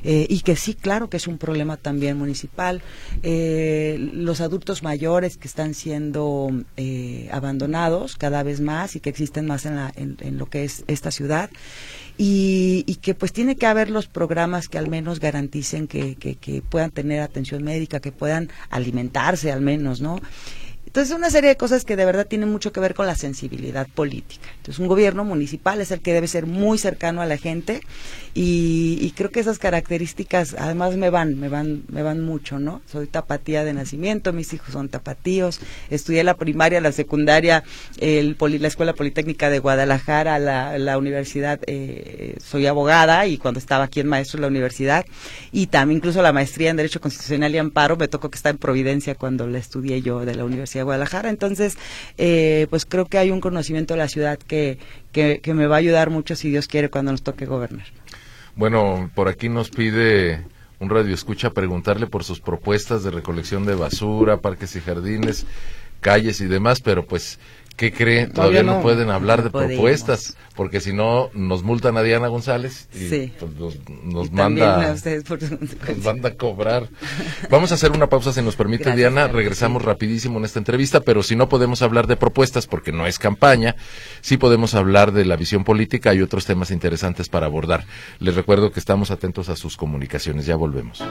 y 0.04 0.40
que 0.42 0.56
sí, 0.56 0.74
claro 0.74 1.10
que 1.10 1.18
es 1.18 1.28
un 1.28 1.38
problema 1.38 1.51
problema 1.52 1.76
también 1.76 2.18
municipal. 2.18 2.82
Eh, 3.24 3.98
los 4.14 4.40
adultos 4.40 4.84
mayores 4.84 5.36
que 5.36 5.50
están 5.50 5.74
siendo 5.74 6.50
eh, 6.78 7.28
abandonados 7.34 8.16
cada 8.16 8.42
vez 8.42 8.62
más 8.62 8.96
y 8.96 9.02
que 9.02 9.10
existen 9.10 9.48
más 9.48 9.66
en, 9.66 9.76
la, 9.76 9.92
en, 9.98 10.38
lo 10.38 10.46
que 10.46 10.64
es 10.64 10.86
esta 10.88 11.12
ciudad. 11.12 11.50
Y, 12.18 12.86
y, 12.88 12.96
que 12.96 13.16
pues 13.16 13.34
tiene 13.34 13.58
que 13.58 13.66
haber 13.66 13.90
los 13.90 14.08
programas 14.08 14.70
que 14.70 14.78
al 14.78 14.88
menos 14.88 15.20
garanticen 15.20 15.88
que, 15.88 16.16
que, 16.16 16.36
que 16.36 16.62
puedan 16.62 16.92
tener 16.92 17.20
atención 17.20 17.64
médica, 17.64 18.00
que 18.00 18.14
puedan 18.14 18.50
alimentarse 18.70 19.52
al 19.52 19.60
menos, 19.60 20.00
¿no? 20.00 20.22
Entonces, 20.92 21.16
una 21.16 21.30
serie 21.30 21.52
de 21.52 21.56
cosas 21.56 21.86
que 21.86 21.96
de 21.96 22.04
verdad 22.04 22.28
tienen 22.28 22.52
mucho 22.52 22.74
que 22.74 22.82
ver 22.82 22.96
con 22.96 23.08
la 23.08 23.16
sensibilidad 23.16 23.88
política. 23.88 24.50
Entonces, 24.58 24.78
un 24.78 24.90
gobierno 24.90 25.24
municipal 25.24 25.80
es 25.80 25.90
el 25.92 26.02
que 26.02 26.12
debe 26.12 26.28
ser 26.28 26.48
muy 26.48 26.78
cercano 26.78 27.22
a 27.22 27.26
la 27.26 27.38
gente 27.38 27.80
y, 28.34 29.14
creo 29.16 29.30
que 29.30 29.40
esas 29.40 29.58
características 29.58 30.54
además 30.58 30.98
me 30.98 31.10
van, 31.10 31.40
me 31.40 31.48
van, 31.48 31.84
me 31.88 32.04
van 32.04 32.20
mucho, 32.20 32.60
¿no? 32.60 32.82
Soy 32.92 33.08
tapatía 33.08 33.64
de 33.64 33.74
nacimiento, 33.74 34.34
mis 34.34 34.52
hijos 34.52 34.74
son 34.74 34.90
tapatíos, 34.90 35.62
estudié 35.90 36.26
la 36.26 36.36
primaria, 36.36 36.82
la 36.82 36.92
secundaria, 36.92 37.64
el 38.00 38.36
la 38.42 38.68
Escuela 38.68 38.94
Politécnica 38.94 39.50
de 39.50 39.60
Guadalajara, 39.60 40.40
la, 40.40 40.78
la 40.78 40.98
universidad, 40.98 41.62
eh, 41.68 42.36
soy 42.44 42.66
abogada 42.66 43.28
y 43.28 43.38
cuando 43.38 43.60
estaba 43.60 43.86
aquí 43.86 44.02
en 44.02 44.08
maestro 44.08 44.40
en 44.40 44.42
la 44.42 44.48
universidad 44.48 45.06
y 45.54 45.68
también 45.68 46.00
incluso 46.00 46.22
la 46.22 46.34
maestría 46.34 46.70
en 46.70 46.78
Derecho 46.78 47.00
Constitucional 47.00 47.56
y 47.56 47.60
Amparo 47.60 47.96
me 47.96 48.10
tocó 48.10 48.30
que 48.30 48.36
está 48.36 48.50
en 48.50 48.58
Providencia 48.58 49.16
cuando 49.16 49.48
la 49.48 49.58
estudié 49.58 50.02
yo 50.02 50.26
de 50.26 50.36
la 50.36 50.44
Universidad 50.44 50.81
Guadalajara. 50.84 51.30
Entonces, 51.30 51.78
eh, 52.18 52.68
pues 52.70 52.86
creo 52.86 53.06
que 53.06 53.18
hay 53.18 53.32
un 53.32 53.42
conocimiento 53.42 53.94
de 53.94 54.00
la 54.00 54.08
ciudad 54.08 54.38
que, 54.38 54.78
que, 55.12 55.54
me 55.54 55.68
va 55.68 55.76
a 55.76 55.80
ayudar 55.80 56.10
mucho, 56.10 56.36
si 56.36 56.50
Dios 56.50 56.68
quiere, 56.68 56.90
cuando 56.90 57.12
nos 57.12 57.24
toque 57.24 57.46
gobernar. 57.46 57.86
Bueno, 58.56 59.10
por 59.16 59.28
aquí 59.28 59.50
nos 59.50 59.70
pide 59.70 60.46
un 60.80 60.90
radio 60.90 61.14
escucha 61.14 61.52
preguntarle 61.52 62.08
por 62.08 62.24
sus 62.24 62.40
propuestas 62.40 63.04
de 63.04 63.12
recolección 63.12 63.66
de 63.66 63.76
basura, 63.76 64.38
parques 64.38 64.76
y 64.76 64.82
jardines, 64.82 65.46
calles 66.00 66.42
y 66.42 66.48
demás, 66.48 66.82
pero 66.82 67.06
pues 67.06 67.40
¿Qué 67.76 67.92
cree? 67.92 68.28
Todavía, 68.28 68.64
no, 68.64 68.82
pueden 68.82 69.10
hablar 69.10 69.44
de 69.44 69.50
propuestas, 69.50 70.38
porque 70.56 70.80
si 70.80 70.94
no 70.94 71.30
nos 71.34 71.64
multan 71.64 71.98
a 71.98 72.04
Diana 72.04 72.28
González 72.28 72.88
y 72.94 73.28
pues, 73.28 73.52
nos, 74.04 74.32
manda, 74.32 74.94
nos 74.96 76.04
manda 76.04 76.30
a 76.30 76.36
cobrar. 76.36 76.90
Vamos 77.50 77.72
a 77.72 77.76
hacer 77.76 77.92
una 77.92 78.08
pausa 78.08 78.34
si 78.34 78.42
nos 78.42 78.56
permite 78.56 78.96
Diana, 78.96 79.28
regresamos 79.28 79.84
rapidísimo 79.84 80.38
en 80.38 80.46
esta 80.46 80.60
entrevista, 80.60 81.02
pero 81.02 81.24
si 81.24 81.36
no 81.36 81.50
podemos 81.50 81.82
hablar 81.82 82.08
de 82.08 82.18
propuestas 82.18 82.68
porque 82.68 82.92
no 82.92 83.08
es 83.08 83.18
campaña, 83.18 83.76
sí 84.22 84.38
podemos 84.38 84.76
hablar 84.76 85.12
de 85.12 85.26
la 85.26 85.36
visión 85.36 85.64
política 85.64 86.14
y 86.14 86.22
otros 86.22 86.46
temas 86.46 86.72
interesantes 86.72 87.30
para 87.30 87.48
abordar. 87.48 87.86
Les 88.20 88.36
recuerdo 88.36 88.72
que 88.72 88.80
estamos 88.80 89.12
atentos 89.12 89.50
a 89.50 89.56
sus 89.56 89.78
comunicaciones, 89.78 90.46
ya 90.46 90.56
volvemos. 90.56 91.04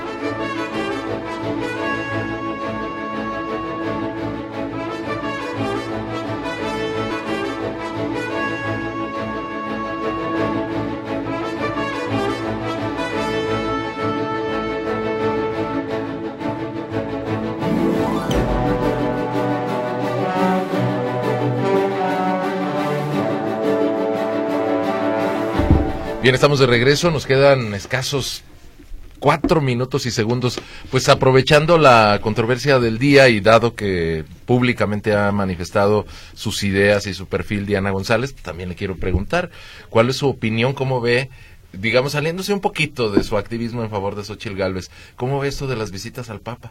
Bien, 26.31 26.37
estamos 26.37 26.61
de 26.61 26.67
regreso, 26.69 27.11
nos 27.11 27.27
quedan 27.27 27.75
escasos 27.75 28.45
cuatro 29.19 29.61
minutos 29.61 30.07
y 30.07 30.13
segundos, 30.13 30.61
pues 30.89 31.09
aprovechando 31.09 31.77
la 31.77 32.21
controversia 32.23 32.79
del 32.79 32.99
día 32.99 33.29
y 33.29 33.41
dado 33.41 33.75
que 33.75 34.25
públicamente 34.47 35.13
ha 35.13 35.33
manifestado 35.33 36.07
sus 36.35 36.63
ideas 36.63 37.09
y 37.09 37.15
su 37.15 37.27
perfil 37.27 37.67
Diana 37.67 37.91
González, 37.91 38.33
también 38.33 38.69
le 38.69 38.77
quiero 38.77 38.95
preguntar 38.95 39.51
cuál 39.89 40.09
es 40.09 40.19
su 40.19 40.29
opinión, 40.29 40.73
cómo 40.73 41.01
ve, 41.01 41.31
digamos, 41.73 42.13
saliéndose 42.13 42.53
un 42.53 42.61
poquito 42.61 43.11
de 43.11 43.25
su 43.25 43.37
activismo 43.37 43.83
en 43.83 43.91
favor 43.91 44.15
de 44.15 44.23
Xochitl 44.23 44.55
Gálvez, 44.55 44.89
cómo 45.17 45.41
ve 45.41 45.49
esto 45.49 45.67
de 45.67 45.75
las 45.75 45.91
visitas 45.91 46.31
al 46.31 46.39
Papa. 46.39 46.71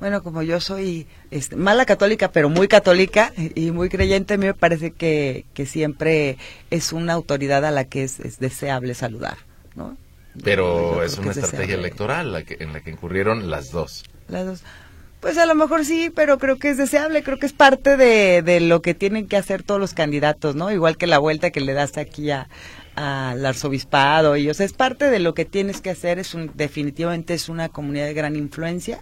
Bueno, 0.00 0.22
como 0.22 0.42
yo 0.42 0.60
soy 0.60 1.06
este, 1.30 1.56
mala 1.56 1.86
católica, 1.86 2.30
pero 2.30 2.50
muy 2.50 2.68
católica 2.68 3.32
y 3.54 3.70
muy 3.70 3.88
creyente, 3.88 4.34
a 4.34 4.36
mí 4.36 4.46
me 4.46 4.54
parece 4.54 4.90
que, 4.90 5.46
que 5.54 5.64
siempre 5.64 6.36
es 6.70 6.92
una 6.92 7.14
autoridad 7.14 7.64
a 7.64 7.70
la 7.70 7.84
que 7.84 8.04
es, 8.04 8.38
deseable 8.38 8.94
saludar, 8.94 9.38
¿no? 9.74 9.96
Pero 10.44 11.02
es 11.02 11.16
una 11.16 11.30
estrategia 11.30 11.76
electoral 11.76 12.30
la 12.32 12.42
que, 12.42 12.58
en 12.60 12.74
la 12.74 12.80
que 12.80 12.90
incurrieron 12.90 13.48
las 13.48 13.70
dos. 13.70 14.04
Las 14.28 14.44
dos. 14.44 14.62
Pues 15.20 15.38
a 15.38 15.46
lo 15.46 15.54
mejor 15.54 15.86
sí, 15.86 16.12
pero 16.14 16.38
creo 16.38 16.58
que 16.58 16.68
es 16.68 16.76
deseable, 16.76 17.22
creo 17.22 17.38
que 17.38 17.46
es 17.46 17.54
parte 17.54 17.96
de, 17.96 18.42
de 18.42 18.60
lo 18.60 18.82
que 18.82 18.92
tienen 18.92 19.26
que 19.26 19.38
hacer 19.38 19.62
todos 19.62 19.80
los 19.80 19.94
candidatos, 19.94 20.56
¿no? 20.56 20.70
Igual 20.70 20.98
que 20.98 21.06
la 21.06 21.18
vuelta 21.18 21.50
que 21.50 21.62
le 21.62 21.72
das 21.72 21.96
aquí 21.96 22.30
a, 22.30 22.48
al 22.96 23.44
arzobispado 23.44 24.36
y 24.36 24.48
o 24.48 24.54
sea 24.54 24.64
es 24.64 24.72
parte 24.72 25.10
de 25.10 25.18
lo 25.18 25.34
que 25.34 25.44
tienes 25.44 25.82
que 25.82 25.90
hacer 25.90 26.18
es 26.18 26.32
un, 26.32 26.50
definitivamente 26.54 27.34
es 27.34 27.50
una 27.50 27.68
comunidad 27.68 28.06
de 28.06 28.14
gran 28.14 28.36
influencia 28.36 29.00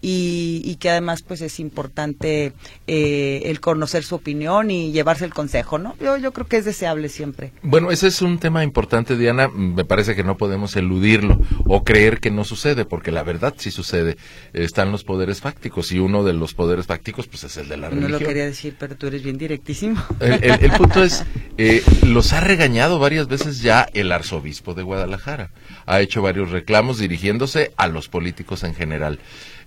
y, 0.00 0.76
que 0.76 0.90
además 0.90 1.22
pues 1.22 1.40
es 1.40 1.58
importante 1.58 2.52
eh, 2.86 3.42
el 3.46 3.60
conocer 3.60 4.04
su 4.04 4.14
opinión 4.14 4.70
y 4.70 4.92
llevarse 4.92 5.24
el 5.24 5.32
consejo, 5.32 5.78
¿no? 5.78 5.96
Yo, 6.00 6.16
yo 6.18 6.32
creo 6.32 6.46
que 6.46 6.58
es 6.58 6.64
deseable 6.64 7.08
siempre. 7.08 7.52
Bueno, 7.62 7.90
ese 7.90 8.08
es 8.08 8.22
un 8.22 8.38
tema 8.38 8.62
importante, 8.62 9.16
Diana. 9.16 9.48
Me 9.48 9.84
parece 9.84 10.14
que 10.14 10.22
no 10.22 10.36
podemos 10.36 10.76
eludirlo 10.76 11.40
o 11.64 11.82
creer 11.82 12.20
que 12.20 12.30
no 12.30 12.44
sucede, 12.44 12.84
porque 12.84 13.10
la 13.10 13.22
verdad 13.22 13.54
sí 13.56 13.70
sucede. 13.70 14.16
Están 14.52 14.92
los 14.92 15.04
poderes 15.04 15.40
fácticos 15.40 15.92
y 15.92 15.98
uno 15.98 16.24
de 16.24 16.34
los 16.34 16.54
poderes 16.54 16.86
fácticos 16.86 17.26
pues 17.26 17.44
es 17.44 17.56
el 17.56 17.68
de 17.68 17.76
la 17.76 17.88
religión. 17.88 18.12
No 18.12 18.18
lo 18.18 18.24
quería 18.24 18.44
decir, 18.44 18.76
pero 18.78 18.96
tú 18.96 19.06
eres 19.06 19.22
bien 19.22 19.38
directísimo. 19.38 20.02
El, 20.20 20.70
punto 20.72 21.02
es, 21.02 21.24
eh, 21.58 21.82
los 22.02 22.32
ha 22.32 22.40
regañado 22.40 22.98
varias 22.98 23.28
veces 23.28 23.62
ya 23.62 23.88
el 23.94 24.12
arzobispo 24.12 24.74
de 24.74 24.82
Guadalajara. 24.82 25.50
Ha 25.86 26.00
hecho 26.00 26.22
varios 26.22 26.50
reclamos 26.50 26.98
dirigiéndose 26.98 27.72
a 27.76 27.88
los 27.88 28.08
políticos 28.08 28.62
en 28.64 28.74
general. 28.74 29.18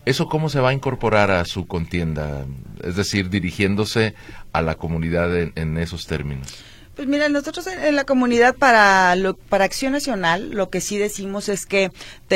¿Eso 0.05 0.27
cómo 0.27 0.49
se 0.49 0.59
va 0.59 0.69
a 0.69 0.73
incorporar 0.73 1.31
a 1.31 1.45
su 1.45 1.67
contienda? 1.67 2.45
Es 2.83 2.95
decir, 2.95 3.29
dirigiéndose 3.29 4.15
a 4.53 4.61
la 4.61 4.75
comunidad 4.75 5.35
en, 5.37 5.77
esos 5.77 6.07
términos. 6.07 6.55
Pues 6.95 7.07
mira, 7.07 7.29
nosotros 7.29 7.67
en 7.67 7.95
la 7.95 8.05
comunidad 8.05 8.55
para, 8.55 9.15
para 9.49 9.65
Acción 9.65 9.93
Nacional 9.93 10.51
lo 10.51 10.69
que 10.69 10.81
sí 10.81 10.97
decimos 10.97 11.47
es 11.47 11.65
que 11.65 11.91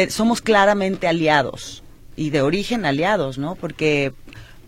somos 0.09 0.41
claramente 0.41 1.07
aliados 1.07 1.83
y 2.15 2.29
de 2.29 2.41
origen 2.41 2.85
aliados, 2.85 3.37
¿no? 3.37 3.55
Porque 3.55 4.13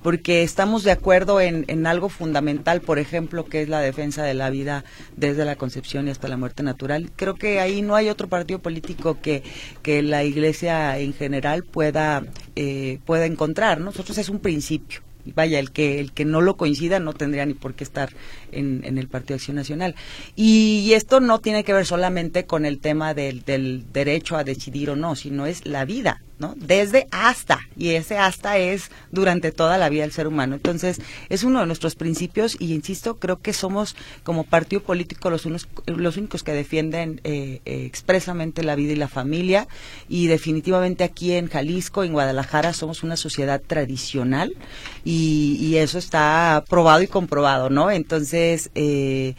porque 0.06 0.44
estamos 0.44 0.84
de 0.84 0.92
acuerdo 0.92 1.42
en, 1.42 1.66
en, 1.68 1.88
algo 1.88 2.10
fundamental, 2.10 2.80
por 2.80 3.00
ejemplo, 3.00 3.46
que 3.46 3.64
es 3.64 3.70
la 3.70 3.80
defensa 3.80 4.22
de 4.22 4.36
la 4.36 4.52
vida 4.52 4.86
desde 5.18 5.46
la 5.46 5.56
concepción 5.56 6.08
y 6.08 6.12
hasta 6.12 6.28
la 6.28 6.38
muerte 6.38 6.62
natural. 6.62 7.10
Creo 7.16 7.34
que 7.34 7.60
ahí 7.60 7.82
no 7.82 7.96
hay 7.96 8.10
otro 8.10 8.28
partido 8.28 8.60
político 8.60 9.20
que, 9.20 9.42
que 9.82 10.04
la 10.04 10.24
Iglesia 10.24 11.00
en 11.00 11.16
general 11.16 11.64
pueda, 11.64 12.24
eh, 12.56 13.00
pueda 13.04 13.26
encontrar. 13.26 13.82
Nosotros 13.82 14.20
es 14.20 14.30
un 14.30 14.42
principio 14.42 15.02
vaya, 15.34 15.58
el 15.58 15.72
que, 15.72 16.00
el 16.00 16.12
que 16.12 16.24
no 16.24 16.40
lo 16.40 16.56
coincida 16.56 17.00
no 17.00 17.14
tendría 17.14 17.48
ni 17.48 17.56
por 17.56 17.74
qué 17.74 17.84
estar 17.84 18.10
en, 18.52 18.84
en 18.86 19.00
el 19.00 19.08
Partido 19.08 19.38
Acción 19.38 19.56
Nacional. 19.56 19.96
Y, 20.36 20.94
esto 20.94 21.20
no 21.20 21.40
tiene 21.40 21.64
que 21.64 21.74
ver 21.74 21.88
solamente 21.88 22.46
con 22.46 22.64
el 22.64 22.78
tema 22.78 23.16
del, 23.16 23.44
del 23.44 23.92
derecho 23.92 24.38
a 24.38 24.44
decidir 24.44 24.92
o 24.92 24.96
no, 24.96 25.16
sino 25.16 25.48
es 25.48 25.66
la 25.66 25.84
vida, 25.84 26.22
¿no? 26.38 26.54
Desde 26.58 27.08
hasta, 27.12 27.60
y 27.78 27.92
ese 27.92 28.18
hasta 28.18 28.58
es 28.58 28.92
durante 29.12 29.52
toda 29.52 29.78
la 29.78 29.90
vida 29.90 30.02
del 30.02 30.12
ser 30.12 30.28
humano. 30.28 30.56
Entonces, 30.56 31.00
es 31.30 31.44
uno 31.44 31.62
de 31.62 31.66
nuestros 31.66 31.96
principios 31.96 32.58
y, 32.60 32.74
insisto, 32.74 33.18
creo 33.18 33.40
que 33.40 33.54
somos 33.54 33.96
como 34.24 34.44
partido 34.44 34.82
político 34.82 35.30
los, 35.30 35.46
unos, 35.46 35.68
los 35.86 36.18
únicos 36.18 36.44
que 36.44 36.52
defienden 36.52 37.22
eh, 37.24 37.62
eh, 37.66 37.86
expresamente 37.86 38.64
la 38.64 38.76
vida 38.76 38.94
y 38.94 38.98
la 38.98 39.08
familia 39.08 39.68
y 40.10 40.28
definitivamente 40.28 41.04
aquí 41.04 41.34
en 41.34 41.48
Jalisco, 41.48 42.04
en 42.04 42.14
Guadalajara, 42.14 42.74
somos 42.74 43.04
una 43.04 43.16
sociedad 43.16 43.62
tradicional 43.66 44.56
y, 45.04 45.76
eso 45.76 45.98
está 45.98 46.64
probado 46.70 47.02
y 47.02 47.08
comprobado, 47.08 47.70
¿no? 47.70 47.92
Entonces, 47.92 48.70
eh, 48.76 49.36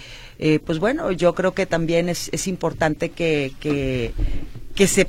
pues 0.66 0.78
bueno, 0.78 1.10
yo 1.12 1.34
creo 1.34 1.54
que 1.54 1.64
también 1.64 2.10
es, 2.10 2.28
es 2.30 2.46
importante 2.46 3.08
que, 3.08 3.52
que, 3.58 4.12
que 4.74 4.86
se 4.86 5.06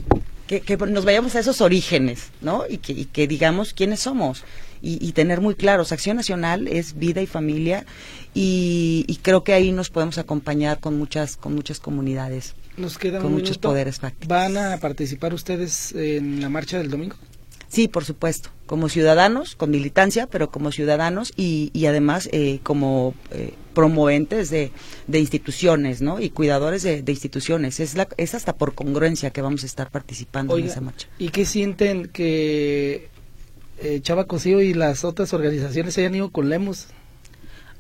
que, 0.48 0.78
nos 0.78 1.06
vayamos 1.06 1.36
a 1.36 1.40
esos 1.40 1.62
orígenes, 1.62 2.30
¿no? 2.42 2.64
Y 2.68 2.78
que, 2.78 3.06
que 3.06 3.28
digamos 3.28 3.74
quiénes 3.74 4.00
somos. 4.00 4.44
Y, 4.82 5.12
tener 5.14 5.42
muy 5.42 5.56
claros, 5.56 5.92
Acción 5.92 6.18
Nacional 6.18 6.68
es 6.68 6.98
vida 6.98 7.22
y 7.22 7.26
familia 7.26 7.86
y, 8.34 9.20
creo 9.24 9.44
que 9.44 9.54
ahí 9.54 9.72
nos 9.72 9.90
podemos 9.90 10.18
acompañar 10.20 10.80
con 10.80 10.98
muchas 10.98 11.36
con 11.36 11.56
muchas 11.56 11.80
comunidades. 11.80 12.54
Nos 12.78 12.98
queda 13.00 13.20
con 13.20 13.32
muchos 13.32 13.58
poderes. 13.58 14.00
¿Van 14.28 14.56
a 14.56 14.78
participar 14.78 15.34
ustedes 15.34 15.94
en 15.94 16.42
la 16.42 16.50
marcha 16.50 16.78
del 16.78 16.92
domingo? 16.92 17.16
Sí, 17.70 17.88
por 17.88 18.06
supuesto, 18.06 18.50
como 18.66 18.88
ciudadanos, 18.88 19.56
con 19.56 19.72
militancia, 19.72 20.28
pero 20.28 20.50
como 20.50 20.72
ciudadanos 20.72 21.34
y, 21.36 21.70
y 21.74 21.86
además 21.86 22.30
eh, 22.32 22.60
como 22.64 23.14
eh, 23.32 23.54
promoventes 23.74 24.50
de, 24.50 24.72
de, 25.08 25.20
instituciones, 25.20 26.02
¿no? 26.02 26.22
Y 26.22 26.30
cuidadores 26.30 26.84
de, 26.84 27.04
instituciones. 27.06 27.80
Es, 27.82 27.96
la, 27.96 28.08
es 28.18 28.36
hasta 28.36 28.56
por 28.56 28.74
congruencia 28.74 29.32
que 29.32 29.42
vamos 29.42 29.64
a 29.64 29.66
estar 29.66 29.92
participando 29.92 30.58
en 30.58 30.66
esa 30.66 30.82
marcha. 30.82 31.08
¿Y 31.20 31.30
qué 31.30 31.46
sienten 31.46 32.08
que 32.08 33.10
eh, 33.80 34.00
Chava 34.02 34.26
Cosío 34.26 34.62
y 34.62 34.74
las 34.74 35.04
otras 35.04 35.34
organizaciones 35.34 35.94
se 35.94 36.02
hayan 36.02 36.16
ido 36.16 36.32
con 36.32 36.50
Lemos? 36.50 36.88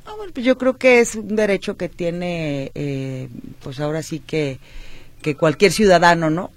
Ah, 0.06 0.14
bueno, 0.18 0.34
pues 0.34 0.46
yo 0.46 0.58
creo 0.58 0.78
que 0.78 1.00
es 1.00 1.16
un 1.16 1.36
derecho 1.36 1.76
que 1.78 1.90
tiene, 1.90 3.30
pues 3.62 3.80
ahora 3.80 4.04
sí 4.04 4.20
que, 4.20 4.60
que 5.22 5.36
cualquier 5.36 5.72
ciudadano, 5.72 6.30
¿no? 6.30 6.52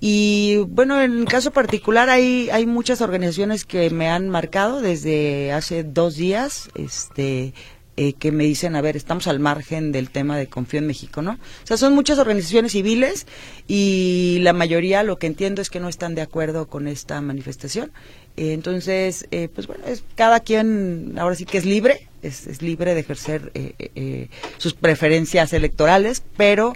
Y 0.00 0.58
bueno, 0.68 1.00
en 1.00 1.24
caso 1.24 1.50
particular 1.50 2.10
hay, 2.10 2.50
hay 2.50 2.66
muchas 2.66 3.00
organizaciones 3.00 3.64
que 3.64 3.90
me 3.90 4.08
han 4.08 4.28
marcado 4.28 4.80
desde 4.80 5.52
hace 5.52 5.84
dos 5.84 6.16
días, 6.16 6.68
este, 6.74 7.54
eh, 7.98 8.12
que 8.12 8.30
me 8.30 8.44
dicen, 8.44 8.76
a 8.76 8.82
ver, 8.82 8.94
estamos 8.94 9.26
al 9.26 9.40
margen 9.40 9.90
del 9.92 10.10
tema 10.10 10.36
de 10.36 10.48
Confío 10.48 10.80
en 10.80 10.86
México, 10.86 11.22
¿no? 11.22 11.32
O 11.32 11.66
sea, 11.66 11.78
son 11.78 11.94
muchas 11.94 12.18
organizaciones 12.18 12.72
civiles 12.72 13.26
y 13.66 14.38
la 14.42 14.52
mayoría 14.52 15.02
lo 15.02 15.18
que 15.18 15.26
entiendo 15.26 15.62
es 15.62 15.70
que 15.70 15.80
no 15.80 15.88
están 15.88 16.14
de 16.14 16.20
acuerdo 16.20 16.68
con 16.68 16.88
esta 16.88 17.18
manifestación. 17.22 17.92
Entonces, 18.36 19.26
eh, 19.30 19.48
pues 19.52 19.66
bueno, 19.66 19.84
es, 19.86 20.04
cada 20.14 20.40
quien 20.40 21.14
ahora 21.18 21.34
sí 21.34 21.44
que 21.44 21.58
es 21.58 21.64
libre, 21.64 22.08
es, 22.22 22.60
libre 22.60 22.94
de 22.94 23.00
ejercer 23.00 23.52
eh, 23.54 24.28
sus 24.58 24.74
preferencias 24.74 25.52
electorales, 25.52 26.22
pero 26.36 26.74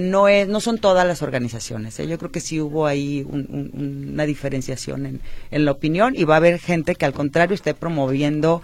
no, 0.00 0.28
es, 0.28 0.48
no 0.48 0.60
son 0.60 0.78
todas 0.78 1.06
las 1.06 1.22
organizaciones. 1.22 1.98
Yo 1.98 2.18
creo 2.18 2.30
que 2.30 2.40
sí 2.40 2.60
hubo 2.60 2.86
ahí 2.86 3.26
una 3.28 4.24
diferenciación 4.26 5.06
en, 5.06 5.20
en, 5.50 5.64
la 5.64 5.72
opinión 5.72 6.14
y 6.16 6.24
va 6.24 6.34
a 6.34 6.36
haber 6.38 6.58
gente 6.58 6.94
que 6.94 7.04
al 7.04 7.12
contrario 7.12 7.54
esté 7.54 7.74
promoviendo 7.74 8.62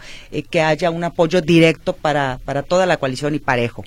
que 0.51 0.61
haya 0.61 0.91
un 0.91 1.05
apoyo 1.05 1.41
directo 1.43 1.93
para, 1.93 2.39
para 2.45 2.63
toda 2.63 2.87
la 2.87 2.97
coalición 2.99 3.35
y 3.35 3.41
parejo. 3.41 3.85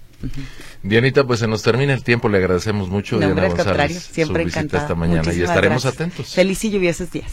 Dianita, 0.84 1.26
pues 1.26 1.40
se 1.40 1.48
nos 1.48 1.62
termina 1.62 1.94
el 1.94 2.04
tiempo, 2.04 2.30
le 2.30 2.38
agradecemos 2.38 2.90
mucho 2.90 3.20
no, 3.20 3.28
Diana 3.28 3.48
González 3.48 4.10
siempre 4.12 4.44
su 4.44 4.48
visita 4.48 4.78
esta 4.78 4.96
mañana 4.96 5.34
y 5.34 5.42
estaremos 5.42 5.86
atentos. 5.86 6.34
Feliz 6.34 6.64
y 6.66 6.72
lluviosos 6.72 7.12
días. 7.12 7.32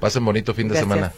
Pasen 0.00 0.24
bonito 0.24 0.54
fin 0.54 0.68
de 0.68 0.78
semana. 0.78 1.12